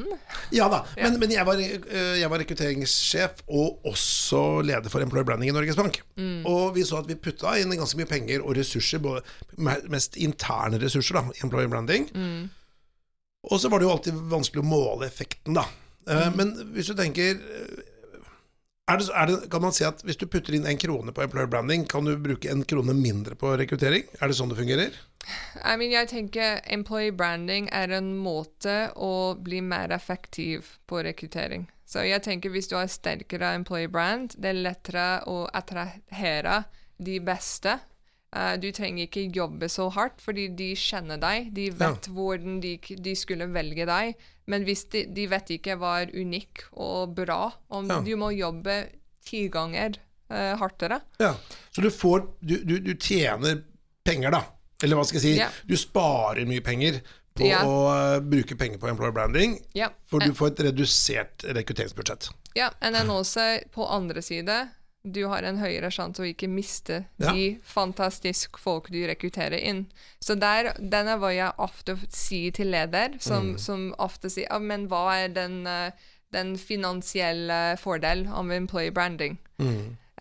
ja 0.54 0.68
da, 0.70 0.84
men, 1.00 1.18
men 1.22 1.32
jeg, 1.34 1.46
var, 1.48 1.58
øh, 1.58 2.20
jeg 2.20 2.30
var 2.30 2.44
rekrutteringssjef 2.44 3.42
og 3.48 3.88
også 3.90 4.62
leder 4.62 4.94
for 4.94 5.02
employer 5.02 5.26
branding 5.26 5.50
i 5.50 5.56
Norges 5.58 5.80
Bank. 5.80 5.98
Og 6.46 6.76
vi 6.78 6.86
så 6.86 7.02
at 7.02 7.10
vi 7.10 7.18
putta 7.18 7.56
inn 7.58 7.74
ganske 7.74 7.98
mye 7.98 8.10
penger 8.10 8.46
og 8.46 8.54
ressurser, 8.60 9.02
både 9.02 9.24
mest 9.90 10.20
interne 10.22 10.78
ressurser, 10.82 11.18
da, 11.18 11.34
i 11.34 11.44
employer 11.48 11.72
branding. 11.72 12.06
Og 13.50 13.58
så 13.58 13.72
var 13.72 13.82
det 13.82 13.90
jo 13.90 13.96
alltid 13.96 14.24
vanskelig 14.30 14.62
å 14.62 14.70
måle 14.70 15.10
effekten, 15.10 15.58
da. 15.58 15.66
Mm. 16.10 16.38
Men 16.38 16.54
hvis 16.76 16.90
du 16.90 16.96
tenker 16.98 17.38
eh, 17.38 17.89
er 18.90 19.00
det, 19.00 19.08
er 19.14 19.30
det, 19.30 19.38
Kan 19.52 19.64
man 19.64 19.76
si 19.76 19.86
at 19.88 20.02
hvis 20.06 20.20
du 20.20 20.26
putter 20.28 20.56
inn 20.58 20.68
en 20.68 20.80
krone 20.82 21.14
på 21.16 21.24
employer 21.24 21.50
branding, 21.52 21.86
kan 21.90 22.08
du 22.08 22.16
bruke 22.18 22.50
en 22.52 22.66
krone 22.68 22.96
mindre 22.98 23.38
på 23.40 23.54
rekruttering? 23.60 24.08
Er 24.20 24.32
det 24.32 24.38
sånn 24.40 24.52
det 24.52 24.60
fungerer? 24.60 24.98
I 25.64 25.76
mean, 25.78 25.92
jeg 25.94 26.10
tenker 26.10 26.62
employee 26.72 27.14
branding 27.14 27.70
er 27.76 27.92
en 27.94 28.16
måte 28.18 28.90
å 28.96 29.36
bli 29.36 29.62
mer 29.62 29.94
effektiv 29.94 30.78
på 30.90 31.04
rekruttering. 31.06 31.68
Så 31.90 32.04
jeg 32.06 32.22
tenker 32.26 32.54
hvis 32.54 32.70
du 32.70 32.78
har 32.78 32.90
sterkere 32.90 33.56
employee 33.58 33.90
brand, 33.90 34.36
det 34.38 34.52
er 34.52 34.60
lettere 34.62 35.08
å 35.30 35.48
attrahere 35.58 36.64
de 37.02 37.18
beste. 37.26 37.80
Eh, 38.36 38.56
du 38.62 38.68
trenger 38.72 39.08
ikke 39.08 39.24
jobbe 39.34 39.70
så 39.74 39.88
hardt, 39.96 40.20
fordi 40.22 40.48
de 40.54 40.68
kjenner 40.78 41.18
deg. 41.22 41.48
De 41.56 41.70
vet 41.74 42.10
hvordan 42.14 42.60
de, 42.62 42.76
de 42.78 43.16
skulle 43.18 43.48
velge 43.54 43.88
deg. 43.90 44.14
Men 44.50 44.64
hvis 44.68 44.84
de, 44.94 45.06
de 45.14 45.26
vet 45.32 45.50
ikke 45.58 45.76
hva 45.82 45.96
er 46.04 46.12
unik 46.14 46.68
og 46.74 47.16
bra, 47.18 47.52
om 47.70 47.90
Ja. 47.90 48.00
du 48.06 48.16
må 48.18 48.30
jobbe 48.38 48.76
ti 49.26 49.48
ganger 49.50 49.98
uh, 50.32 50.56
hardere. 50.62 51.02
Ja. 51.22 51.34
Så 51.74 51.82
du 51.86 51.90
får 51.94 52.28
Du, 52.42 52.56
du, 52.66 52.80
du 52.80 52.94
tjener 52.98 53.64
penger, 54.06 54.32
da. 54.32 54.44
Eller 54.84 54.96
hva 54.96 55.04
skal 55.06 55.20
jeg 55.20 55.26
si? 55.36 55.40
Ja. 55.42 55.50
Du 55.68 55.76
sparer 55.78 56.46
mye 56.50 56.62
penger 56.66 57.02
på 57.40 57.46
Ja. 57.50 57.62
å 57.64 57.76
eh, 57.94 58.20
bruke 58.26 58.56
penger 58.58 58.80
på 58.82 58.90
employer 58.90 59.12
branding, 59.16 59.58
Ja. 59.78 59.90
for 60.10 60.20
du 60.20 60.34
får 60.36 60.48
et 60.54 60.60
redusert 60.70 61.44
rekrutteringsbudsjett. 61.56 62.30
Ja, 62.58 62.70
og 62.82 62.94
den 62.94 63.10
også 63.14 63.46
på 63.72 63.86
andre 63.88 64.22
side, 64.26 64.56
du 65.04 65.26
har 65.32 65.44
en 65.48 65.58
høyere 65.62 65.90
sjanse 65.92 66.22
å 66.22 66.28
ikke 66.28 66.50
miste 66.52 67.06
Ja. 67.20 67.32
de 67.32 67.60
fantastiske 67.64 68.60
folk 68.60 68.90
du 68.92 69.00
rekrutterer 69.08 69.58
inn. 69.60 69.86
Så 70.20 70.36
der, 70.36 70.74
den 70.80 71.08
er 71.08 71.18
hva 71.18 71.32
jeg 71.34 71.54
ofte 71.58 71.96
sier 72.10 72.52
til 72.52 72.68
leder, 72.72 73.16
som, 73.20 73.58
som 73.58 73.94
ofte 73.98 74.30
sier 74.30 74.48
ah, 74.52 74.60
men 74.60 74.88
hva 74.92 75.06
er 75.24 75.30
den, 75.30 75.66
eh, 75.68 75.92
den 76.36 76.58
finansielle 76.58 77.78
fordel 77.80 78.28
av 78.28 78.52
employee 78.52 78.92
branding? 78.92 79.38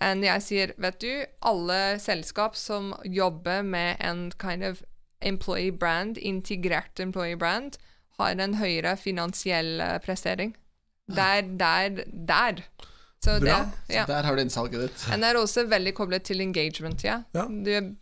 And 0.01 0.23
jeg 0.25 0.43
sier, 0.43 0.73
vet 0.79 1.01
du, 1.03 1.25
alle 1.43 1.99
selskap 1.99 2.55
som 2.57 2.95
jobber 3.05 3.63
med 3.63 3.97
en 3.99 4.31
kind 4.39 4.63
of 4.65 4.85
employee 5.21 5.73
brand, 5.73 6.19
integrert 6.19 7.01
employee 7.01 7.37
brand, 7.37 7.79
har 8.19 8.39
en 8.39 8.55
høyere 8.55 8.97
finansiell 8.97 9.81
eh, 9.81 9.99
prestering. 9.99 10.55
Der, 11.09 11.43
der, 11.43 12.05
der. 12.29 12.63
Så 13.25 13.39
det, 13.43 13.55
ja. 13.91 14.05
Der 14.07 14.27
har 14.29 14.37
du 14.37 14.43
innsalget 14.45 14.85
ditt. 14.87 15.07
Den 15.11 15.27
er 15.27 15.39
også 15.41 15.67
veldig 15.69 15.95
koblet 15.97 16.27
til 16.29 16.41
engagement, 16.45 17.03
ja. 17.05 17.23
Ja. 17.35 17.49
Du, 17.49 17.97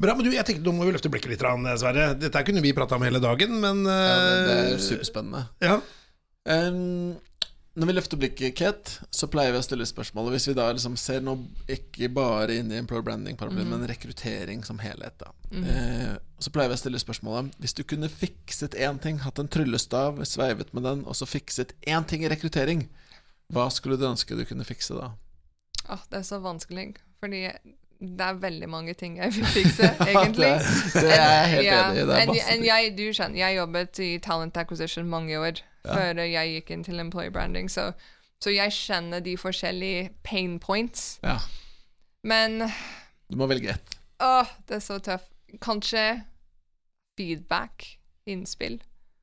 Bra, 0.00 0.14
men 0.14 0.24
du, 0.24 0.30
jeg 0.32 0.46
tenkte 0.46 0.62
Nå 0.64 0.72
må 0.76 0.86
vi 0.86 0.94
løfte 0.94 1.10
blikket 1.12 1.34
litt, 1.34 1.44
Sverre. 1.80 2.12
Dette 2.16 2.42
kunne 2.46 2.62
vi 2.64 2.72
prata 2.76 2.96
om 2.96 3.04
hele 3.04 3.20
dagen, 3.20 3.58
men 3.60 3.84
Ja, 3.84 4.16
det, 4.22 4.36
det 4.46 4.56
eh, 4.56 4.74
er 4.76 4.84
superspennende. 4.88 5.46
ja. 5.64 5.80
Um, 6.46 7.16
når 7.76 7.90
vi 7.90 7.94
løfter 7.96 8.16
blikket, 8.20 8.54
Kate, 8.56 9.06
så 9.12 9.26
pleier 9.28 9.52
vi 9.52 9.58
å 9.60 9.64
stille 9.64 9.84
spørsmålet 9.88 10.32
Hvis 10.32 10.46
vi 10.48 10.54
da 10.56 10.70
liksom 10.72 10.94
ser 10.96 11.20
nå 11.24 11.34
ikke 11.68 12.08
bare 12.14 12.54
inn 12.56 12.70
i 12.72 12.78
employer 12.80 13.04
branding, 13.04 13.36
paraplyen, 13.36 13.68
men 13.68 13.84
rekruttering 13.90 14.62
som 14.64 14.80
helhet, 14.80 15.18
da. 15.20 15.32
Eh, 15.52 16.14
så 16.40 16.52
pleier 16.54 16.72
vi 16.72 16.78
å 16.78 16.80
stille 16.80 17.00
spørsmålet 17.02 17.58
Hvis 17.60 17.76
du 17.76 17.82
kunne 17.84 18.08
fikset 18.08 18.78
én 18.80 19.00
ting, 19.02 19.20
hatt 19.26 19.42
en 19.42 19.50
tryllestav, 19.52 20.22
sveivet 20.24 20.72
med 20.72 20.88
den, 20.88 21.04
og 21.04 21.18
så 21.18 21.28
fikset 21.28 21.76
én 21.84 22.06
ting 22.08 22.24
i 22.24 22.30
rekruttering, 22.32 22.86
hva 23.52 23.68
skulle 23.70 23.96
du 24.00 24.06
ønske 24.08 24.36
du 24.36 24.44
kunne 24.48 24.64
fikse 24.66 24.94
da? 24.98 25.10
Åh, 25.88 26.00
det 26.10 26.18
er 26.18 26.22
så 26.26 26.38
vanskelig, 26.42 26.96
fordi 27.22 27.44
det 28.00 28.20
er 28.26 28.34
veldig 28.42 28.66
mange 28.68 28.92
ting 28.98 29.14
jeg 29.16 29.32
vil 29.36 29.46
fikse, 29.46 29.86
egentlig. 30.10 30.50
det, 30.58 31.04
det 31.06 31.12
er 31.14 31.30
jeg 31.30 31.52
helt 31.52 31.68
enig 31.72 32.02
i. 32.02 32.06
Det 32.10 32.16
er 32.18 32.26
masse 32.32 32.48
ting. 32.50 32.64
jeg, 32.66 32.90
du 32.98 33.04
skjønner, 33.16 33.38
jeg 33.40 33.56
jobbet 33.56 34.00
i 34.04 34.10
talent 34.18 34.56
acquisition 34.60 35.08
mange 35.08 35.38
år 35.38 35.62
før 35.86 36.18
jeg 36.26 36.50
gikk 36.56 36.70
inn 36.74 36.82
til 36.84 36.98
employee 37.00 37.30
branding, 37.30 37.70
så, 37.70 37.92
så 38.42 38.50
jeg 38.50 38.72
kjenner 38.74 39.22
de 39.22 39.36
forskjellige 39.38 40.08
pain 40.26 40.58
points. 40.60 41.20
Ja, 41.22 41.38
Men 42.26 42.58
du 43.30 43.36
må 43.38 43.46
velge 43.46 43.70
ett. 43.76 43.94
åh, 44.20 44.50
det 44.66 44.80
er 44.80 44.82
så 44.82 44.98
tøft. 44.98 45.30
Kanskje 45.62 46.02
feedback, 47.16 47.98
innspill. 48.26 48.80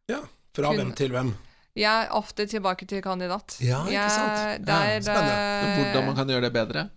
ja. 0.10 0.22
Fra 0.56 0.70
Kun- 0.70 0.78
hvem 0.78 0.92
til 0.94 1.10
hvem? 1.12 1.34
Jeg 1.76 2.04
er 2.06 2.12
ofte 2.14 2.46
tilbake 2.46 2.86
til 2.86 3.02
kandidat. 3.02 3.58
Ja, 3.62 3.80
ikke 3.86 3.94
Jeg- 3.94 4.12
sant? 4.12 4.66
Der, 4.68 4.84
Ja, 4.86 5.00
spennende. 5.02 5.34
eh, 5.34 5.78
Hvordan 5.94 6.06
man 6.06 6.16
kan 6.16 6.28
gjøre 6.28 6.42
det 6.42 6.54
bedre. 6.54 6.90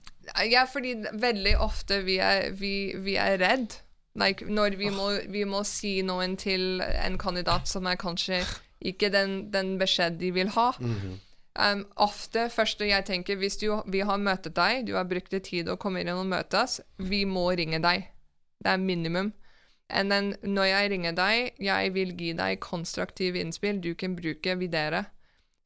Ja, 0.51 0.65
fordi 0.65 0.95
veldig 1.13 1.57
ofte 1.61 2.03
vi 2.05 2.17
er, 2.19 2.51
vi, 2.53 2.93
vi 2.97 3.15
er 3.17 3.39
redd. 3.39 3.77
Like, 4.17 4.45
når 4.45 4.77
vi 4.77 4.89
må, 4.91 5.11
vi 5.31 5.45
må 5.45 5.63
si 5.65 6.03
noen 6.03 6.37
til 6.37 6.81
en 6.83 7.19
kandidat 7.19 7.69
som 7.69 7.87
er 7.87 7.97
kanskje 7.97 8.43
ikke 8.85 9.11
den, 9.13 9.51
den 9.51 9.79
beskjed 9.79 10.19
de 10.19 10.31
vil 10.33 10.49
ha. 10.49 10.73
um, 11.59 11.87
ofte 11.97 12.49
første 12.51 12.87
jeg 12.89 13.05
tenker, 13.05 13.37
hvis 13.37 13.57
du, 13.59 13.83
vi 13.87 14.01
har 14.01 14.19
møtet 14.19 14.55
deg, 14.55 14.87
du 14.87 14.95
har 14.95 15.05
brukt 15.05 15.31
tid 15.43 15.69
å 15.69 15.77
komme 15.79 16.01
inn 16.01 16.09
og 16.09 16.27
møte 16.27 16.63
oss, 16.63 16.81
vi 16.99 17.25
må 17.25 17.47
ringe 17.57 17.81
deg. 17.81 18.09
Det 18.63 18.73
er 18.73 18.77
minimum. 18.79 19.33
And 19.89 20.11
then, 20.11 20.35
når 20.43 20.65
jeg 20.71 20.91
ringer 20.91 21.15
deg, 21.15 21.53
jeg 21.63 21.93
vil 21.95 22.17
gi 22.19 22.33
deg 22.35 22.59
konstruktive 22.65 23.39
innspill 23.39 23.79
du 23.81 23.93
kan 23.95 24.17
bruke 24.19 24.57
videre. 24.59 25.05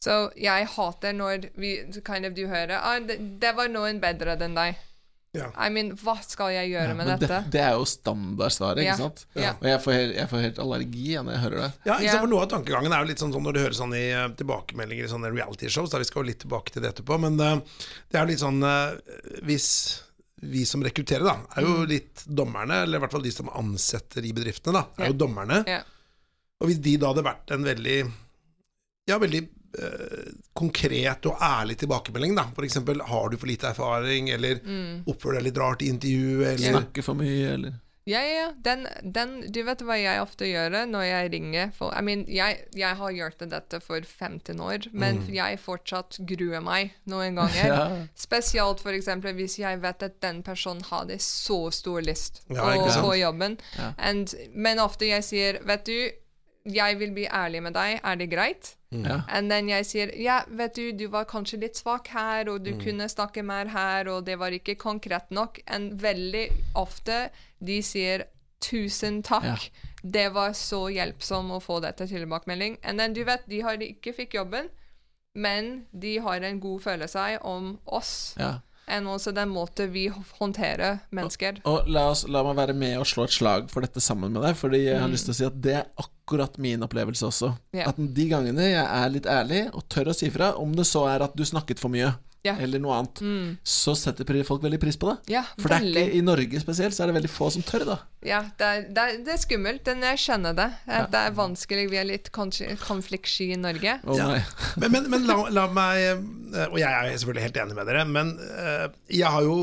Så 0.00 0.30
jeg 0.36 0.68
hater 0.76 1.16
når 1.16 1.50
vi, 1.60 1.74
kind 2.04 2.28
of, 2.28 2.36
du 2.36 2.46
hører 2.48 2.78
ah, 2.80 3.00
det, 3.00 3.18
'Det 3.40 3.56
var 3.56 3.68
noen 3.68 4.00
bedre 4.00 4.36
enn 4.36 4.56
deg'. 4.56 4.86
Yeah. 5.30 5.52
I 5.54 5.70
mean, 5.70 5.92
hva 5.94 6.16
skal 6.26 6.50
jeg 6.50 6.72
gjøre 6.72 6.94
med 6.98 7.06
dette? 7.06 7.28
det, 7.30 7.52
det 7.54 7.60
er 7.62 7.76
jo 7.78 7.84
standardsvaret, 7.86 8.80
ikke 8.82 8.88
yeah. 8.88 8.98
sant? 8.98 9.20
Yeah. 9.36 9.54
Og 9.60 9.68
jeg 9.70 9.82
får, 9.84 9.92
helt, 9.94 10.14
jeg 10.16 10.30
får 10.32 10.40
helt 10.42 10.58
allergi 10.64 11.04
ja, 11.12 11.22
når 11.22 11.36
jeg 11.36 11.42
hører 11.44 11.60
det. 11.60 11.68
Ja, 11.86 11.98
ikke 12.00 12.10
sant, 12.10 12.24
for 12.24 12.32
Noe 12.32 12.42
av 12.42 12.50
tankegangen 12.50 12.94
er 12.96 13.04
jo 13.04 13.10
litt 13.12 13.22
sånn, 13.22 13.34
sånn 13.36 13.46
når 13.46 13.54
du 13.54 13.60
hører 13.62 13.76
sånn 13.78 13.94
i 13.94 14.02
eh, 14.08 14.26
tilbakemeldinger 14.40 15.06
i 15.06 15.12
sånne 15.12 15.30
reality-shows, 15.30 15.92
da 15.92 16.00
vi 16.02 16.08
skal 16.08 16.24
jo 16.24 16.30
litt 16.32 16.42
tilbake 16.42 16.74
til 16.74 16.82
det 16.82 16.90
etterpå, 16.90 17.20
men 17.22 17.38
uh, 17.38 17.84
det 18.10 18.18
er 18.18 18.26
jo 18.26 18.32
litt 18.32 18.42
sånn 18.42 18.58
uh, 18.66 18.98
Hvis 19.46 19.68
vi 20.42 20.64
som 20.64 20.82
rekrutterer, 20.82 21.24
da, 21.24 21.34
er 21.56 21.62
Mm. 21.62 21.70
jo 21.74 21.86
litt 21.86 22.24
dommerne, 22.26 22.82
eller 22.82 22.98
i 22.98 23.00
hvert 23.02 23.12
fall 23.12 23.22
de 23.22 23.30
som 23.32 23.48
ansetter 23.48 24.24
i 24.24 24.32
bedriftene, 24.32 24.72
da, 24.72 24.86
er 24.98 25.06
Ja. 25.06 25.12
jo 25.12 25.18
dommerne. 25.26 25.64
Ja. 25.66 25.82
Og 26.60 26.68
hvis 26.68 26.80
de 26.80 26.96
da 26.96 27.12
hadde 27.12 27.24
vært 27.24 27.50
en 27.52 27.64
veldig 27.64 28.12
Ja, 29.08 29.18
veldig 29.18 29.48
eh, 29.78 30.32
konkret 30.54 31.24
og 31.26 31.38
ærlig 31.40 31.76
tilbakemelding, 31.78 32.34
da. 32.36 32.44
For 32.54 32.62
eksempel, 32.64 33.00
har 33.00 33.28
du 33.30 33.36
for 33.36 33.46
lite 33.46 33.68
erfaring, 33.70 34.28
eller 34.30 34.56
Mm. 34.56 35.04
oppfører 35.06 35.34
deg 35.38 35.44
litt 35.44 35.58
rart 35.58 35.82
i 35.82 35.88
intervjuet, 35.88 36.58
eller 36.58 36.80
Snakke 36.80 37.02
for 37.04 37.14
mye, 37.14 37.52
eller 37.54 37.72
Ja, 38.08 38.20
ja. 38.24 38.52
Den, 38.56 38.86
den, 39.02 39.34
du 39.52 39.60
vet 39.66 39.82
hva 39.84 39.96
jeg 40.00 40.22
ofte 40.22 40.48
gjør 40.48 40.72
når 40.88 41.04
jeg 41.04 41.32
ringer 41.34 41.72
for, 41.76 41.92
I 41.92 42.02
mean, 42.04 42.24
jeg, 42.28 42.64
jeg 42.76 42.96
har 42.96 43.12
gjort 43.16 43.44
dette 43.52 43.80
for 43.84 44.00
15 44.00 44.60
år, 44.64 44.88
men 44.92 45.20
jeg 45.34 45.60
fortsatt 45.60 46.20
gruer 46.28 46.64
meg 46.64 46.96
noen 47.10 47.38
ganger. 47.38 47.58
Ja. 47.70 47.84
Spesielt 48.18 48.80
eksempel 48.96 49.34
hvis 49.36 49.58
jeg 49.60 49.78
vet 49.82 50.02
at 50.02 50.16
den 50.24 50.40
personen 50.42 50.82
hadde 50.88 51.18
så 51.22 51.68
stor 51.74 52.00
lyst 52.02 52.40
Ja, 52.50 52.64
å 52.64 52.72
ikke 52.74 52.94
jobben. 53.20 53.58
Ja. 53.76 53.92
And, 53.98 54.32
men 54.52 54.80
ofte 54.82 55.06
jeg 55.06 55.24
sier, 55.26 55.60
vet 55.68 55.84
du, 55.86 55.96
jeg 56.64 56.98
vil 57.00 57.14
bli 57.14 57.28
ærlig 57.28 57.62
med 57.68 57.76
deg, 57.76 58.00
er 58.02 58.18
det 58.20 58.30
greit? 58.32 58.74
Ja. 58.90 59.20
And 59.28 59.50
then 59.50 59.68
jeg 59.68 59.86
sier, 59.86 60.10
ja, 60.18 60.40
vet 60.48 60.74
du, 60.74 60.92
du 60.92 61.06
var 61.08 61.24
kanskje 61.30 61.60
litt 61.60 61.76
svak 61.78 62.08
her, 62.08 62.48
og 62.50 62.60
Mm. 62.60 62.64
du 62.64 62.84
kunne 62.84 63.08
snakke 63.08 63.42
mer 63.44 63.68
her, 63.68 64.08
og 64.08 64.24
det 64.26 64.38
var 64.38 64.50
ikke 64.50 64.74
konkret 64.76 65.30
nok. 65.30 65.60
And 65.66 66.00
veldig 66.02 66.48
ofte 66.74 67.30
de 67.64 67.80
sier, 67.82 68.24
tusen 68.60 69.22
takk. 69.22 69.44
Ja. 69.44 69.56
Det 70.02 70.32
var 70.34 70.50
så 70.52 70.88
hjelpsom 70.90 71.50
å 71.50 71.60
få 71.62 71.80
dette 71.80 72.06
tilbakemelding. 72.08 72.78
And 72.82 72.98
then 72.98 73.12
du 73.12 73.22
vet, 73.24 73.46
de 73.48 73.60
har 73.62 73.76
ikke 73.76 74.12
fikk 74.16 74.34
jobben, 74.34 74.68
men 75.34 75.86
de 75.92 76.18
har 76.18 76.40
en 76.42 76.60
god 76.60 76.80
følelse 76.82 77.38
om 77.42 77.78
oss. 77.86 78.34
ja. 78.38 78.58
And 78.90 79.10
også 79.10 79.32
den 79.36 79.52
måten 79.54 79.92
vi 79.94 80.08
håndterer 80.40 81.00
mennesker. 81.14 81.60
Og 81.68 81.88
la, 81.90 82.08
oss, 82.10 82.24
la 82.28 82.42
meg 82.46 82.58
være 82.58 82.76
med 82.76 82.96
og 83.00 83.06
slå 83.08 83.28
et 83.28 83.36
slag 83.36 83.68
for 83.72 83.86
dette 83.86 84.02
sammen 84.02 84.34
med 84.34 84.42
deg, 84.46 84.56
fordi 84.58 84.84
jeg 84.88 84.98
har 84.98 85.10
lyst 85.12 85.28
til 85.28 85.36
å 85.36 85.38
si 85.38 85.46
at 85.46 85.60
det 85.62 85.76
er 85.78 85.92
akkurat 86.02 86.58
min 86.62 86.82
opplevelse 86.86 87.28
også. 87.28 87.52
Yeah. 87.76 87.90
At 87.90 88.00
de 88.00 88.26
gangene 88.30 88.66
jeg 88.72 88.82
er 88.82 89.14
litt 89.14 89.28
ærlig 89.30 89.62
og 89.70 89.86
tør 89.92 90.12
å 90.12 90.16
si 90.16 90.30
fra, 90.34 90.54
om 90.58 90.74
det 90.76 90.88
så 90.90 91.06
er 91.12 91.26
at 91.26 91.36
du 91.38 91.46
snakket 91.46 91.82
for 91.82 91.92
mye, 91.92 92.12
Ja. 92.46 92.54
eller 92.56 92.80
noe 92.80 92.94
annet, 92.96 93.20
så 93.68 93.92
setter 93.98 94.24
folk 94.48 94.62
veldig 94.64 94.78
pris 94.80 94.96
på 94.96 95.10
det. 95.10 95.34
Ja, 95.34 95.42
For 95.60 95.68
det 95.68 95.76
er 95.76 95.88
ikke, 95.90 96.16
i 96.16 96.22
Norge 96.24 96.62
spesielt 96.62 96.96
så 96.96 97.04
er 97.04 97.10
det 97.10 97.16
veldig 97.18 97.30
få 97.32 97.50
som 97.52 97.64
tør, 97.66 97.84
da. 97.84 97.96
Ja, 98.24 98.40
det 98.56 98.68
er, 98.70 98.86
det 98.88 99.04
er, 99.04 99.18
det 99.26 99.34
er 99.34 99.42
skummelt, 99.42 99.90
jeg 99.90 100.22
skjønner 100.22 100.56
det. 100.56 100.68
At 100.88 101.10
Det 101.12 101.20
er 101.20 101.36
vanskelig, 101.36 101.84
vi 101.92 102.00
er 102.00 102.08
litt 102.08 102.30
konfliktsky 102.32 103.50
i 103.52 103.60
Norge. 103.60 103.98
Oh, 104.06 104.16
Ja. 104.16 104.30
Men, 104.80 104.92
men, 104.92 105.10
men 105.12 105.26
la, 105.28 105.36
la 105.52 105.64
meg 105.72 106.00
eh, 106.00 106.66
Og 106.70 106.78
jeg 106.80 106.88
er 106.88 107.16
selvfølgelig 107.18 107.44
helt 107.48 107.58
enig 107.62 107.76
med 107.76 107.88
dere, 107.88 108.04
men 108.08 108.30
eh, 108.38 108.86
jeg 109.18 109.32
har 109.32 109.44
jo 109.44 109.56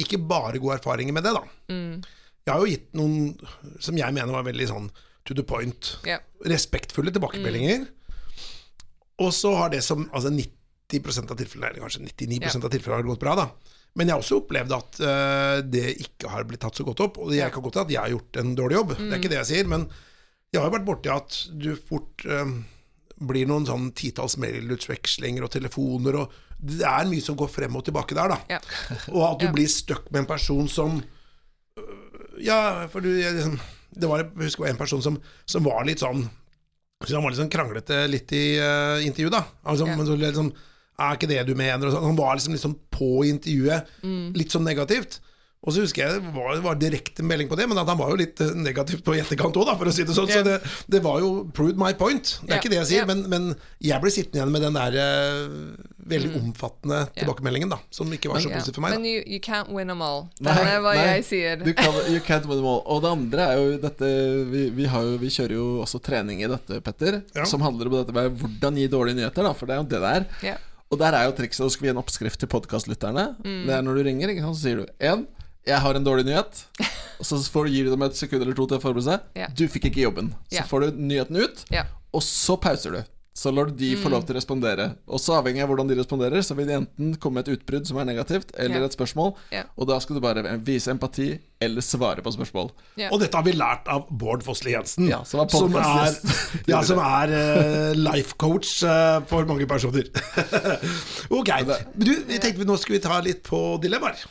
ikke 0.00 0.20
bare 0.28 0.60
gode 0.62 0.78
erfaringer 0.78 1.14
med 1.14 1.26
det, 1.26 1.34
da. 1.36 1.42
Mm. 1.70 2.04
Jeg 2.44 2.52
har 2.52 2.62
jo 2.62 2.70
gitt 2.70 2.88
noen 2.98 3.76
som 3.82 3.98
jeg 3.98 4.14
mener 4.16 4.34
var 4.34 4.46
veldig 4.46 4.68
sånn 4.70 4.88
to 5.24 5.36
the 5.36 5.44
point, 5.46 5.94
yeah. 6.06 6.20
respektfulle 6.44 7.12
tilbakemeldinger. 7.14 7.86
Og 9.24 9.30
så 9.32 9.54
har 9.56 9.70
det 9.72 9.84
som 9.86 10.08
altså 10.12 10.32
90 10.34 10.53
av 10.92 11.36
tilfellene, 11.38 11.70
eller 11.70 11.80
kanskje 11.80 12.02
99 12.04 12.64
av 12.64 12.70
tilfellene 12.70 12.98
har 12.98 13.02
det 13.02 13.08
gått 13.14 13.22
bra, 13.24 13.34
da. 13.34 13.46
Men 13.94 14.08
jeg 14.08 14.14
har 14.16 14.22
også 14.24 14.40
opplevd 14.42 14.72
at 14.74 14.96
uh, 15.06 15.58
det 15.70 15.84
ikke 16.02 16.28
har 16.32 16.44
blitt 16.48 16.60
tatt 16.64 16.74
så 16.76 16.84
godt 16.86 17.00
opp. 17.04 17.18
Og 17.22 17.30
jeg 17.34 17.50
kan 17.54 17.62
godt 17.62 17.76
til 17.78 17.84
at 17.84 17.92
jeg 17.94 18.00
har 18.02 18.10
gjort 18.10 18.38
en 18.42 18.54
dårlig 18.58 18.76
jobb, 18.80 18.94
det 18.98 19.10
er 19.12 19.20
ikke 19.20 19.30
det 19.32 19.38
jeg 19.44 19.50
sier. 19.52 19.68
Men 19.70 19.84
jeg 20.50 20.60
har 20.60 20.66
jo 20.68 20.74
vært 20.74 20.88
borti 20.88 21.12
at 21.14 21.36
du 21.62 21.70
fort 21.78 22.24
uh, 22.26 22.50
blir 23.22 23.46
noen 23.46 23.66
sånn 23.68 23.92
titalls 23.94 24.34
mailutvekslinger 24.42 25.46
og 25.46 25.52
telefoner, 25.54 26.18
og 26.24 26.34
det 26.58 26.82
er 26.86 27.06
mye 27.10 27.22
som 27.22 27.38
går 27.38 27.50
frem 27.54 27.76
og 27.78 27.84
tilbake 27.86 28.16
der, 28.18 28.34
da. 28.34 28.38
Ja. 28.56 28.60
Og 29.14 29.22
at 29.30 29.38
du 29.42 29.46
Ja. 29.46 29.52
blir 29.54 29.70
stuck 29.70 30.10
med 30.10 30.24
en 30.24 30.30
person 30.30 30.68
som 30.68 30.98
uh, 31.78 32.40
Ja, 32.42 32.88
for 32.90 33.00
du 33.00 33.12
jeg, 33.14 33.30
liksom, 33.36 33.60
Det 33.94 34.08
var 34.10 34.24
jeg 34.24 34.30
husker 34.42 34.64
det 34.64 34.66
var 34.66 34.72
en 34.74 34.80
person 34.82 35.02
som, 35.02 35.20
som 35.46 35.62
var 35.64 35.84
litt 35.86 36.02
sånn 36.02 36.24
så 37.04 37.14
Han 37.18 37.22
var 37.26 37.30
litt 37.34 37.38
sånn 37.42 37.50
kranglete 37.52 37.96
litt 38.08 38.32
i 38.32 38.56
intervjuet, 39.04 39.34
da. 39.34 39.42
Altså, 39.68 39.84
Ja. 39.86 39.96
men 39.98 40.06
så 40.08 40.14
liksom, 40.16 40.52
er 40.98 41.14
ikke 41.18 41.28
det 41.30 41.42
du 41.46 41.54
mener? 41.58 41.86
Og 41.88 41.92
sånn. 41.96 42.04
Han 42.12 42.16
var 42.18 42.34
liksom, 42.38 42.54
liksom 42.54 42.78
på 42.94 43.24
intervjuet, 43.26 43.86
Mm. 44.04 44.32
litt 44.36 44.50
sånn 44.54 44.64
negativt. 44.66 45.20
Og 45.64 45.72
så 45.72 45.80
husker 45.80 46.02
jeg 46.04 46.20
det 46.20 46.32
var, 46.34 46.58
var 46.60 46.74
direkte 46.76 47.24
melding 47.24 47.48
på 47.48 47.56
det, 47.56 47.64
men 47.70 47.78
at 47.80 47.88
han 47.88 47.96
var 47.96 48.10
jo 48.12 48.18
litt 48.20 48.36
eh, 48.44 48.50
negativ 48.52 48.98
på 49.00 49.14
etterkant 49.16 49.56
òg, 49.56 49.70
for 49.80 49.88
å 49.88 49.92
si 49.96 50.04
det 50.04 50.12
sånn. 50.12 50.28
Så 50.28 50.42
det, 50.44 50.58
det 50.92 51.00
var 51.00 51.22
jo 51.24 51.46
proved 51.56 51.78
my 51.80 51.94
point. 51.96 52.34
Det 52.42 52.50
er 52.50 52.52
yeah. 52.52 52.60
ikke 52.60 52.72
det 52.74 52.78
jeg 52.82 52.88
sier, 52.90 53.06
yeah. 53.06 53.08
men, 53.08 53.22
men 53.32 53.54
jeg 53.80 53.96
ble 54.02 54.12
sittende 54.12 54.42
igjen 54.42 54.52
med 54.52 54.60
den 54.66 54.76
der 54.76 54.98
uh, 55.00 55.86
veldig 56.12 56.34
Mm. 56.34 56.50
omfattende 56.50 56.98
tilbakemeldingen, 57.16 57.72
da, 57.72 57.78
som 57.96 58.12
ikke 58.12 58.28
var 58.28 58.44
så 58.44 58.52
positiv 58.52 58.76
for 58.76 58.84
meg. 58.84 58.98
Men 58.98 59.08
you, 59.08 59.22
you 59.24 59.40
can't 59.40 59.72
win 59.72 59.88
them 59.88 60.04
all. 60.04 60.26
Det 60.36 60.52
Nei, 60.52 60.66
er 60.74 60.84
hva 60.84 60.92
nei. 61.00 61.06
jeg 61.14 61.24
sier. 61.30 61.64
Du 61.64 61.72
kan, 61.80 61.96
you 62.12 62.20
can't 62.28 62.44
win 62.44 62.60
them 62.60 62.68
all. 62.68 62.84
Og 62.84 63.00
det 63.06 63.14
andre 63.16 63.48
er 63.48 63.62
jo 63.62 63.80
dette 63.88 64.12
Vi, 64.52 64.66
vi, 64.82 64.84
har 64.92 65.08
jo, 65.08 65.16
vi 65.24 65.32
kjører 65.32 65.56
jo 65.56 65.66
også 65.86 66.02
trening 66.04 66.44
i 66.44 66.52
dette, 66.52 66.82
Petter, 66.84 67.22
Ja. 67.32 67.48
som 67.48 67.64
handler 67.64 67.88
om 67.88 67.96
dette 68.02 68.12
med 68.12 68.36
hvordan 68.36 68.76
gi 68.76 68.86
dårlige 68.92 69.22
nyheter, 69.22 69.48
da, 69.48 69.56
for 69.56 69.64
det 69.64 69.78
er 69.78 69.80
jo 69.80 69.88
det 69.96 70.04
det 70.04 70.14
er. 70.20 70.60
Og 70.92 71.00
der 71.00 71.16
er 71.16 71.28
jo 71.28 71.36
trikset, 71.38 71.64
og 71.64 71.72
skal 71.72 71.86
vi 71.86 71.88
gi 71.88 71.94
en 71.94 72.02
oppskrift 72.02 72.40
til 72.42 72.50
podkastlytterne. 72.52 73.30
Mm. 73.40 73.62
Det 73.68 73.74
er 73.76 73.86
når 73.86 73.98
du 73.98 74.04
ringer, 74.08 74.30
ikke 74.30 74.44
sant, 74.44 74.58
så 74.58 74.68
sier 74.68 74.82
du 74.82 74.86
én 75.00 75.24
jeg 75.64 75.80
har 75.80 75.96
en 75.96 76.04
dårlig 76.04 76.26
nyhet. 76.28 76.60
Og 77.20 77.26
så 77.26 77.38
får 77.38 77.68
du, 77.68 77.72
gir 77.72 77.86
du 77.86 77.94
dem 77.94 78.04
et 78.04 78.18
sekund 78.18 78.42
eller 78.42 78.56
to 78.56 78.66
til 78.68 78.76
å 78.76 78.82
forberede 78.82 79.06
seg. 79.06 79.28
Yeah. 79.38 79.52
Du 79.56 79.64
fikk 79.70 79.88
ikke 79.88 80.02
jobben. 80.02 80.32
Så 80.50 80.58
yeah. 80.58 80.68
får 80.68 80.84
du 80.84 81.02
nyheten 81.08 81.38
ut, 81.40 81.62
yeah. 81.72 81.88
og 82.12 82.24
så 82.26 82.56
pauser 82.60 82.96
du. 82.98 83.13
Så 83.34 83.50
lar 83.50 83.66
du 83.66 83.74
de 83.74 83.88
få 83.98 84.12
lov 84.12 84.22
til 84.22 84.36
å 84.36 84.38
respondere, 84.38 84.84
Og 85.10 85.18
så 85.18 85.34
avhengig 85.34 85.64
av 85.64 85.70
hvordan 85.72 85.88
de 85.90 85.96
responderer, 85.98 86.42
så 86.46 86.54
vil 86.54 86.68
de 86.68 86.76
enten 86.76 87.16
komme 87.18 87.40
med 87.40 87.48
et 87.48 87.56
utbrudd 87.58 87.88
som 87.88 87.98
er 87.98 88.06
negativt, 88.06 88.52
eller 88.54 88.84
et 88.86 88.94
spørsmål, 88.94 89.34
Yeah. 89.50 89.66
og 89.76 89.88
da 89.90 89.98
skal 89.98 90.16
du 90.16 90.20
bare 90.22 90.42
vise 90.62 90.92
empati 90.92 91.40
eller 91.60 91.82
svare 91.82 92.22
på 92.22 92.30
spørsmål. 92.30 92.70
Yeah. 92.96 93.10
Og 93.12 93.18
dette 93.20 93.34
har 93.34 93.42
vi 93.42 93.56
lært 93.56 93.90
av 93.90 94.06
Bård 94.08 94.44
Fossli 94.46 94.70
Jensen, 94.76 95.08
Ja, 95.10 95.24
som 95.24 95.48
som 95.50 95.74
er, 95.74 96.14
ja, 96.72 96.82
som 96.86 97.00
er 97.02 97.34
uh, 97.34 97.92
life 97.98 98.38
coach 98.38 98.84
uh, 98.84 99.18
for 99.26 99.44
mange 99.50 99.66
personer. 99.66 100.06
ok. 101.40 101.50
Du, 101.98 102.14
vi 102.28 102.38
tenkte 102.38 102.62
vi 102.62 102.68
nå 102.70 102.78
skulle 102.78 103.00
vi 103.00 103.04
ta 103.08 103.18
litt 103.20 103.42
på 103.42 103.78
dilemmaer. 103.82 104.22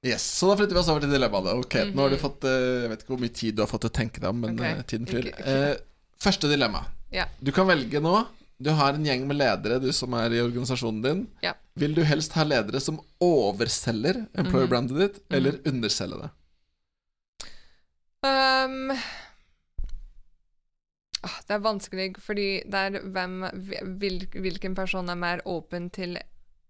Yes, 0.00 0.24
Så 0.38 0.48
da 0.48 0.56
flytter 0.56 0.74
vi 0.74 0.80
oss 0.80 0.88
over 0.88 1.04
til 1.04 1.12
dilemmaet. 1.12 1.52
Ok, 1.60 1.74
Nå 1.92 2.06
har 2.06 2.08
du 2.08 2.16
fått 2.16 2.46
eh, 2.48 2.86
Jeg 2.86 2.88
vet 2.88 3.02
ikke 3.02 3.12
hvor 3.12 3.20
mye 3.20 3.34
tid 3.36 3.58
du 3.58 3.60
har 3.60 3.68
fått 3.68 3.82
til 3.84 3.90
å 3.92 3.96
tenke 3.98 4.22
deg 4.22 4.30
om, 4.32 4.38
men 4.46 4.56
okay. 4.56 4.80
tiden 4.88 5.10
flyr. 5.10 5.28
Okay, 5.28 5.44
okay. 5.44 5.74
Eh, 5.74 6.14
første 6.24 6.48
dilemma. 6.48 6.86
Ja. 7.10 7.26
Du 7.40 7.52
kan 7.52 7.68
velge 7.70 8.00
nå. 8.02 8.18
Du 8.60 8.70
har 8.76 8.92
en 8.94 9.06
gjeng 9.06 9.24
med 9.28 9.38
ledere, 9.40 9.78
du 9.80 9.88
som 9.96 10.12
er 10.18 10.34
i 10.36 10.42
organisasjonen 10.42 11.00
din. 11.04 11.22
Ja. 11.44 11.54
Vil 11.80 11.94
du 11.96 12.02
helst 12.04 12.34
ha 12.36 12.44
ledere 12.44 12.80
som 12.82 13.00
overselger 13.24 14.26
employer-brandet 14.38 15.00
ditt, 15.00 15.22
eller 15.32 15.56
underselger 15.68 16.26
det? 16.26 16.30
Um, 18.20 18.90
ah, 21.24 21.38
det 21.48 21.56
er 21.56 21.64
vanskelig, 21.64 22.10
fordi 22.20 22.48
det 22.68 22.82
er 22.84 23.00
hvem, 23.14 23.38
hvil, 24.02 24.26
hvilken 24.36 24.76
person 24.76 25.08
er 25.08 25.16
mer 25.16 25.40
åpen 25.48 25.88
til 25.88 26.18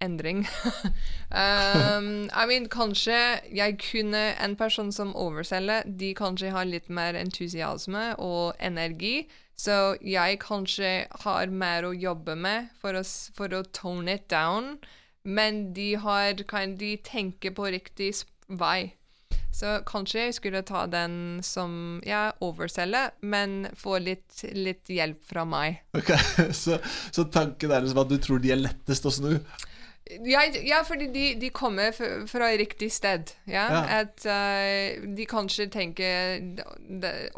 endring. 0.01 0.47
um, 1.35 2.31
I 2.31 2.47
mean, 2.47 2.69
kanskje 2.71 3.19
jeg 3.53 3.79
kunne 3.83 4.23
En 4.45 4.57
person 4.57 4.93
som 4.93 5.17
overselger, 5.17 5.83
de 5.85 6.15
kanskje 6.15 6.55
har 6.55 6.65
litt 6.65 6.89
mer 6.89 7.19
entusiasme 7.19 8.15
og 8.17 8.55
energi. 8.61 9.27
Så 9.61 9.77
jeg 10.01 10.39
kanskje 10.41 10.93
har 11.25 11.53
mer 11.53 11.85
å 11.85 11.93
jobbe 11.93 12.37
med 12.39 12.71
for 12.81 12.97
å, 12.97 13.03
for 13.37 13.53
å 13.53 13.65
tone 13.77 14.17
it 14.17 14.29
down. 14.33 14.79
Men 15.23 15.75
de, 15.77 15.93
har, 16.01 16.41
kan, 16.49 16.79
de 16.81 16.95
tenker 17.05 17.53
på 17.53 17.69
riktig 17.75 18.15
vei. 18.49 18.95
Så 19.53 19.81
kanskje 19.85 20.23
jeg 20.23 20.37
skulle 20.39 20.63
ta 20.65 20.87
den 20.89 21.41
som 21.45 22.01
ja, 22.07 22.31
overselger, 22.41 23.11
men 23.21 23.67
få 23.77 23.99
litt, 24.01 24.45
litt 24.57 24.89
hjelp 24.89 25.21
fra 25.27 25.45
meg. 25.45 25.83
Ok, 25.99 26.15
Så, 26.63 26.79
så 27.11 27.27
tanken 27.29 27.75
er 27.75 27.85
liksom 27.85 28.01
at 28.05 28.15
du 28.15 28.17
tror 28.23 28.41
de 28.41 28.55
er 28.55 28.63
lettest 28.63 29.11
å 29.11 29.13
snu? 29.13 29.35
Ja, 30.25 30.47
ja 30.65 30.81
fordi 30.87 31.11
de, 31.13 31.27
de 31.43 31.51
kommer 31.55 31.93
fra 32.31 32.49
riktig 32.59 32.89
sted. 32.95 33.35
Ja? 33.45 33.67
Ja. 33.75 33.83
At 34.01 34.25
uh, 34.25 35.05
de 35.19 35.27
kanskje 35.29 35.69
tenker 35.71 36.41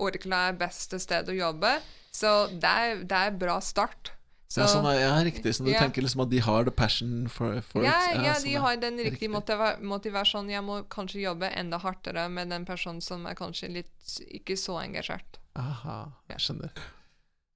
Orkla 0.01 0.47
er 0.53 0.63
beste 0.63 1.03
sted 1.03 1.29
å 1.33 1.37
jobbe. 1.37 1.75
Så 2.15 2.33
det 2.61 2.69
er, 2.69 3.05
det 3.09 3.19
er 3.27 3.39
bra 3.41 3.59
start. 3.65 4.13
Så, 4.53 4.61
ja, 4.61 4.67
sånn 4.69 4.85
ja, 4.93 5.15
riktig. 5.25 5.55
Så 5.57 5.65
du 5.65 5.71
Ja. 5.73 5.81
tenker 5.81 6.05
liksom 6.05 6.21
at 6.27 6.29
de 6.31 6.39
har 6.45 6.65
the 6.69 6.71
passion 6.77 7.27
for, 7.33 7.63
for 7.65 7.83
ja, 7.87 7.95
it? 8.13 8.19
ja, 8.21 8.35
sånn, 8.37 8.45
de 8.51 8.55
har 8.61 8.77
den 8.77 8.99
riktige 9.01 9.31
Riktig. 9.31 9.31
motiva 9.33 9.71
motivasjonen. 9.81 10.51
Jeg 10.53 10.63
må 10.67 10.83
kanskje 10.93 11.23
jobbe 11.25 11.49
enda 11.57 11.79
hardere 11.81 12.27
med 12.29 12.51
den 12.53 12.67
personen 12.69 13.01
som 13.01 13.25
er 13.27 13.35
kanskje 13.39 13.71
litt 13.73 14.19
ikke 14.29 14.59
så 14.61 14.77
engasjert. 14.83 15.41
Aha, 15.57 16.13
jeg 16.29 16.45
skjønner. 16.45 16.71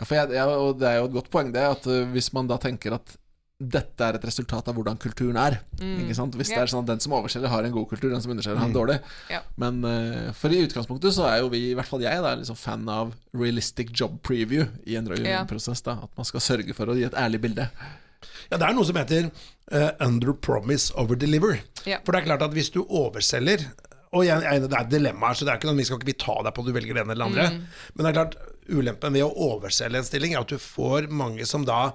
Ja, 0.01 0.05
for 0.09 0.15
jeg, 0.17 0.33
jeg, 0.39 0.49
og 0.49 0.79
det 0.81 0.89
er 0.89 0.97
jo 1.03 1.05
et 1.11 1.13
godt 1.21 1.31
poeng, 1.33 1.53
det, 1.53 1.63
at 1.77 1.87
uh, 1.89 2.05
hvis 2.13 2.33
man 2.33 2.49
da 2.49 2.57
tenker 2.61 2.97
at 2.97 3.15
dette 3.57 4.05
er 4.05 4.19
et 4.19 4.25
resultat 4.29 4.67
av 4.69 4.77
hvordan 4.77 4.99
kulturen 5.01 5.37
er. 5.41 5.55
Ikke 5.81 6.15
sant? 6.17 6.35
Hvis 6.37 6.51
det 6.53 6.59
Mm. 6.59 6.63
Er 6.63 6.69
sånn 6.69 6.83
at 6.85 6.91
den 6.91 7.01
som 7.01 7.13
overselger, 7.17 7.49
har 7.49 7.65
en 7.65 7.73
god 7.73 7.89
kultur, 7.89 8.11
den 8.11 8.21
som 8.21 8.31
underselger, 8.31 8.59
har 8.61 8.69
en 8.69 8.75
dårlig. 8.75 9.01
Ja. 9.33 9.41
Men 9.57 9.83
uh, 9.85 10.33
for 10.37 10.53
i 10.53 10.61
utgangspunktet 10.67 11.15
så 11.17 11.25
er 11.25 11.39
jo 11.41 11.49
vi, 11.49 11.71
i 11.71 11.75
hvert 11.75 11.89
fall 11.89 12.03
jeg, 12.05 12.21
da, 12.21 12.35
liksom 12.37 12.57
fan 12.57 12.87
av 12.89 13.15
realistic 13.33 13.89
job 13.97 14.19
preview 14.23 14.67
i 14.85 14.97
en 14.97 15.09
prosess 15.49 15.81
da 15.83 15.97
At 16.05 16.13
man 16.17 16.29
skal 16.29 16.41
sørge 16.45 16.75
for 16.77 16.93
å 16.93 16.97
gi 16.99 17.07
et 17.09 17.17
ærlig 17.17 17.41
bilde. 17.41 17.71
Ja, 18.51 18.59
Det 18.59 18.63
er 18.67 18.75
noe 18.77 18.85
som 18.85 18.97
heter 19.01 19.31
uh, 19.73 19.91
under 20.05 20.33
promise, 20.35 20.93
over 20.95 21.17
deliver. 21.17 21.63
Ja. 21.87 22.01
For 22.05 22.13
det 22.13 22.23
er 22.23 22.29
klart 22.29 22.43
at 22.43 22.53
hvis 22.53 22.71
du 22.71 22.83
overselger 22.85 23.65
Og 24.13 24.25
jeg, 24.25 24.43
jeg, 24.43 24.69
det 24.69 24.77
er 24.79 24.91
dilemmaer, 24.91 25.35
så 25.35 25.45
det 25.45 25.53
er 25.53 25.59
ikke 25.59 25.69
noe, 25.69 25.81
vi 25.81 25.85
skal 25.89 25.99
ikke 25.99 26.13
vi 26.13 26.21
ta 26.21 26.37
deg 26.45 26.53
på 26.55 26.61
om 26.63 26.69
du 26.69 26.73
velger 26.77 26.95
det 26.95 27.03
ene 27.03 27.13
eller 27.17 27.25
det 27.25 27.33
andre. 27.33 27.65
Men 27.95 28.05
det 28.05 28.11
er 28.11 28.19
klart, 28.21 28.37
ulempen 28.69 29.17
ved 29.17 29.25
å 29.27 29.33
overselge 29.55 29.99
en 29.99 30.07
stilling 30.07 30.35
er 30.35 30.45
at 30.45 30.53
du 30.53 30.59
får 30.61 31.09
mange 31.11 31.45
som 31.49 31.65
da 31.67 31.95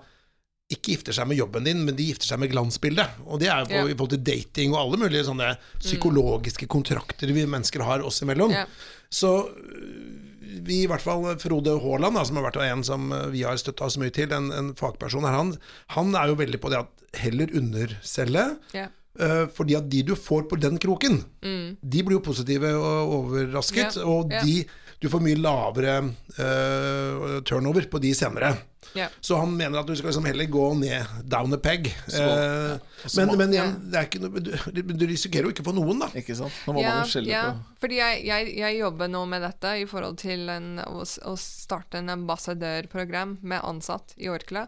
ikke 0.71 0.93
gifter 0.93 1.15
seg 1.15 1.27
med 1.29 1.39
jobben 1.39 1.67
din, 1.67 1.83
men 1.85 1.97
de 1.97 2.07
gifter 2.09 2.29
seg 2.29 2.39
med 2.41 2.51
glansbildet. 2.53 3.19
Og 3.27 3.41
det 3.41 3.49
er 3.51 3.63
jo 3.63 3.69
på, 3.71 3.77
Ja. 3.79 3.85
i 3.91 3.95
forhold 3.97 4.15
til 4.15 4.23
dating 4.23 4.73
og 4.75 4.81
alle 4.85 4.99
mulige 5.03 5.27
sånne 5.27 5.53
psykologiske 5.81 6.67
kontrakter 6.71 7.31
vi 7.35 7.45
mennesker 7.45 7.83
har 7.85 8.03
oss 8.05 8.21
imellom. 8.23 8.53
Ja. 8.55 8.65
Så 9.11 9.31
øh, 9.49 10.63
vi, 10.63 10.83
i 10.83 10.87
hvert 10.87 11.03
fall 11.03 11.25
Frode 11.41 11.75
Haaland, 11.83 12.19
som 12.27 12.39
har 12.39 12.47
vært 12.49 12.61
en 12.63 12.83
som 12.87 13.11
øh, 13.11 13.27
vi 13.33 13.43
har 13.47 13.59
støtta 13.59 13.87
oss 13.87 13.99
mye 14.01 14.13
til, 14.15 14.31
en, 14.35 14.51
en 14.55 14.71
fagperson 14.79 15.27
her, 15.27 15.35
han, 15.37 15.53
han 15.95 16.15
er 16.15 16.31
jo 16.31 16.39
veldig 16.39 16.61
på 16.63 16.71
det 16.71 16.81
at 16.83 17.21
heller 17.25 17.51
underselge. 17.59 18.47
Ja. 18.77 18.87
Uh, 19.19 19.43
fordi 19.51 19.75
at 19.75 19.89
de 19.91 20.05
du 20.07 20.13
får 20.15 20.45
på 20.47 20.55
den 20.55 20.77
kroken, 20.79 21.17
de 21.43 22.03
blir 22.07 22.15
jo 22.15 22.21
positive 22.23 22.69
og 22.79 23.09
overrasket. 23.17 23.97
Og 24.07 24.31
de, 24.31 24.61
du 25.03 25.09
får 25.11 25.19
mye 25.25 25.35
lavere 25.35 25.97
uh, 26.39 27.41
turnover 27.43 27.89
på 27.91 27.99
de 27.99 28.13
senere. 28.15 28.53
Ja. 28.97 29.07
Så 29.23 29.37
han 29.39 29.53
mener 29.55 29.79
at 29.79 29.87
du 29.87 29.93
skal 29.95 30.09
liksom 30.11 30.25
heller 30.27 30.47
gå 30.51 30.65
ned 30.79 31.07
down 31.31 31.53
a 31.55 31.57
peg. 31.63 31.87
Så- 32.07 32.21
ja. 32.25 32.77
men, 33.17 33.33
men 33.39 33.53
igjen, 33.55 33.73
det 33.91 33.99
er 34.01 34.07
ikke 34.09 34.21
noe, 34.23 34.41
du, 34.43 34.81
du 34.83 35.05
risikerer 35.07 35.47
jo 35.47 35.53
ikke 35.55 35.63
på 35.63 35.73
noen, 35.77 36.01
da. 36.03 36.09
Ikke 36.19 36.35
sant? 36.35 36.53
Nå 36.67 36.75
må 36.75 36.83
Ja, 36.83 36.97
man 36.97 37.05
jo 37.05 37.11
skille 37.13 37.31
ja, 37.31 37.43
på 37.55 37.79
fordi 37.85 37.97
jeg, 38.01 38.19
jeg, 38.27 38.51
jeg 38.59 38.77
jobber 38.81 39.07
nå 39.09 39.23
med 39.31 39.41
dette 39.41 39.71
i 39.81 39.85
forhold 39.89 40.19
til 40.21 40.49
en, 40.53 40.67
å, 40.83 41.01
å 41.01 41.35
starte 41.39 41.97
en 42.01 42.11
ambassadørprogram 42.13 43.37
med 43.41 43.63
ansatt 43.65 44.13
i 44.21 44.29
Orkla. 44.29 44.67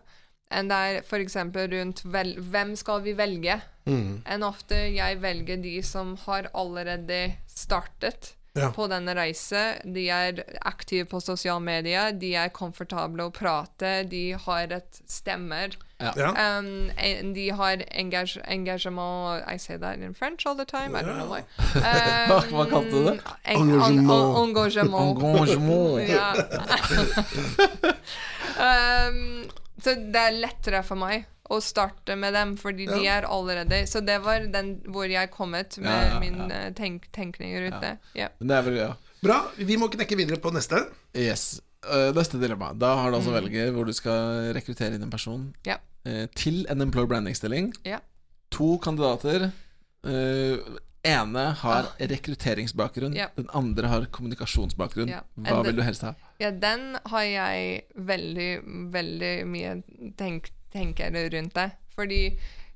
Enn 0.54 0.68
det 0.70 0.78
er 0.78 0.98
f.eks. 1.02 1.36
rundt 1.74 2.02
vel, 2.14 2.36
hvem 2.54 2.76
skal 2.78 3.02
vi 3.06 3.14
velge? 3.18 3.60
Enn 3.90 4.44
ofte 4.48 4.78
jeg 4.94 5.18
velger 5.22 5.58
de 5.62 5.76
som 5.84 6.16
har 6.26 6.48
allerede 6.54 7.34
startet 7.50 8.34
Ja. 8.54 8.68
på 8.70 8.86
denne 8.88 9.16
reise. 9.18 9.80
De 9.84 10.04
er 10.14 10.44
aktive 10.62 11.08
på 11.10 11.18
sosiale 11.26 11.58
medier, 11.64 12.12
de 12.14 12.36
er 12.38 12.50
komfortable 12.54 13.24
å 13.26 13.32
prate, 13.34 14.04
de 14.12 14.36
har 14.46 14.68
et 14.78 15.00
stemmer. 15.10 15.74
Ja. 16.04 16.30
Um, 16.60 16.92
de 17.34 17.48
har 17.56 17.78
engage, 17.96 18.38
engagement 18.46 19.42
I 19.48 19.58
say 19.58 19.78
that 19.78 19.98
in 20.00 20.14
French 20.14 20.46
all 20.46 20.56
the 20.56 20.66
time. 20.66 20.96
I 20.96 21.02
don't 21.02 21.18
know 21.18 21.30
why. 21.32 21.40
Um, 21.80 22.42
Hva 22.54 22.66
kalte 22.70 22.92
du 22.92 23.04
det? 23.08 23.20
en- 23.46 23.58
Engagement. 23.74 25.24
Engagement. 25.24 26.10
Ja. 26.14 26.34
um, 29.10 29.50
så 29.84 29.96
det 29.98 30.20
er 30.28 30.32
lettere 30.44 30.84
for 30.86 30.96
meg 31.00 31.26
å 31.52 31.58
starte 31.62 32.16
med 32.16 32.34
dem, 32.34 32.54
fordi 32.58 32.86
de 32.88 33.02
er 33.12 33.26
allerede 33.28 33.82
Så 33.90 34.00
det 34.06 34.16
var 34.24 34.46
den 34.48 34.78
hvor 34.88 35.10
jeg 35.12 35.30
kommet 35.34 35.76
med 35.78 35.92
Ja, 35.92 36.14
ja, 36.14 36.20
min 36.24 36.52
eh, 36.52 36.70
tenk, 36.74 37.10
tenkninger 37.12 37.66
rundt 37.66 37.82
det. 37.84 37.98
Ja. 38.16 38.30
Det 38.40 38.56
er 38.56 38.62
vel, 38.64 38.78
ja. 38.80 38.94
Bra. 39.24 39.40
Vi 39.58 39.76
må 39.78 39.90
knekke 39.92 40.16
videre 40.20 40.40
på 40.40 40.52
neste. 40.56 40.80
Yes. 41.16 41.62
Uh, 41.84 42.14
neste 42.16 42.40
dilemma. 42.40 42.72
Da 42.80 42.94
har 42.96 43.12
du 43.12 43.18
altså 43.20 43.34
velge 43.36 43.68
hvor 43.76 43.84
du 43.88 43.92
skal 43.96 44.54
rekruttere 44.56 44.96
inn 44.96 45.04
en 45.04 45.12
person 45.12 45.50
Mm. 45.52 45.68
Ja. 45.68 45.78
eh, 46.06 46.26
til 46.36 46.66
en 46.70 46.82
employer 46.82 47.08
branding-stilling. 47.08 47.74
Ja. 47.84 48.00
To 48.52 48.78
kandidater. 48.84 49.52
Uh, 50.04 50.58
ene 51.04 51.46
har 51.60 51.88
rekrutteringsbakgrunn, 52.00 53.14
Ja. 53.16 53.28
den 53.36 53.50
andre 53.54 53.88
har 53.88 54.06
kommunikasjonsbakgrunn. 54.06 55.10
Ja. 55.10 55.22
Hva 55.38 55.58
And 55.58 55.66
vil 55.68 55.76
du 55.76 55.82
helst 55.84 56.02
ha? 56.02 56.14
Ja, 56.40 56.52
den 56.52 56.98
har 57.06 57.24
jeg 57.24 57.84
veldig, 57.96 58.50
veldig 58.92 59.34
mye 59.48 59.84
tenk, 60.18 60.52
tenker 60.74 61.14
rundt 61.14 61.56
det. 61.56 61.70
Fordi 61.94 62.22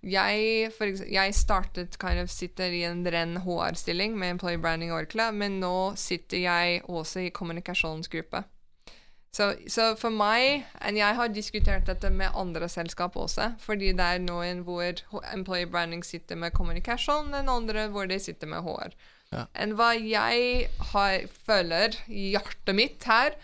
jeg, 0.06 0.68
eksempel, 0.68 1.08
jeg 1.12 1.34
startet 1.36 1.98
kind 2.00 2.20
of 2.22 2.30
sitter 2.30 2.72
i 2.72 2.84
en 2.86 3.02
ren 3.12 3.40
HR-stilling 3.44 4.18
med 4.18 4.38
Employee 4.38 4.62
Branding 4.62 4.94
Orkla, 4.94 5.32
men 5.32 5.60
nå 5.60 5.96
sitter 5.98 6.38
jeg 6.44 6.84
også 6.86 7.26
i 7.26 7.34
kommunikasjonsgruppe. 7.34 8.44
Så, 9.38 9.52
så 9.70 9.92
for 10.00 10.10
meg 10.10 10.64
Jeg 10.96 11.16
har 11.16 11.28
diskutert 11.28 11.86
dette 11.86 12.10
med 12.10 12.34
andre 12.34 12.70
selskap 12.70 13.18
også, 13.20 13.52
fordi 13.60 13.92
det 13.94 14.06
er 14.06 14.24
noen 14.24 14.64
hvor 14.66 15.02
Employee 15.34 15.68
Branding 15.68 16.06
sitter 16.06 16.36
med 16.36 16.56
kommunikasjon, 16.58 17.34
den 17.34 17.50
andre 17.50 17.88
hvor 17.92 18.06
de 18.06 18.20
sitter 18.20 18.48
med 18.48 18.64
HR. 18.64 18.96
Ja. 19.34 19.44
Enn 19.60 19.76
hva 19.76 19.92
jeg 20.00 20.70
har, 20.94 21.28
føler 21.46 21.98
i 22.08 22.32
hjertet 22.32 22.78
mitt 22.78 23.04
her, 23.10 23.36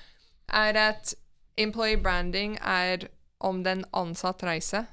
er 0.47 0.80
at 0.80 1.14
employee 1.58 1.99
branding 2.01 2.56
er 2.62 3.10
om 3.44 3.64
den 3.64 3.86
ansatt 3.94 4.44
reise. 4.44 4.86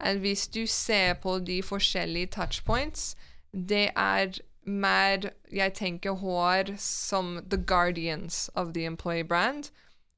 Og 0.00 0.22
hvis 0.24 0.46
du 0.48 0.64
ser 0.66 1.14
på 1.20 1.38
de 1.44 1.60
forskjellige 1.62 2.32
touchpoints, 2.36 3.16
det 3.52 3.90
er 3.96 4.40
mer 4.64 5.30
Jeg 5.52 5.74
tenker 5.74 6.12
HR 6.20 6.76
som 6.78 7.40
the 7.50 7.56
guardians 7.56 8.50
of 8.54 8.72
the 8.74 8.84
employee 8.84 9.24
brand, 9.24 9.70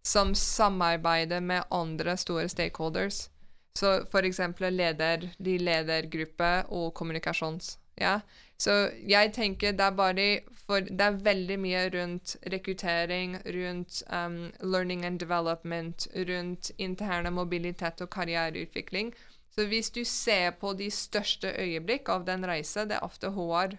som 0.05 0.35
samarbeider 0.35 1.41
med 1.41 1.63
andre 1.71 2.17
store 2.17 2.49
stakeholders. 2.49 3.31
Så 3.75 4.05
for 4.11 4.19
eksempel 4.19 4.73
leder, 4.73 5.29
de 5.39 5.59
ledergruppe 5.59 6.67
og 6.69 6.95
kommunikasjons. 6.95 7.79
Ja. 8.01 8.21
Så 8.63 8.75
jeg 9.09 9.33
tenker 9.35 9.75
det 9.75 9.85
er 9.89 9.95
bare 9.99 10.27
For 10.63 10.85
det 10.87 11.03
er 11.03 11.19
veldig 11.27 11.59
mye 11.59 11.83
rundt 11.91 12.37
rekruttering, 12.53 13.35
rundt 13.57 14.03
um, 14.07 14.53
learning 14.63 15.05
and 15.05 15.19
development, 15.21 16.07
rundt 16.15 16.71
interne 16.79 17.33
mobilitet 17.35 18.01
og 18.01 18.11
karriereutvikling. 18.15 19.11
Så 19.53 19.67
hvis 19.69 19.91
du 19.91 20.05
ser 20.09 20.55
på 20.61 20.73
de 20.79 20.89
største 20.91 21.51
øyeblikk 21.59 22.09
av 22.09 22.25
den 22.29 22.47
reisa, 22.49 22.87
det 22.87 22.97
er 22.97 23.05
ofte 23.05 23.35
HR 23.35 23.75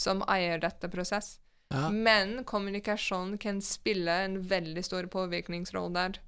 som 0.00 0.24
eier 0.26 0.58
dette 0.58 0.88
prosess. 0.90 1.36
Ja. 1.70 1.90
Men 1.90 2.40
kommunikasjon 2.48 3.36
kan 3.38 3.60
spille 3.62 4.16
en 4.24 4.40
veldig 4.50 4.84
stor 4.84 5.06
påvirkningsrolle 5.12 5.94
der. 5.94 6.18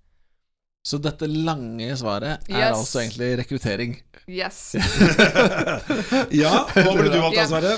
Så 0.87 1.01
dette 1.03 1.27
lange 1.27 1.89
svaret 1.99 2.45
er 2.47 2.61
Yes. 2.61 2.77
altså 2.79 3.01
egentlig 3.03 3.33
rekruttering. 3.43 3.97
Yes. 4.31 4.61
Ja, 6.35 6.67
hva 6.75 6.93
ville 6.97 7.11
du 7.13 7.19
valgt, 7.21 7.37
da, 7.39 7.47
Sverre? 7.51 7.73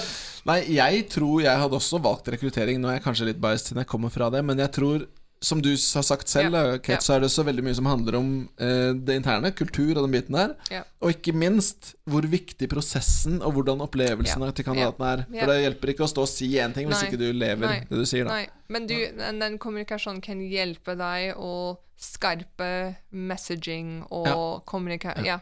Nei, 0.49 0.59
jeg 0.77 1.07
tror 1.13 1.43
jeg 1.45 1.61
hadde 1.61 1.77
også 1.77 1.99
valgt 2.05 2.29
rekruttering. 2.33 2.79
Nå 2.81 2.89
er 2.91 2.99
jeg 2.99 3.05
kanskje 3.05 3.27
litt 3.31 3.41
biased 3.43 3.71
siden 3.71 3.83
jeg 3.83 3.91
kommer 3.91 4.13
fra 4.13 4.29
det, 4.33 4.41
men 4.47 4.61
jeg 4.63 4.73
tror, 4.77 5.05
som 5.41 5.61
du 5.63 5.71
har 5.71 6.03
sagt 6.03 6.29
selv, 6.29 6.53
Ja. 6.55 6.79
Kate, 6.79 6.93
Ja. 6.93 6.99
så 7.01 7.15
er 7.17 7.21
det 7.21 7.31
så 7.31 7.45
veldig 7.45 7.63
mye 7.63 7.75
som 7.75 7.87
handler 7.87 8.17
om 8.19 8.49
eh, 8.59 8.93
det 8.93 9.17
interne, 9.21 9.53
kultur 9.55 9.97
og 9.97 10.03
den 10.09 10.13
biten 10.17 10.35
der. 10.35 10.57
Ja. 10.71 10.83
Og 11.01 11.11
ikke 11.15 11.33
minst 11.35 11.95
hvor 12.09 12.23
viktig 12.23 12.69
prosessen 12.69 13.41
og 13.43 13.53
hvordan 13.55 13.81
opplevelsen 13.87 14.43
Ja. 14.43 14.51
til 14.51 14.65
kandidaten 14.65 15.05
er. 15.07 15.27
Ja. 15.33 15.45
For 15.45 15.53
det 15.53 15.61
hjelper 15.63 15.89
ikke 15.95 16.05
å 16.07 16.11
stå 16.11 16.23
og 16.23 16.29
si 16.29 16.49
én 16.59 16.75
ting 16.75 16.89
hvis 16.89 17.03
Nei. 17.03 17.11
ikke 17.11 17.19
du 17.19 17.33
lever 17.33 17.67
Nei. 17.69 17.81
det 17.81 17.99
du 17.99 18.05
sier, 18.05 18.25
da. 18.25 18.31
Nei, 18.35 18.49
men 18.69 18.87
du, 18.87 18.95
den, 18.95 19.39
den 19.39 19.59
kommunikasjonen 19.59 20.21
kan 20.23 20.41
hjelpe 20.41 20.97
deg 20.99 21.37
å 21.37 21.79
skarpe 21.99 22.97
messaging 23.13 24.05
og 24.11 24.65
kommunikasjon 24.67 25.25
Ja. 25.27 25.41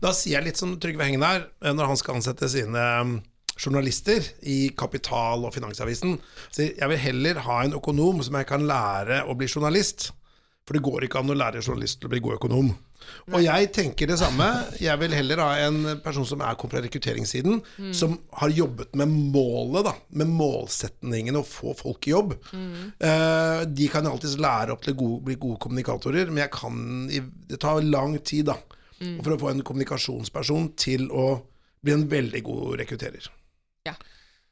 Da 0.00 0.12
sier 0.12 0.36
jeg 0.38 0.44
litt 0.50 0.58
som 0.60 0.74
Trygve 0.78 1.06
her, 1.08 1.46
eh, 1.62 1.72
når 1.72 1.86
han 1.86 1.96
skal 1.96 2.14
ansette 2.18 2.48
sine 2.52 3.00
um, 3.00 3.22
journalister 3.60 4.24
i 4.48 4.70
Kapital 4.78 5.44
og 5.44 5.54
Finansavisen. 5.54 6.16
Så 6.50 6.70
jeg 6.70 6.92
vil 6.92 7.04
heller 7.04 7.42
ha 7.46 7.62
en 7.64 7.76
økonom 7.76 8.22
som 8.24 8.38
jeg 8.40 8.48
kan 8.48 8.64
lære 8.68 9.24
å 9.28 9.36
bli 9.36 9.50
journalist. 9.50 10.10
For 10.66 10.76
det 10.76 10.84
går 10.86 11.06
ikke 11.06 11.18
an 11.18 11.32
å 11.32 11.36
lære 11.36 11.64
journalist 11.64 11.98
til 12.00 12.08
å 12.08 12.12
bli 12.12 12.22
god 12.22 12.38
økonom. 12.38 12.70
Og 13.32 13.40
jeg 13.42 13.70
tenker 13.74 14.10
det 14.10 14.18
samme. 14.20 14.46
Jeg 14.78 14.94
vil 15.00 15.14
heller 15.16 15.40
ha 15.42 15.48
en 15.64 15.78
person 16.04 16.26
som 16.28 16.44
er 16.44 16.54
kom 16.60 16.70
fra 16.70 16.82
rekrutteringssiden, 16.84 17.58
som 17.96 18.18
har 18.38 18.52
jobbet 18.54 18.94
med 19.00 19.10
målet, 19.34 19.88
da. 19.88 19.94
Med 20.20 20.30
målsetningen 20.30 21.40
å 21.40 21.44
få 21.46 21.74
folk 21.78 22.06
i 22.06 22.12
jobb. 22.14 22.36
Eh, 22.54 23.64
de 23.66 23.88
kan 23.90 24.06
alltids 24.06 24.38
lære 24.38 24.76
opp 24.76 24.84
til 24.84 24.94
å 24.94 25.10
bli 25.26 25.38
gode 25.40 25.58
kommunikatorer, 25.64 26.30
men 26.30 26.52
kan, 26.54 27.08
det 27.08 27.58
tar 27.58 27.82
lang 27.82 28.18
tid, 28.20 28.52
da. 28.52 28.60
For 29.24 29.34
å 29.34 29.40
få 29.40 29.54
en 29.54 29.64
kommunikasjonsperson 29.64 30.74
til 30.76 31.08
å 31.10 31.40
bli 31.80 31.96
en 31.96 32.08
veldig 32.12 32.42
god 32.44 32.80
rekrutterer. 32.84 33.30
Ja. 33.88 33.94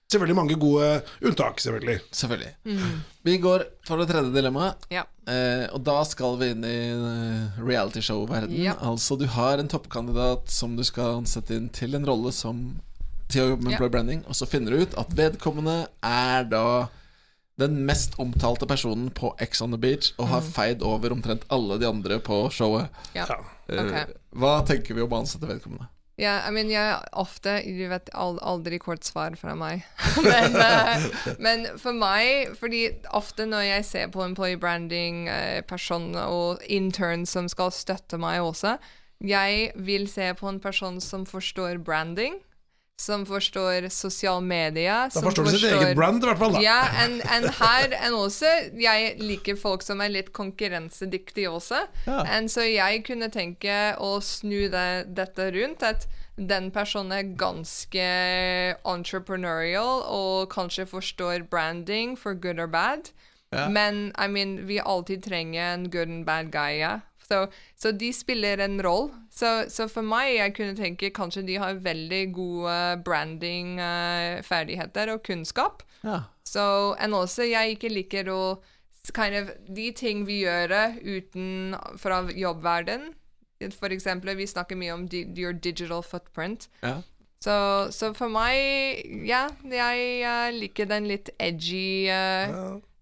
Selvfølgelig 0.08 0.36
mange 0.38 0.54
gode 0.56 0.86
unntak, 1.28 1.58
selvfølgelig. 1.60 1.98
Selvfølgelig. 2.16 2.52
Mm. 2.64 3.00
Vi 3.28 3.34
går 3.44 3.64
for 3.84 4.00
det 4.00 4.06
tredje 4.08 4.32
dilemmaet. 4.32 4.86
ja. 4.90 5.02
Eh, 5.28 5.66
og 5.76 5.82
da 5.84 5.98
skal 6.08 6.38
vi 6.40 6.46
inn 6.54 6.62
i 6.64 6.76
eh, 6.88 7.58
realityshow-verden. 7.60 8.54
Ja. 8.56 8.72
Altså, 8.80 9.18
du 9.20 9.26
har 9.28 9.58
en 9.60 9.68
toppkandidat 9.68 10.48
som 10.48 10.76
du 10.78 10.82
skal 10.88 11.18
ansette 11.18 11.52
inn 11.58 11.66
til 11.68 11.92
en 11.98 12.06
rolle 12.08 12.32
som 12.32 12.78
til 13.28 13.42
å 13.44 13.50
jobbe 13.50 13.66
med 13.66 13.72
Ja. 13.72 13.76
employer 13.76 13.92
branding, 13.92 14.22
og 14.26 14.32
så 14.38 14.48
finner 14.48 14.72
du 14.72 14.86
ut 14.86 14.94
at 14.96 15.12
vedkommende 15.12 15.88
er 16.02 16.44
da 16.48 16.88
den 17.60 17.84
mest 17.84 18.14
omtalte 18.18 18.64
personen 18.70 19.10
på 19.12 19.34
X 19.44 19.60
on 19.60 19.72
the 19.72 19.76
Beach 19.82 20.14
og 20.16 20.24
Mm. 20.28 20.30
har 20.32 20.40
feid 20.40 20.82
over 20.82 21.10
omtrent 21.12 21.42
alle 21.50 21.76
de 21.78 21.84
andre 21.86 22.18
på 22.18 22.48
showet. 22.50 22.88
ja. 23.14 23.26
Ja. 23.68 23.84
okay. 23.84 24.06
Hva 24.32 24.64
tenker 24.64 24.94
vi 24.94 25.02
om 25.02 25.10
å 25.12 25.20
ansette 25.20 25.44
vedkommende? 25.46 25.88
Ja, 26.18 26.40
I 26.48 26.50
mean, 26.50 26.70
jeg 26.70 26.96
ofte 27.14 27.60
Du 27.62 27.84
vet 27.92 28.10
aldri 28.12 28.80
kort 28.82 29.06
svar 29.06 29.36
fra 29.38 29.54
meg. 29.54 29.84
men, 30.26 30.56
uh, 30.58 31.06
men 31.38 31.66
for 31.78 31.94
meg 31.94 32.56
Fordi 32.58 32.88
ofte 33.14 33.46
når 33.46 33.68
jeg 33.68 33.86
ser 33.86 34.10
på 34.14 34.24
employee 34.26 34.58
branding-person 34.58 36.10
og 36.24 36.64
intern 36.66 37.26
som 37.26 37.48
skal 37.50 37.70
støtte 37.74 38.18
meg 38.18 38.42
også, 38.42 38.76
jeg 39.24 39.72
vil 39.74 40.06
se 40.10 40.30
på 40.38 40.46
en 40.46 40.60
person 40.62 41.00
som 41.02 41.24
forstår 41.26 41.80
branding, 41.82 42.38
som 42.98 43.24
forstår 43.26 43.88
sosiale 43.94 44.42
medier 44.42 45.10
Da 45.14 45.22
forstår 45.22 45.44
du 45.44 45.50
sitt 45.54 45.70
eget 45.70 45.96
brand, 45.96 46.22
i 46.22 46.26
hvert 46.26 46.40
fall. 46.40 46.56
da. 46.56 46.62
ja, 46.64 46.78
en, 47.04 47.20
en 47.22 47.46
her 47.60 47.94
en 47.94 48.16
også 48.18 48.50
Jeg 48.80 49.14
liker 49.22 49.58
folk 49.58 49.86
som 49.86 50.02
er 50.02 50.10
litt 50.10 50.32
konkurransedyktige 50.34 51.50
også. 51.50 51.84
Ja. 52.08 52.24
En, 52.26 52.48
så 52.50 52.66
jeg 52.66 53.04
kunne 53.06 53.30
tenke 53.30 53.94
å 54.02 54.18
snu 54.24 54.66
det, 54.72 54.88
dette 55.14 55.50
rundt. 55.54 55.86
At 55.86 56.08
den 56.38 56.70
personen 56.74 57.14
er 57.14 57.30
ganske 57.38 58.04
entrepreneurial 58.86 60.04
og 60.06 60.50
kanskje 60.52 60.86
forstår 60.86 61.46
branding 61.50 62.16
for 62.18 62.34
good 62.34 62.58
or 62.58 62.66
bad. 62.70 63.10
Ja. 63.54 63.68
Men 63.68 64.12
I 64.18 64.28
mean, 64.28 64.66
vi 64.66 64.80
alltid 64.80 65.24
trenger 65.24 65.74
en 65.74 65.90
good 65.90 66.08
and 66.08 66.26
bad 66.26 66.50
guy. 66.52 66.78
Ja. 66.82 66.98
Så, 67.28 67.42
så 67.76 67.92
de 67.92 68.08
spiller 68.16 68.60
en 68.64 68.80
rolle. 68.84 69.12
Så, 69.34 69.68
så 69.72 69.88
for 69.92 70.02
meg, 70.06 70.36
jeg 70.38 70.54
kunne 70.56 70.76
tenke 70.78 71.10
kanskje 71.14 71.44
de 71.46 71.58
har 71.60 71.82
veldig 71.84 72.22
gode 72.32 72.78
branding-ferdigheter 73.04 75.12
og 75.12 75.22
kunnskap. 75.28 75.82
Ja. 76.04 76.22
Så 76.48 76.94
and 76.98 77.14
også 77.14 77.42
jeg 77.44 77.76
ikke 77.76 77.92
liker 77.92 78.28
å 78.32 78.40
kind 79.14 79.36
of, 79.36 79.50
De 79.68 79.92
ting 79.92 80.24
vi 80.28 80.40
gjør 80.42 80.72
uten 81.04 81.76
fra 82.00 82.22
jobbverden 82.32 83.12
eksempel, 83.60 84.36
vi 84.36 84.46
snakker 84.46 84.76
mye 84.76 84.92
om 84.94 85.08
di 85.08 85.26
your 85.36 85.52
digital 85.52 86.02
footprint. 86.02 86.68
ja. 86.82 87.02
Så, 87.40 87.52
så 87.94 88.08
for 88.18 88.26
meg, 88.28 88.98
ja, 89.22 89.44
jeg 89.62 90.06
eh, 90.26 90.48
liker 90.58 90.88
den 90.90 91.04
litt 91.06 91.28
edgy, 91.38 92.08
eh, 92.10 92.50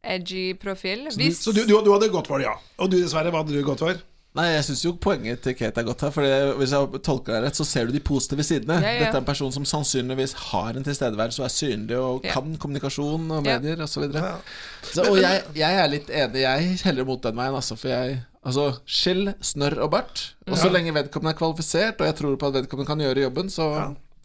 edgy 0.05 0.53
profil. 0.61 1.07
Så, 1.11 1.19
du, 1.19 1.31
så 1.33 1.53
du, 1.57 1.63
du, 1.65 1.73
du 1.81 1.89
hadde 1.95 2.11
gått 2.13 2.29
for 2.29 2.37
det, 2.39 2.45
ja. 2.45 2.53
Og 2.77 2.91
du 2.93 2.99
dessverre, 2.99 3.33
hva 3.33 3.41
hadde 3.41 3.57
du 3.57 3.65
gått 3.65 3.81
for? 3.81 3.97
Nei, 4.37 4.47
jeg 4.53 4.65
syns 4.69 4.83
jo 4.85 4.93
poenget 5.01 5.41
til 5.45 5.55
Kate 5.57 5.81
er 5.81 5.87
godt 5.89 6.03
her. 6.07 6.11
For 6.15 6.23
hvis 6.61 6.75
jeg 6.77 7.01
tolker 7.07 7.33
deg 7.39 7.47
rett, 7.47 7.57
så 7.57 7.65
ser 7.65 7.87
du 7.89 7.93
de 7.97 8.01
positive 8.05 8.45
sidene. 8.45 8.77
Ja, 8.83 8.93
ja. 8.93 9.05
Dette 9.07 9.17
er 9.17 9.23
en 9.23 9.29
person 9.29 9.53
som 9.55 9.65
sannsynligvis 9.65 10.35
har 10.53 10.77
en 10.77 10.85
tilstedeværelse 10.85 11.41
og 11.43 11.49
er 11.49 11.55
synlig 11.57 11.97
og 11.99 12.25
Ja. 12.27 12.33
kan 12.37 12.57
kommunikasjon 12.61 13.31
og 13.31 13.45
Ja. 13.47 13.59
medier 13.59 13.83
osv. 13.83 14.11
Ja. 14.13 14.35
Så, 14.83 15.07
og 15.09 15.17
jeg, 15.21 15.43
jeg 15.57 15.75
er 15.83 15.89
litt 15.89 16.11
enig. 16.11 16.43
Jeg 16.45 16.79
heller 16.85 17.05
mot 17.09 17.23
den 17.23 17.37
veien, 17.37 17.55
altså. 17.55 17.77
For 17.77 17.89
jeg 17.89 18.23
Altså, 18.47 18.77
skill 18.87 19.33
snørr 19.43 19.81
og 19.83 19.91
bart. 19.91 20.21
Og 20.47 20.55
så 20.57 20.69
lenge 20.71 20.93
vedkommende 20.95 21.33
er 21.35 21.39
kvalifisert, 21.41 21.99
og 21.99 22.07
jeg 22.07 22.15
tror 22.15 22.37
på 22.39 22.47
at 22.47 22.55
vedkommende 22.61 22.87
kan 22.87 23.01
gjøre 23.03 23.25
jobben, 23.25 23.49
så 23.51 23.65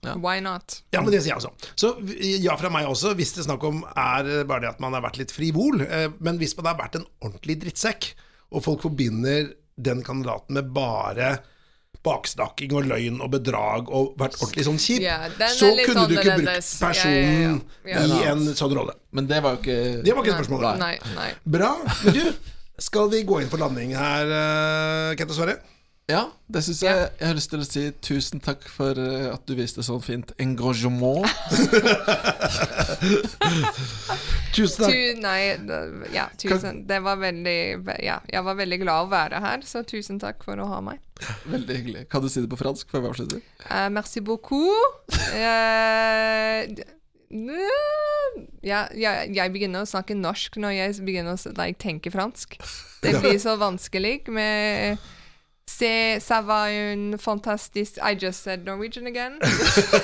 ja. 0.03 0.13
Why 0.17 0.39
not? 0.41 0.81
Ja, 0.93 1.01
men 1.01 1.09
det 1.11 1.23
sier 1.23 1.33
jeg 1.33 1.37
også. 1.41 1.49
Så 1.75 1.89
ja 2.43 2.53
fra 2.55 2.69
meg 2.69 2.85
også, 2.85 3.15
hvis 3.17 3.33
det 3.33 3.39
er 3.41 3.47
snakk 3.49 3.63
om 3.65 3.81
er 3.97 4.43
bare 4.45 4.61
det 4.61 4.69
at 4.75 4.79
man 4.79 4.93
har 4.93 5.01
vært 5.01 5.17
litt 5.17 5.31
frivol. 5.33 5.81
eh, 5.81 6.09
Men 6.19 6.37
hvis 6.37 6.53
man 6.57 6.65
har 6.69 6.77
vært 6.77 6.95
en 6.99 7.05
ordentlig 7.21 7.59
drittsekk, 7.63 8.11
og 8.51 8.63
folk 8.63 8.81
forbinder 8.85 9.53
den 9.83 10.03
kandidaten 10.05 10.57
med 10.57 10.69
bare 10.75 11.35
baksnakking 12.05 12.71
og 12.73 12.87
løgn 12.89 13.19
og 13.21 13.29
bedrag 13.35 13.89
og 13.93 14.15
vært 14.19 14.39
ordentlig 14.39 14.65
sånn 14.65 14.79
kjip, 14.81 15.03
yeah, 15.03 15.27
så 15.53 15.69
kunne 15.83 16.07
du 16.09 16.15
ikke 16.17 16.37
brukt 16.39 16.71
personen 16.81 17.59
yeah, 17.85 17.99
yeah, 17.99 18.15
i 18.15 18.31
en 18.31 18.47
sånn 18.57 18.73
rolle. 18.77 18.95
Men 19.13 19.27
det 19.29 19.41
var 19.43 19.57
jo 19.57 19.61
ikke 19.61 19.77
Det 20.05 20.15
var 20.15 20.25
ikke 20.25 20.39
spørsmålet. 20.39 20.81
Nei, 20.81 20.95
nei. 21.17 21.27
Bra. 21.57 21.75
Men 22.05 22.17
du, 22.17 22.23
skal 22.81 23.11
vi 23.11 23.21
gå 23.27 23.43
inn 23.43 23.51
for 23.51 23.61
landing 23.61 23.93
her, 23.97 24.33
uh, 24.33 25.13
Kent 25.19 25.35
og 25.35 25.37
Sverre? 25.37 25.59
Ja, 26.09 26.25
det 26.51 26.63
syns 26.65 26.81
jeg. 26.83 27.09
Jeg 27.19 27.27
har 27.27 27.35
lyst 27.37 27.51
til 27.53 27.61
å 27.61 27.65
si 27.67 27.83
tusen 28.03 28.41
takk 28.43 28.65
for 28.67 28.97
eh, 28.99 29.29
at 29.31 29.45
du 29.47 29.53
viste 29.55 29.83
sånn 29.85 30.01
fint 30.03 30.33
engasjement. 30.41 31.27
Tusen 34.51 34.83
takk. 34.83 34.91
Tu, 34.91 35.19
nei, 35.23 35.55
ja, 36.11 36.25
tusen. 36.35 36.81
Det 36.89 36.99
var 37.05 37.21
veldig 37.21 37.59
Ja, 38.03 38.17
jeg 38.27 38.43
var 38.43 38.57
veldig 38.59 38.81
glad 38.81 39.05
å 39.05 39.11
være 39.13 39.39
her, 39.43 39.63
så 39.67 39.83
tusen 39.87 40.19
takk 40.19 40.43
for 40.43 40.59
å 40.59 40.67
ha 40.73 40.81
meg. 40.83 40.99
Veldig 41.47 41.77
hyggelig. 41.77 42.03
Kan 42.11 42.25
du 42.25 42.27
si 42.31 42.43
det 42.43 42.51
på 42.51 42.59
fransk 42.59 42.91
før 42.91 43.05
vi 43.05 43.11
avslutter? 43.13 43.45
Uh, 43.63 43.87
merci 43.93 44.19
beaucoup. 44.25 45.07
Uh, 45.31 46.67
ja, 48.65 48.83
ja, 48.91 49.15
jeg 49.31 49.53
begynner 49.53 49.85
å 49.85 49.89
snakke 49.89 50.17
norsk 50.19 50.59
når 50.59 50.75
jeg 50.75 50.99
begynner 51.07 51.39
å 51.39 51.55
like, 51.55 51.79
tenke 51.79 52.11
fransk. 52.11 52.59
Det 53.01 53.15
blir 53.21 53.39
så 53.39 53.55
vanskelig 53.61 54.17
med 54.27 54.99
Se, 55.69 56.19
ça 56.19 56.41
va 56.41 56.69
fantastisk 57.17 57.97
I 57.97 58.15
just 58.19 58.43
said 58.43 58.65
Norwegian 58.65 59.07
again. 59.07 59.39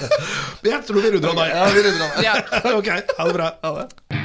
Jeg 0.64 0.84
tror 0.88 1.02
vi 1.02 1.12
runder 1.12 1.30
av 1.30 1.36
deg. 1.36 1.50
Ja, 1.56 1.66
vi 1.74 1.84
runder 1.86 2.06
av. 2.06 2.22
deg. 2.22 2.76
Ok, 2.80 2.88
ha 3.18 3.28
det 3.28 3.34
bra. 3.34 3.52
Ha 3.62 3.74
det. 3.82 4.17